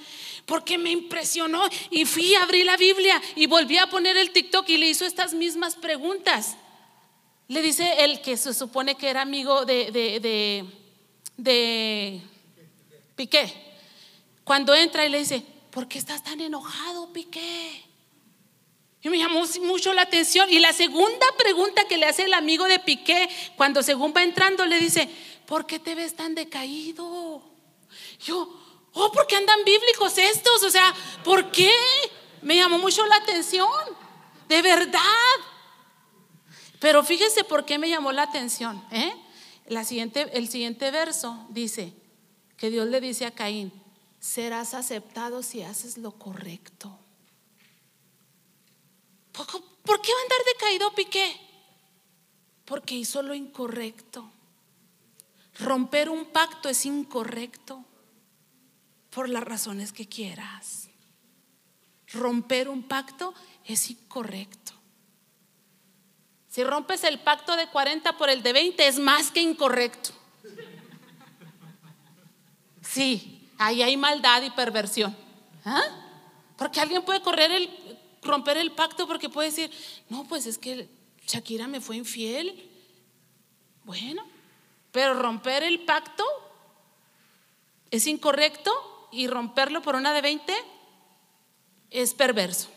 Porque 0.46 0.78
me 0.78 0.92
impresionó 0.92 1.64
y 1.90 2.06
fui 2.06 2.36
a 2.36 2.44
abrir 2.44 2.64
la 2.68 2.78
Biblia 2.78 3.20
y 3.36 3.48
volví 3.48 3.80
a 3.80 3.90
poner 3.90 4.18
el 4.18 4.30
TikTok 4.30 4.70
y 4.70 4.78
le 4.78 4.88
hizo 4.88 5.04
estas 5.04 5.34
mismas 5.34 5.76
preguntas. 5.76 6.58
Le 7.48 7.64
dice 7.64 8.04
el 8.04 8.22
que 8.22 8.38
se 8.38 8.54
supone 8.54 8.94
que 8.94 9.10
era 9.10 9.24
amigo 9.24 9.66
de, 9.66 9.90
de, 9.92 10.64
de 11.38 12.22
Piqué. 13.18 13.52
Cuando 14.44 14.74
entra 14.76 15.06
y 15.06 15.10
le 15.10 15.18
dice, 15.18 15.44
¿por 15.72 15.88
qué 15.88 15.98
estás 15.98 16.24
tan 16.24 16.40
enojado, 16.40 17.12
Piqué? 17.12 17.84
Y 19.02 19.10
me 19.10 19.18
llamó 19.18 19.44
mucho 19.64 19.94
la 19.94 20.04
atención. 20.04 20.50
Y 20.50 20.60
la 20.60 20.72
segunda 20.72 21.26
pregunta 21.38 21.86
que 21.90 21.98
le 21.98 22.06
hace 22.06 22.24
el 22.24 22.34
amigo 22.34 22.66
de 22.66 22.80
Piqué, 22.80 23.28
cuando 23.58 23.82
según 23.82 24.14
va 24.16 24.24
entrando, 24.24 24.66
le 24.66 24.80
dice, 24.80 25.10
¿por 25.48 25.66
qué 25.66 25.80
te 25.80 25.96
ves 25.96 26.16
tan 26.16 26.36
decaído? 26.36 27.42
Yo, 28.24 28.56
oh, 28.94 29.12
porque 29.12 29.36
andan 29.36 29.66
bíblicos 29.66 30.18
estos. 30.20 30.62
O 30.64 30.70
sea, 30.70 30.94
¿por 31.24 31.52
qué? 31.52 31.74
Me 32.44 32.56
llamó 32.56 32.78
mucho 32.78 33.06
la 33.08 33.16
atención. 33.16 33.68
De 34.48 34.62
verdad. 34.62 35.02
Pero 36.80 37.04
fíjese 37.04 37.44
por 37.44 37.66
qué 37.66 37.80
me 37.80 37.90
llamó 37.90 38.12
la 38.12 38.22
atención. 38.22 38.86
¿eh? 38.92 39.12
La 39.68 39.84
siguiente, 39.84 40.30
el 40.34 40.48
siguiente 40.50 40.92
verso 40.92 41.48
dice 41.50 41.94
que 42.58 42.70
Dios 42.70 42.88
le 42.88 43.00
dice 43.00 43.26
a 43.26 43.32
Caín, 43.32 43.72
serás 44.20 44.74
aceptado 44.74 45.44
si 45.44 45.62
haces 45.62 45.98
lo 45.98 46.12
correcto. 46.12 46.98
¿Por 49.32 50.02
qué 50.02 50.12
va 50.12 50.20
a 50.20 50.24
andar 50.24 50.40
decaído 50.54 50.96
Piqué? 50.96 51.40
Porque 52.66 52.96
hizo 52.96 53.22
lo 53.22 53.36
incorrecto. 53.36 54.30
Romper 55.60 56.10
un 56.10 56.26
pacto 56.26 56.70
es 56.70 56.86
incorrecto 56.86 57.86
por 59.12 59.30
las 59.30 59.44
razones 59.44 59.94
que 59.94 60.08
quieras. 60.08 60.90
Romper 62.12 62.70
un 62.70 62.84
pacto 62.84 63.34
es 63.66 63.90
incorrecto. 63.90 64.74
Si 66.48 66.64
rompes 66.64 67.04
el 67.04 67.20
pacto 67.20 67.56
de 67.56 67.68
40 67.68 68.18
por 68.18 68.30
el 68.30 68.42
de 68.42 68.54
20 68.54 68.88
es 68.88 68.98
más 68.98 69.30
que 69.30 69.42
incorrecto. 69.42 70.12
Sí, 72.98 73.48
ahí 73.60 73.84
hay 73.84 73.96
maldad 73.96 74.42
y 74.42 74.50
perversión. 74.50 75.16
¿Ah? 75.64 75.84
Porque 76.58 76.80
alguien 76.80 77.06
puede 77.06 77.22
romper 78.24 78.58
el 78.58 78.72
pacto 78.72 79.06
porque 79.06 79.30
puede 79.30 79.52
decir, 79.52 79.72
no, 80.10 80.24
pues 80.24 80.48
es 80.48 80.58
que 80.58 80.90
Shakira 81.28 81.68
me 81.68 81.80
fue 81.80 81.98
infiel. 81.98 82.68
Bueno, 83.84 84.26
pero 84.92 85.14
romper 85.14 85.62
el 85.62 85.82
pacto 85.82 86.24
es 87.92 88.08
incorrecto 88.08 88.72
y 89.12 89.28
romperlo 89.28 89.84
por 89.84 89.96
una 89.96 90.12
de 90.12 90.22
20 90.22 90.54
es 91.92 92.16
perverso. 92.16 92.68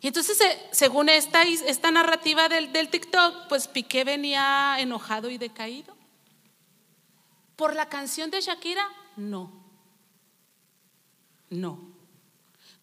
Y 0.00 0.06
entonces, 0.06 0.40
eh, 0.42 0.68
según 0.70 1.08
esta, 1.08 1.42
esta 1.42 1.90
narrativa 1.90 2.48
del, 2.48 2.72
del 2.72 2.88
TikTok, 2.88 3.48
pues 3.48 3.66
Piqué 3.66 4.04
venía 4.04 4.76
enojado 4.78 5.28
y 5.28 5.38
decaído. 5.38 5.99
¿Por 7.60 7.76
la 7.76 7.90
canción 7.90 8.30
de 8.30 8.40
Shakira? 8.40 8.88
No. 9.16 9.52
No 11.50 11.90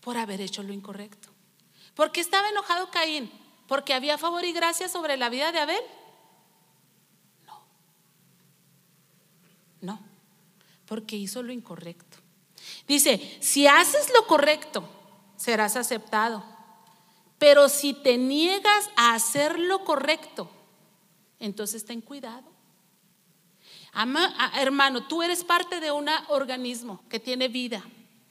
por 0.07 0.15
haber 0.15 0.39
hecho 0.39 0.63
lo 0.63 0.71
incorrecto. 0.71 1.27
¿Por 1.93 2.13
qué 2.13 2.21
estaba 2.21 2.47
enojado 2.47 2.89
Caín? 2.91 3.29
¿Porque 3.67 3.93
había 3.93 4.17
favor 4.17 4.45
y 4.45 4.53
gracia 4.53 4.87
sobre 4.87 5.17
la 5.17 5.27
vida 5.27 5.51
de 5.51 5.59
Abel? 5.59 5.81
No. 7.45 7.59
No, 9.81 9.99
porque 10.85 11.17
hizo 11.17 11.43
lo 11.43 11.51
incorrecto. 11.51 12.19
Dice, 12.87 13.37
si 13.41 13.67
haces 13.67 14.09
lo 14.13 14.27
correcto, 14.27 14.87
serás 15.35 15.75
aceptado. 15.75 16.41
Pero 17.37 17.67
si 17.67 17.93
te 17.93 18.17
niegas 18.17 18.89
a 18.95 19.13
hacer 19.13 19.59
lo 19.59 19.83
correcto, 19.83 20.49
entonces 21.37 21.83
ten 21.83 21.99
cuidado. 21.99 22.56
Hermano, 24.55 25.07
tú 25.07 25.23
eres 25.23 25.43
parte 25.43 25.79
de 25.79 25.91
un 25.91 26.07
organismo 26.29 27.01
que 27.09 27.19
tiene 27.19 27.47
vida 27.47 27.83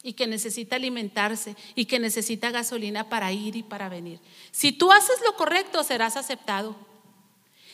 y 0.02 0.12
que 0.12 0.26
necesita 0.26 0.76
alimentarse 0.76 1.56
y 1.74 1.86
que 1.86 1.98
necesita 1.98 2.50
gasolina 2.50 3.08
para 3.08 3.32
ir 3.32 3.56
y 3.56 3.62
para 3.62 3.88
venir. 3.88 4.20
Si 4.52 4.70
tú 4.70 4.92
haces 4.92 5.20
lo 5.24 5.34
correcto, 5.34 5.82
serás 5.82 6.16
aceptado. 6.16 6.76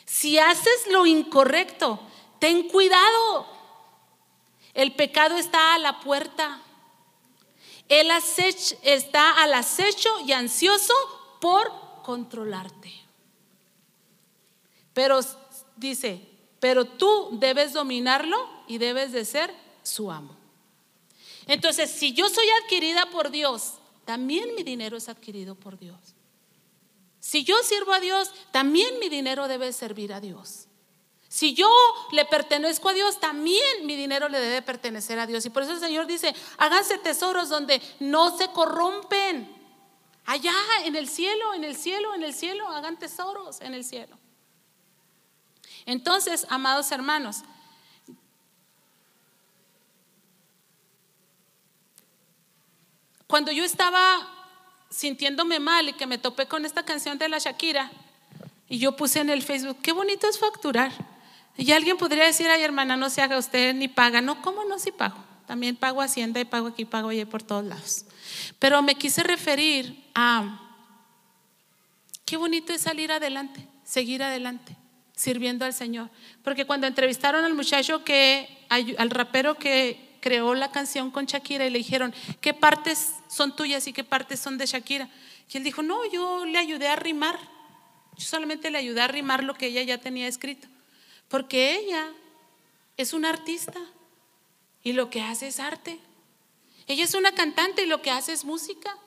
Si 0.05 0.39
haces 0.39 0.87
lo 0.91 1.05
incorrecto, 1.05 1.99
ten 2.39 2.67
cuidado. 2.69 3.47
El 4.73 4.95
pecado 4.95 5.37
está 5.37 5.75
a 5.75 5.79
la 5.79 5.99
puerta. 5.99 6.59
El 7.87 8.09
está 8.09 9.43
al 9.43 9.53
acecho 9.53 10.09
y 10.25 10.31
ansioso 10.31 10.93
por 11.39 11.71
controlarte. 12.01 12.91
Pero 14.93 15.19
dice, 15.75 16.32
pero 16.63 16.85
tú 16.85 17.27
debes 17.33 17.73
dominarlo 17.73 18.37
y 18.67 18.77
debes 18.77 19.11
de 19.11 19.25
ser 19.25 19.53
su 19.81 20.09
amo. 20.09 20.33
Entonces, 21.45 21.91
si 21.91 22.13
yo 22.13 22.29
soy 22.29 22.45
adquirida 22.63 23.09
por 23.09 23.31
Dios, 23.31 23.73
también 24.05 24.55
mi 24.55 24.63
dinero 24.63 24.95
es 24.95 25.09
adquirido 25.09 25.55
por 25.55 25.77
Dios. 25.77 25.97
Si 27.19 27.43
yo 27.43 27.57
sirvo 27.63 27.91
a 27.91 27.99
Dios, 27.99 28.31
también 28.53 28.97
mi 28.99 29.09
dinero 29.09 29.49
debe 29.49 29.73
servir 29.73 30.13
a 30.13 30.21
Dios. 30.21 30.67
Si 31.27 31.53
yo 31.53 31.69
le 32.13 32.23
pertenezco 32.23 32.87
a 32.87 32.93
Dios, 32.93 33.19
también 33.19 33.85
mi 33.85 33.97
dinero 33.97 34.29
le 34.29 34.39
debe 34.39 34.61
pertenecer 34.61 35.19
a 35.19 35.27
Dios. 35.27 35.45
Y 35.45 35.49
por 35.49 35.63
eso 35.63 35.73
el 35.73 35.81
Señor 35.81 36.07
dice, 36.07 36.33
háganse 36.57 36.97
tesoros 36.97 37.49
donde 37.49 37.81
no 37.99 38.37
se 38.37 38.47
corrompen. 38.47 39.53
Allá 40.23 40.55
en 40.85 40.95
el 40.95 41.09
cielo, 41.09 41.55
en 41.55 41.65
el 41.65 41.75
cielo, 41.75 42.15
en 42.15 42.23
el 42.23 42.33
cielo, 42.33 42.69
hagan 42.69 42.97
tesoros 42.97 43.59
en 43.59 43.73
el 43.73 43.83
cielo. 43.83 44.17
Entonces, 45.85 46.45
amados 46.49 46.91
hermanos, 46.91 47.43
Cuando 53.33 53.51
yo 53.51 53.63
estaba 53.63 54.29
sintiéndome 54.91 55.59
mal 55.59 55.89
y 55.89 55.93
que 55.93 56.05
me 56.05 56.19
topé 56.19 56.45
con 56.45 56.65
esta 56.65 56.85
canción 56.85 57.17
de 57.17 57.27
la 57.29 57.39
Shakira, 57.39 57.91
y 58.69 58.77
yo 58.77 58.95
puse 58.95 59.21
en 59.21 59.31
el 59.31 59.41
Facebook, 59.41 59.79
qué 59.81 59.91
bonito 59.91 60.29
es 60.29 60.37
facturar. 60.37 60.91
Y 61.57 61.71
alguien 61.71 61.97
podría 61.97 62.25
decir, 62.25 62.47
ay 62.47 62.61
hermana, 62.61 62.95
no 62.95 63.09
se 63.09 63.23
haga 63.23 63.39
usted 63.39 63.73
ni 63.73 63.87
paga. 63.87 64.21
No, 64.21 64.39
¿cómo 64.43 64.65
no? 64.65 64.77
Si 64.77 64.91
pago. 64.91 65.17
También 65.47 65.75
pago 65.75 66.01
Hacienda 66.01 66.39
y 66.39 66.45
pago 66.45 66.67
aquí, 66.67 66.85
pago 66.85 67.09
allá 67.09 67.25
por 67.25 67.41
todos 67.41 67.65
lados. 67.65 68.05
Pero 68.59 68.83
me 68.83 68.93
quise 68.93 69.23
referir 69.23 70.07
a 70.13 70.59
qué 72.23 72.37
bonito 72.37 72.71
es 72.71 72.81
salir 72.81 73.11
adelante, 73.11 73.67
seguir 73.83 74.21
adelante, 74.21 74.77
sirviendo 75.15 75.65
al 75.65 75.73
Señor. 75.73 76.09
Porque 76.43 76.65
cuando 76.65 76.87
entrevistaron 76.87 77.45
al 77.45 77.53
muchacho 77.53 78.03
que, 78.03 78.47
al 78.69 79.09
rapero 79.09 79.55
que 79.55 80.13
creó 80.19 80.55
la 80.55 80.71
canción 80.71 81.11
con 81.11 81.25
Shakira 81.25 81.65
y 81.65 81.69
le 81.69 81.79
dijeron, 81.79 82.13
¿qué 82.41 82.53
partes 82.53 83.15
son 83.27 83.55
tuyas 83.55 83.87
y 83.87 83.93
qué 83.93 84.03
partes 84.03 84.39
son 84.39 84.57
de 84.57 84.65
Shakira? 84.65 85.09
Y 85.51 85.57
él 85.57 85.63
dijo, 85.63 85.83
no, 85.83 86.05
yo 86.09 86.45
le 86.45 86.57
ayudé 86.57 86.87
a 86.87 86.95
rimar. 86.95 87.37
Yo 88.17 88.25
solamente 88.25 88.71
le 88.71 88.77
ayudé 88.77 89.01
a 89.01 89.07
rimar 89.07 89.43
lo 89.43 89.53
que 89.53 89.67
ella 89.67 89.83
ya 89.83 89.97
tenía 89.99 90.27
escrito. 90.27 90.67
Porque 91.27 91.75
ella 91.75 92.09
es 92.97 93.13
una 93.13 93.29
artista 93.29 93.79
y 94.83 94.93
lo 94.93 95.09
que 95.09 95.21
hace 95.21 95.47
es 95.47 95.59
arte. 95.59 95.99
Ella 96.87 97.03
es 97.03 97.13
una 97.13 97.33
cantante 97.33 97.83
y 97.83 97.87
lo 97.87 98.01
que 98.01 98.11
hace 98.11 98.33
es 98.33 98.45
música. 98.45 98.97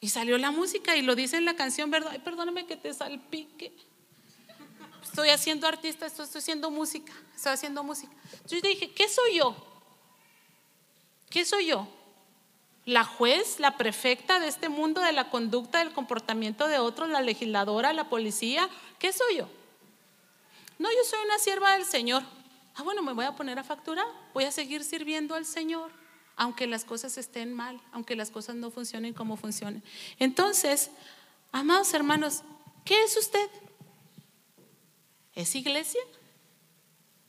Y 0.00 0.08
salió 0.08 0.38
la 0.38 0.50
música 0.50 0.96
y 0.96 1.02
lo 1.02 1.14
dice 1.14 1.36
en 1.36 1.44
la 1.44 1.54
canción, 1.54 1.90
¿verdad? 1.90 2.10
Ay, 2.12 2.18
perdóname 2.18 2.66
que 2.66 2.76
te 2.76 2.92
salpique. 2.92 3.72
Estoy 5.12 5.28
haciendo 5.28 5.66
artista, 5.66 6.06
estoy, 6.06 6.24
haciendo 6.24 6.70
música, 6.70 7.12
estoy 7.36 7.52
haciendo 7.52 7.84
música. 7.84 8.10
Yo 8.48 8.58
dije, 8.62 8.90
¿qué 8.94 9.10
soy 9.10 9.36
yo? 9.36 9.54
¿Qué 11.28 11.44
soy 11.44 11.66
yo? 11.66 11.86
la 12.86 13.04
juez, 13.04 13.60
la 13.60 13.76
prefecta 13.76 14.40
de 14.40 14.48
este 14.48 14.70
mundo 14.70 15.02
de 15.02 15.12
la 15.12 15.28
conducta, 15.28 15.80
del 15.80 15.92
comportamiento 15.92 16.66
de 16.66 16.78
otros, 16.78 17.10
la 17.10 17.20
legisladora, 17.20 17.92
la 17.92 18.08
policía. 18.08 18.68
¿Qué 18.98 19.12
soy 19.12 19.36
yo? 19.36 19.48
No, 20.78 20.88
yo 20.88 21.04
soy 21.08 21.20
una 21.26 21.38
sierva 21.38 21.74
del 21.74 21.84
Señor. 21.84 22.22
Ah, 22.74 22.82
bueno, 22.82 23.02
me 23.02 23.12
voy 23.12 23.26
a 23.26 23.36
poner 23.36 23.58
a 23.58 23.64
facturar. 23.64 24.06
Voy 24.32 24.44
a 24.44 24.50
seguir 24.50 24.82
sirviendo 24.82 25.34
al 25.34 25.44
Señor, 25.44 25.92
aunque 26.36 26.66
las 26.66 26.84
cosas 26.84 27.18
estén 27.18 27.52
mal, 27.52 27.80
aunque 27.92 28.16
las 28.16 28.30
cosas 28.30 28.56
no 28.56 28.70
funcionen 28.70 29.12
como 29.12 29.36
funcionen. 29.36 29.84
Entonces, 30.18 30.90
amados 31.52 31.92
hermanos, 31.92 32.42
¿qué 32.84 33.04
es 33.04 33.16
usted? 33.16 33.48
¿Es 35.34 35.54
iglesia 35.54 36.00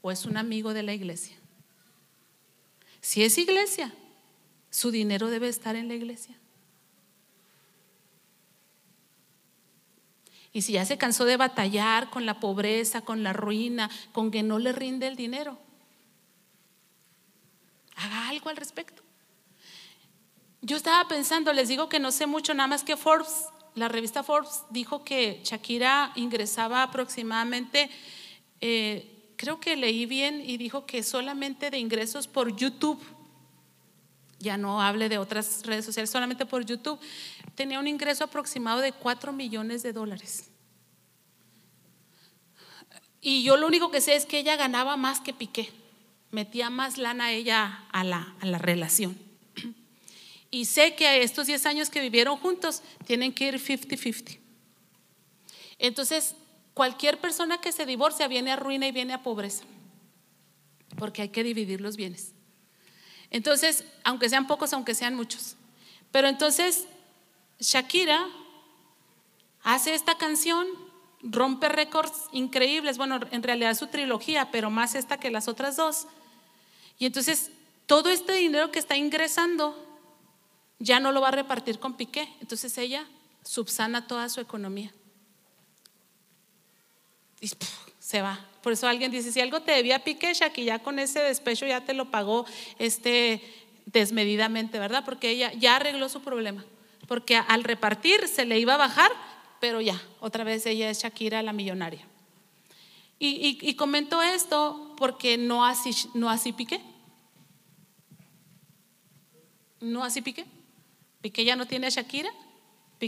o 0.02 0.12
es 0.12 0.26
un 0.26 0.38
amigo 0.38 0.74
de 0.74 0.84
la 0.84 0.94
iglesia? 0.94 1.36
Si 3.02 3.24
es 3.24 3.38
iglesia, 3.38 3.94
su 4.70 4.92
dinero 4.92 5.30
debe 5.30 5.48
estar 5.48 5.76
en 5.76 5.88
la 5.88 5.96
iglesia. 5.96 6.36
Y 10.52 10.62
si 10.62 10.74
ya 10.74 10.86
se 10.86 10.98
cansó 10.98 11.26
de 11.26 11.36
batallar 11.36 12.10
con 12.12 12.26
la 12.26 12.40
pobreza, 12.40 13.02
con 13.02 13.24
la 13.24 13.34
ruina, 13.34 13.90
con 14.12 14.30
que 14.30 14.44
no 14.44 14.60
le 14.60 14.72
rinde 14.72 15.08
el 15.08 15.16
dinero, 15.16 15.58
haga 17.96 18.30
algo 18.30 18.50
al 18.50 18.58
respecto. 18.58 19.02
Yo 20.62 20.78
estaba 20.78 21.08
pensando, 21.08 21.52
les 21.54 21.68
digo 21.68 21.90
que 21.90 22.00
no 22.00 22.12
sé 22.12 22.28
mucho, 22.28 22.54
nada 22.54 22.68
más 22.68 22.84
que 22.84 22.96
Forbes, 22.96 23.48
la 23.76 23.88
revista 23.88 24.24
Forbes 24.24 24.64
dijo 24.70 25.04
que 25.04 25.42
Shakira 25.44 26.12
ingresaba 26.16 26.84
aproximadamente, 26.84 27.90
eh, 28.62 29.34
creo 29.36 29.60
que 29.60 29.76
leí 29.76 30.06
bien 30.06 30.42
y 30.46 30.58
dijo 30.58 30.86
que 30.86 31.04
solamente 31.04 31.72
de 31.72 31.80
ingresos 31.80 32.28
por 32.28 32.56
YouTube 32.56 33.04
ya 34.44 34.58
no 34.58 34.82
hable 34.82 35.10
de 35.10 35.18
otras 35.18 35.66
redes 35.66 35.86
sociales, 35.86 36.10
solamente 36.10 36.46
por 36.46 36.66
YouTube, 36.66 37.00
tenía 37.56 37.80
un 37.80 37.88
ingreso 37.88 38.26
aproximado 38.26 38.82
de 38.82 38.92
4 38.92 39.32
millones 39.32 39.82
de 39.84 39.94
dólares. 39.94 40.50
Y 43.22 43.44
yo 43.44 43.56
lo 43.56 43.66
único 43.66 43.90
que 43.90 44.02
sé 44.02 44.16
es 44.16 44.26
que 44.26 44.40
ella 44.40 44.58
ganaba 44.58 44.98
más 44.98 45.22
que 45.22 45.34
Piqué, 45.34 45.72
metía 46.30 46.70
más 46.70 46.98
lana 46.98 47.32
ella 47.32 47.86
a 47.94 48.04
la, 48.04 48.36
a 48.42 48.46
la 48.46 48.58
relación. 48.58 49.18
Y 50.54 50.66
sé 50.66 50.94
que 50.94 51.24
estos 51.24 51.48
10 51.48 51.66
años 51.66 51.90
que 51.90 52.00
vivieron 52.00 52.38
juntos 52.38 52.84
tienen 53.08 53.34
que 53.34 53.48
ir 53.48 53.56
50-50. 53.56 54.38
Entonces, 55.80 56.36
cualquier 56.76 57.20
persona 57.20 57.60
que 57.60 57.72
se 57.72 57.88
divorcia 57.88 58.28
viene 58.28 58.52
a 58.52 58.56
ruina 58.56 58.86
y 58.86 58.92
viene 58.92 59.14
a 59.14 59.24
pobreza, 59.24 59.64
porque 60.96 61.24
hay 61.24 61.30
que 61.30 61.44
dividir 61.44 61.82
los 61.82 61.96
bienes. 61.96 62.34
Entonces, 63.32 63.84
aunque 64.04 64.30
sean 64.30 64.46
pocos, 64.46 64.72
aunque 64.74 64.94
sean 64.94 65.16
muchos. 65.16 65.56
Pero 66.12 66.28
entonces, 66.28 66.86
Shakira 67.60 68.24
hace 69.64 69.96
esta 69.96 70.20
canción, 70.20 70.68
rompe 71.24 71.68
récords 71.68 72.26
increíbles, 72.32 73.00
bueno, 73.00 73.20
en 73.32 73.42
realidad 73.42 73.74
su 73.74 73.88
trilogía, 73.88 74.52
pero 74.52 74.70
más 74.70 74.94
esta 74.94 75.18
que 75.18 75.32
las 75.32 75.48
otras 75.48 75.78
dos. 75.78 76.06
Y 77.00 77.08
entonces, 77.08 77.50
todo 77.88 78.12
este 78.12 78.34
dinero 78.34 78.70
que 78.70 78.78
está 78.78 78.96
ingresando 78.96 79.93
ya 80.84 81.00
no 81.00 81.12
lo 81.12 81.22
va 81.22 81.30
a 81.30 81.32
repartir 81.32 81.80
con 81.80 81.96
Piqué. 81.96 82.28
Entonces 82.42 82.78
ella 82.78 83.08
subsana 83.44 84.06
toda 84.06 84.28
su 84.30 84.42
economía. 84.42 84.94
Y 87.40 87.50
se 88.00 88.22
va. 88.22 88.46
Por 88.62 88.74
eso 88.74 88.88
alguien 88.88 89.12
dice, 89.12 89.32
si 89.32 89.40
algo 89.40 89.62
te 89.62 89.72
debía 89.72 90.04
Piqué, 90.04 90.34
que 90.54 90.66
ya 90.66 90.80
con 90.80 91.00
ese 91.00 91.20
despecho 91.20 91.66
ya 91.66 91.86
te 91.86 91.94
lo 91.94 92.12
pagó 92.12 92.46
este, 92.80 93.42
desmedidamente, 93.86 94.78
¿verdad? 94.78 95.04
Porque 95.06 95.30
ella 95.30 95.54
ya 95.54 95.78
arregló 95.78 96.10
su 96.10 96.22
problema. 96.22 96.66
Porque 97.08 97.38
al 97.38 97.64
repartir 97.64 98.28
se 98.28 98.46
le 98.46 98.60
iba 98.60 98.74
a 98.76 98.78
bajar, 98.78 99.12
pero 99.62 99.80
ya, 99.80 100.02
otra 100.20 100.44
vez 100.44 100.66
ella 100.66 100.90
es 100.90 101.02
Shakira 101.02 101.42
la 101.44 101.54
millonaria. 101.54 102.06
Y, 103.20 103.74
comento 103.76 104.22
esto 104.22 104.96
porque 104.98 105.38
no 105.38 105.64
así, 105.64 105.92
no 106.14 106.30
así 106.30 106.52
Piqué. 106.52 106.82
No 109.80 110.04
así 110.04 110.22
Piqué. 110.22 110.46
Piqué 111.24 111.44
ya 111.44 111.56
no 111.56 111.66
tiene 111.66 111.88
a 111.88 111.90
Shakira, 111.90 112.30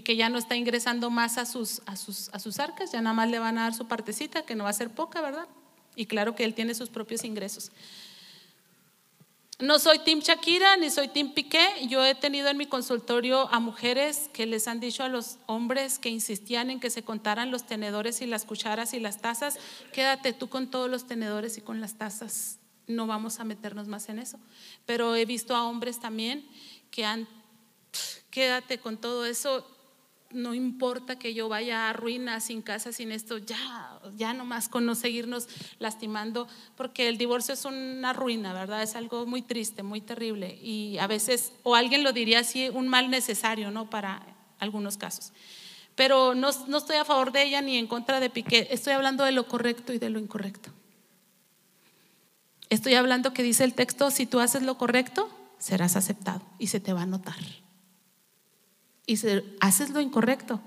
que 0.02 0.16
ya 0.16 0.30
no 0.30 0.38
está 0.38 0.56
ingresando 0.56 1.10
más 1.10 1.38
a 1.38 1.46
sus, 1.46 1.82
a, 1.86 1.96
sus, 1.96 2.30
a 2.30 2.40
sus 2.40 2.60
arcas, 2.60 2.92
ya 2.92 3.02
nada 3.02 3.14
más 3.14 3.30
le 3.30 3.40
van 3.40 3.58
a 3.58 3.64
dar 3.64 3.74
su 3.74 3.88
partecita, 3.88 4.44
que 4.44 4.56
no 4.56 4.64
va 4.64 4.72
a 4.72 4.74
ser 4.74 4.90
poca, 4.90 5.22
¿verdad? 5.22 5.48
Y 5.96 6.08
claro 6.08 6.36
que 6.36 6.44
él 6.44 6.54
tiene 6.54 6.76
sus 6.76 6.90
propios 6.90 7.24
ingresos. 7.24 7.72
No 9.58 9.80
soy 9.80 10.00
Team 10.00 10.20
Shakira 10.20 10.76
ni 10.76 10.90
soy 10.90 11.08
Team 11.08 11.34
Piqué. 11.34 11.88
Yo 11.88 12.04
he 12.04 12.14
tenido 12.14 12.50
en 12.50 12.58
mi 12.58 12.66
consultorio 12.66 13.48
a 13.54 13.62
mujeres 13.62 14.30
que 14.34 14.46
les 14.46 14.68
han 14.68 14.82
dicho 14.82 15.04
a 15.04 15.08
los 15.08 15.38
hombres 15.46 15.98
que 15.98 16.10
insistían 16.10 16.70
en 16.70 16.82
que 16.82 16.90
se 16.90 17.04
contaran 17.04 17.52
los 17.52 17.66
tenedores 17.66 18.22
y 18.22 18.26
las 18.26 18.44
cucharas 18.44 18.94
y 18.94 19.00
las 19.00 19.22
tazas, 19.22 19.58
quédate 19.94 20.34
tú 20.34 20.50
con 20.50 20.70
todos 20.70 20.90
los 20.90 21.08
tenedores 21.08 21.58
y 21.58 21.62
con 21.62 21.80
las 21.80 21.94
tazas. 21.94 22.60
No 22.88 23.08
vamos 23.08 23.40
a 23.40 23.46
meternos 23.46 23.88
más 23.88 24.10
en 24.10 24.20
eso. 24.20 24.40
Pero 24.86 25.16
he 25.16 25.24
visto 25.24 25.56
a 25.56 25.66
hombres 25.66 26.02
también 26.02 26.46
que 26.92 27.06
han, 27.06 27.26
quédate 28.30 28.80
con 28.80 28.98
todo 28.98 29.26
eso 29.26 29.66
no 30.36 30.54
importa 30.54 31.18
que 31.18 31.34
yo 31.34 31.48
vaya 31.48 31.90
a 31.90 31.94
ruina, 31.94 32.40
sin 32.42 32.62
casa, 32.62 32.92
sin 32.92 33.12
esto, 33.12 33.38
ya, 33.38 34.00
ya 34.16 34.34
nomás 34.34 34.68
con 34.68 34.86
no 34.86 34.94
seguirnos 34.94 35.48
lastimando, 35.80 36.48
porque 36.76 37.08
el 37.08 37.18
divorcio 37.18 37.54
es 37.54 37.64
una 37.64 38.12
ruina, 38.12 38.54
¿verdad? 38.54 38.84
Es 38.84 38.96
algo 38.96 39.26
muy 39.26 39.42
triste, 39.42 39.82
muy 39.82 40.02
terrible. 40.02 40.60
Y 40.62 40.98
a 40.98 41.08
veces, 41.08 41.54
o 41.64 41.76
alguien 41.76 42.04
lo 42.04 42.12
diría 42.12 42.40
así, 42.40 42.70
un 42.70 42.88
mal 42.88 43.10
necesario, 43.10 43.72
¿no? 43.72 43.90
Para 43.90 44.22
algunos 44.60 44.98
casos. 44.98 45.32
Pero 45.96 46.36
no, 46.36 46.50
no 46.68 46.78
estoy 46.78 46.98
a 46.98 47.06
favor 47.06 47.32
de 47.32 47.44
ella 47.44 47.62
ni 47.62 47.78
en 47.78 47.88
contra 47.88 48.20
de 48.20 48.30
Piqué, 48.30 48.68
estoy 48.72 48.94
hablando 48.94 49.24
de 49.24 49.32
lo 49.32 49.48
correcto 49.48 49.94
y 49.94 50.00
de 50.00 50.10
lo 50.10 50.20
incorrecto. 50.20 50.72
Estoy 52.70 52.96
hablando 52.96 53.32
que 53.32 53.44
dice 53.44 53.64
el 53.64 53.74
texto, 53.74 54.12
si 54.12 54.26
tú 54.26 54.42
haces 54.42 54.64
lo 54.64 54.78
correcto, 54.78 55.30
serás 55.60 55.96
aceptado 55.96 56.42
y 56.60 56.68
se 56.68 56.82
te 56.82 56.92
va 56.92 57.04
a 57.04 57.06
notar 57.06 57.38
y 59.06 59.18
haces 59.60 59.90
lo 59.92 60.02
incorrecto, 60.02 60.62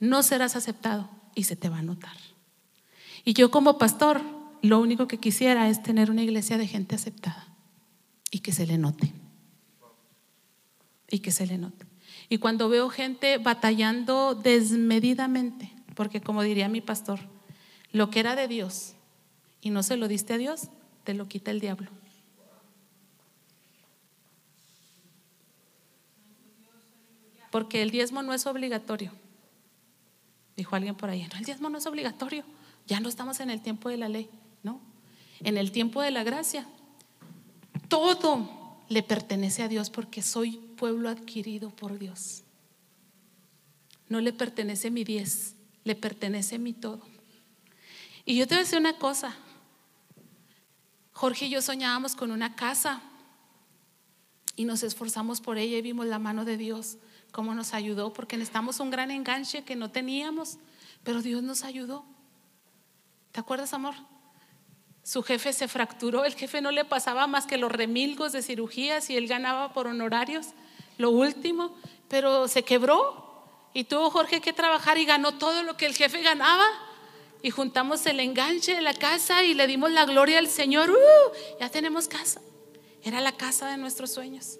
no 0.00 0.22
serás 0.22 0.56
aceptado 0.56 1.08
y 1.34 1.44
se 1.44 1.56
te 1.56 1.68
va 1.68 1.78
a 1.78 1.82
notar. 1.82 2.16
Y 3.24 3.34
yo 3.34 3.50
como 3.50 3.78
pastor, 3.78 4.22
lo 4.62 4.80
único 4.80 5.06
que 5.06 5.18
quisiera 5.18 5.68
es 5.68 5.82
tener 5.82 6.10
una 6.10 6.22
iglesia 6.22 6.58
de 6.58 6.66
gente 6.66 6.94
aceptada 6.94 7.46
y 8.30 8.40
que 8.40 8.52
se 8.52 8.66
le 8.66 8.78
note. 8.78 9.12
Y 11.10 11.20
que 11.20 11.30
se 11.30 11.46
le 11.46 11.58
note. 11.58 11.86
Y 12.28 12.38
cuando 12.38 12.68
veo 12.68 12.90
gente 12.90 13.38
batallando 13.38 14.34
desmedidamente, 14.34 15.72
porque 15.94 16.20
como 16.20 16.42
diría 16.42 16.68
mi 16.68 16.80
pastor, 16.80 17.20
lo 17.92 18.10
que 18.10 18.20
era 18.20 18.36
de 18.36 18.48
Dios 18.48 18.94
y 19.60 19.70
no 19.70 19.82
se 19.82 19.96
lo 19.96 20.08
diste 20.08 20.34
a 20.34 20.38
Dios, 20.38 20.68
te 21.04 21.14
lo 21.14 21.26
quita 21.26 21.50
el 21.50 21.60
diablo. 21.60 21.90
Porque 27.50 27.82
el 27.82 27.90
diezmo 27.90 28.22
no 28.22 28.34
es 28.34 28.46
obligatorio. 28.46 29.12
Dijo 30.56 30.74
alguien 30.74 30.94
por 30.94 31.10
ahí, 31.10 31.26
no, 31.32 31.38
el 31.38 31.44
diezmo 31.44 31.70
no 31.70 31.78
es 31.78 31.86
obligatorio, 31.86 32.44
ya 32.86 33.00
no 33.00 33.08
estamos 33.08 33.40
en 33.40 33.50
el 33.50 33.60
tiempo 33.60 33.88
de 33.88 33.96
la 33.96 34.08
ley, 34.08 34.28
¿no? 34.62 34.80
En 35.40 35.56
el 35.56 35.70
tiempo 35.70 36.02
de 36.02 36.10
la 36.10 36.24
gracia, 36.24 36.66
todo 37.88 38.82
le 38.88 39.02
pertenece 39.02 39.62
a 39.62 39.68
Dios 39.68 39.90
porque 39.90 40.22
soy 40.22 40.56
pueblo 40.76 41.08
adquirido 41.08 41.70
por 41.70 41.98
Dios. 41.98 42.42
No 44.08 44.20
le 44.20 44.32
pertenece 44.32 44.90
mi 44.90 45.04
diez, 45.04 45.54
le 45.84 45.94
pertenece 45.94 46.58
mi 46.58 46.72
todo. 46.72 47.02
Y 48.24 48.36
yo 48.36 48.46
te 48.46 48.54
voy 48.54 48.60
a 48.60 48.64
decir 48.64 48.78
una 48.78 48.98
cosa, 48.98 49.36
Jorge 51.12 51.46
y 51.46 51.50
yo 51.50 51.62
soñábamos 51.62 52.14
con 52.14 52.30
una 52.30 52.56
casa 52.56 53.02
y 54.56 54.64
nos 54.64 54.82
esforzamos 54.82 55.40
por 55.40 55.56
ella 55.56 55.78
y 55.78 55.82
vimos 55.82 56.06
la 56.06 56.18
mano 56.18 56.44
de 56.44 56.56
Dios 56.56 56.98
cómo 57.38 57.54
nos 57.54 57.72
ayudó, 57.72 58.12
porque 58.12 58.36
necesitamos 58.36 58.80
un 58.80 58.90
gran 58.90 59.12
enganche 59.12 59.62
que 59.62 59.76
no 59.76 59.92
teníamos, 59.92 60.58
pero 61.04 61.22
Dios 61.22 61.40
nos 61.40 61.62
ayudó. 61.62 62.04
¿Te 63.30 63.38
acuerdas, 63.38 63.72
amor? 63.74 63.94
Su 65.04 65.22
jefe 65.22 65.52
se 65.52 65.68
fracturó, 65.68 66.24
el 66.24 66.34
jefe 66.34 66.60
no 66.60 66.72
le 66.72 66.84
pasaba 66.84 67.28
más 67.28 67.46
que 67.46 67.56
los 67.56 67.70
remilgos 67.70 68.32
de 68.32 68.42
cirugías 68.42 69.08
y 69.08 69.16
él 69.16 69.28
ganaba 69.28 69.72
por 69.72 69.86
honorarios, 69.86 70.48
lo 70.96 71.10
último, 71.10 71.76
pero 72.08 72.48
se 72.48 72.64
quebró 72.64 73.46
y 73.72 73.84
tuvo 73.84 74.10
Jorge 74.10 74.40
que 74.40 74.52
trabajar 74.52 74.98
y 74.98 75.04
ganó 75.04 75.38
todo 75.38 75.62
lo 75.62 75.76
que 75.76 75.86
el 75.86 75.94
jefe 75.94 76.20
ganaba. 76.22 76.66
Y 77.40 77.50
juntamos 77.50 78.04
el 78.06 78.18
enganche 78.18 78.74
de 78.74 78.82
la 78.82 78.94
casa 78.94 79.44
y 79.44 79.54
le 79.54 79.68
dimos 79.68 79.92
la 79.92 80.06
gloria 80.06 80.40
al 80.40 80.48
Señor. 80.48 80.90
¡Uh! 80.90 81.56
ya 81.60 81.68
tenemos 81.68 82.08
casa. 82.08 82.40
Era 83.04 83.20
la 83.20 83.30
casa 83.30 83.70
de 83.70 83.76
nuestros 83.76 84.10
sueños. 84.10 84.58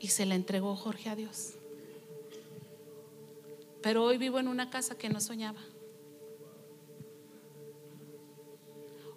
Y 0.00 0.08
se 0.08 0.26
la 0.26 0.34
entregó 0.34 0.76
Jorge 0.76 1.10
a 1.10 1.16
Dios. 1.16 1.54
Pero 3.82 4.04
hoy 4.04 4.18
vivo 4.18 4.38
en 4.38 4.48
una 4.48 4.70
casa 4.70 4.96
que 4.96 5.08
no 5.08 5.20
soñaba. 5.20 5.60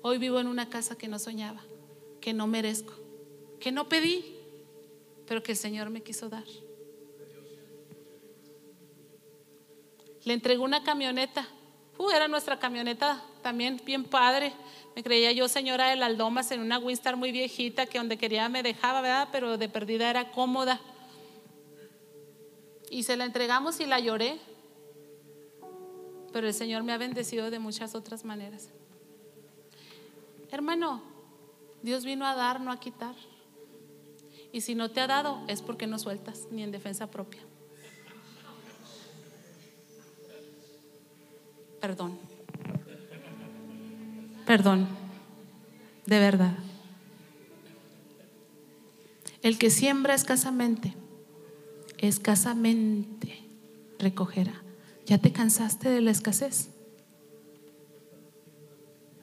Hoy 0.04 0.18
vivo 0.18 0.40
en 0.40 0.48
una 0.48 0.70
casa 0.70 0.98
que 0.98 1.08
no 1.08 1.20
soñaba, 1.20 1.62
que 2.20 2.34
no 2.34 2.48
merezco, 2.48 2.94
que 3.60 3.72
no 3.72 3.88
pedí, 3.88 4.36
pero 5.28 5.44
que 5.44 5.52
el 5.52 5.58
Señor 5.58 5.90
me 5.92 6.02
quiso 6.02 6.28
dar. 6.30 6.46
Le 10.24 10.34
entregó 10.34 10.64
una 10.64 10.84
camioneta. 10.84 11.48
Uh, 12.02 12.10
era 12.10 12.28
nuestra 12.28 12.58
camioneta 12.58 13.24
también 13.44 13.80
bien 13.86 14.04
padre. 14.04 14.54
Me 14.96 15.04
creía 15.04 15.32
yo 15.34 15.48
señora 15.48 15.90
de 15.90 15.96
las 15.96 16.18
lomas 16.18 16.50
en 16.50 16.60
una 16.60 16.80
Winstar 16.80 17.16
muy 17.16 17.32
viejita 17.32 17.86
que 17.86 18.00
donde 18.00 18.18
quería 18.18 18.50
me 18.50 18.64
dejaba, 18.64 19.02
¿verdad? 19.02 19.30
Pero 19.32 19.60
de 19.60 19.70
perdida 19.70 20.10
era 20.10 20.32
cómoda. 20.32 20.82
Y 22.90 23.04
se 23.04 23.16
la 23.16 23.26
entregamos 23.26 23.80
y 23.82 23.86
la 23.86 24.00
lloré. 24.00 24.40
Pero 26.34 26.48
el 26.48 26.56
Señor 26.56 26.82
me 26.82 26.92
ha 26.92 26.98
bendecido 26.98 27.52
de 27.52 27.60
muchas 27.60 27.94
otras 27.94 28.26
maneras. 28.26 28.72
Hermano, 30.50 31.04
Dios 31.84 32.04
vino 32.04 32.26
a 32.26 32.34
dar, 32.34 32.62
no 32.62 32.72
a 32.72 32.80
quitar. 32.80 33.14
Y 34.52 34.62
si 34.62 34.74
no 34.74 34.90
te 34.90 35.02
ha 35.02 35.08
dado, 35.08 35.44
es 35.48 35.62
porque 35.62 35.86
no 35.86 36.00
sueltas, 36.00 36.48
ni 36.50 36.64
en 36.64 36.72
defensa 36.72 37.12
propia. 37.12 37.42
Perdón. 41.82 42.18
Perdón. 44.46 44.88
De 46.06 46.20
verdad. 46.20 46.54
El 49.42 49.58
que 49.58 49.72
siembra 49.72 50.14
escasamente, 50.14 50.94
escasamente 51.98 53.44
recogerá. 53.98 54.62
¿Ya 55.08 55.18
te 55.18 55.32
cansaste 55.32 55.90
de 55.90 56.02
la 56.02 56.12
escasez? 56.12 56.70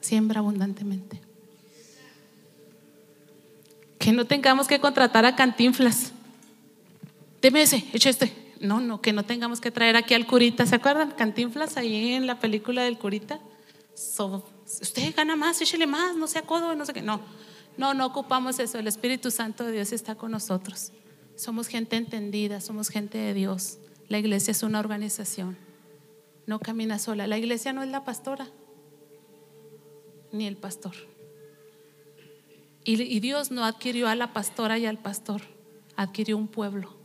Siembra 0.01 0.39
abundantemente. 0.39 1.21
Que 3.97 4.11
no 4.11 4.25
tengamos 4.25 4.67
que 4.67 4.79
contratar 4.79 5.25
a 5.25 5.35
cantinflas. 5.35 6.11
Deme 7.41 7.61
ese, 7.61 7.85
echa 7.93 8.09
este. 8.09 8.38
No, 8.59 8.81
no, 8.81 9.01
que 9.01 9.13
no 9.13 9.23
tengamos 9.23 9.61
que 9.61 9.71
traer 9.71 9.95
aquí 9.95 10.13
al 10.13 10.27
curita. 10.27 10.65
¿Se 10.65 10.75
acuerdan? 10.75 11.11
Cantinflas 11.11 11.77
ahí 11.77 12.13
en 12.13 12.27
la 12.27 12.39
película 12.39 12.83
del 12.83 12.97
curita. 12.97 13.39
usted 13.93 15.15
gana 15.15 15.35
más, 15.35 15.61
échele 15.61 15.87
más, 15.87 16.15
no 16.15 16.27
sea 16.27 16.41
codo, 16.41 16.75
no 16.75 16.85
sé 16.85 16.93
qué. 16.93 17.01
No, 17.01 17.21
no, 17.77 17.93
no 17.93 18.05
ocupamos 18.05 18.59
eso. 18.59 18.77
El 18.77 18.87
Espíritu 18.87 19.31
Santo 19.31 19.63
de 19.63 19.71
Dios 19.71 19.93
está 19.93 20.15
con 20.15 20.31
nosotros. 20.31 20.91
Somos 21.35 21.67
gente 21.67 21.95
entendida, 21.95 22.59
somos 22.59 22.89
gente 22.89 23.17
de 23.17 23.33
Dios. 23.33 23.77
La 24.09 24.19
iglesia 24.19 24.51
es 24.51 24.61
una 24.61 24.79
organización. 24.79 25.57
No 26.45 26.59
camina 26.59 26.99
sola. 26.99 27.27
La 27.27 27.37
iglesia 27.37 27.71
no 27.71 27.81
es 27.81 27.89
la 27.89 28.03
pastora, 28.03 28.47
ni 30.33 30.47
el 30.47 30.57
pastor. 30.57 30.95
y 32.83 33.19
Dios 33.19 33.51
no 33.51 33.63
adquirió 33.63 34.07
a 34.09 34.15
la 34.15 34.33
pastora 34.33 34.77
y 34.79 34.85
al 34.85 34.97
pastor, 34.97 35.41
adquirió 35.95 36.37
un 36.37 36.47
pueblo 36.47 36.98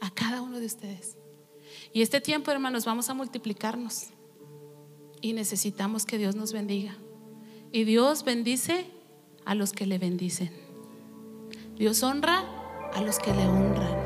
a 0.00 0.10
cada 0.10 0.42
uno 0.42 0.58
de 0.60 0.66
ustedes. 0.66 1.16
Y 1.92 2.02
este 2.02 2.20
tiempo, 2.20 2.50
hermanos, 2.50 2.84
vamos 2.84 3.08
a 3.08 3.14
multiplicarnos. 3.14 4.08
Y 5.20 5.32
necesitamos 5.32 6.06
que 6.06 6.18
Dios 6.18 6.34
nos 6.34 6.52
bendiga. 6.52 6.96
Y 7.72 7.84
Dios 7.84 8.24
bendice 8.24 8.86
a 9.44 9.54
los 9.54 9.72
que 9.72 9.86
le 9.86 9.98
bendicen. 9.98 10.50
Dios 11.76 12.02
honra 12.02 12.44
a 12.94 13.00
los 13.02 13.18
que 13.18 13.32
le 13.32 13.46
honran. 13.46 13.99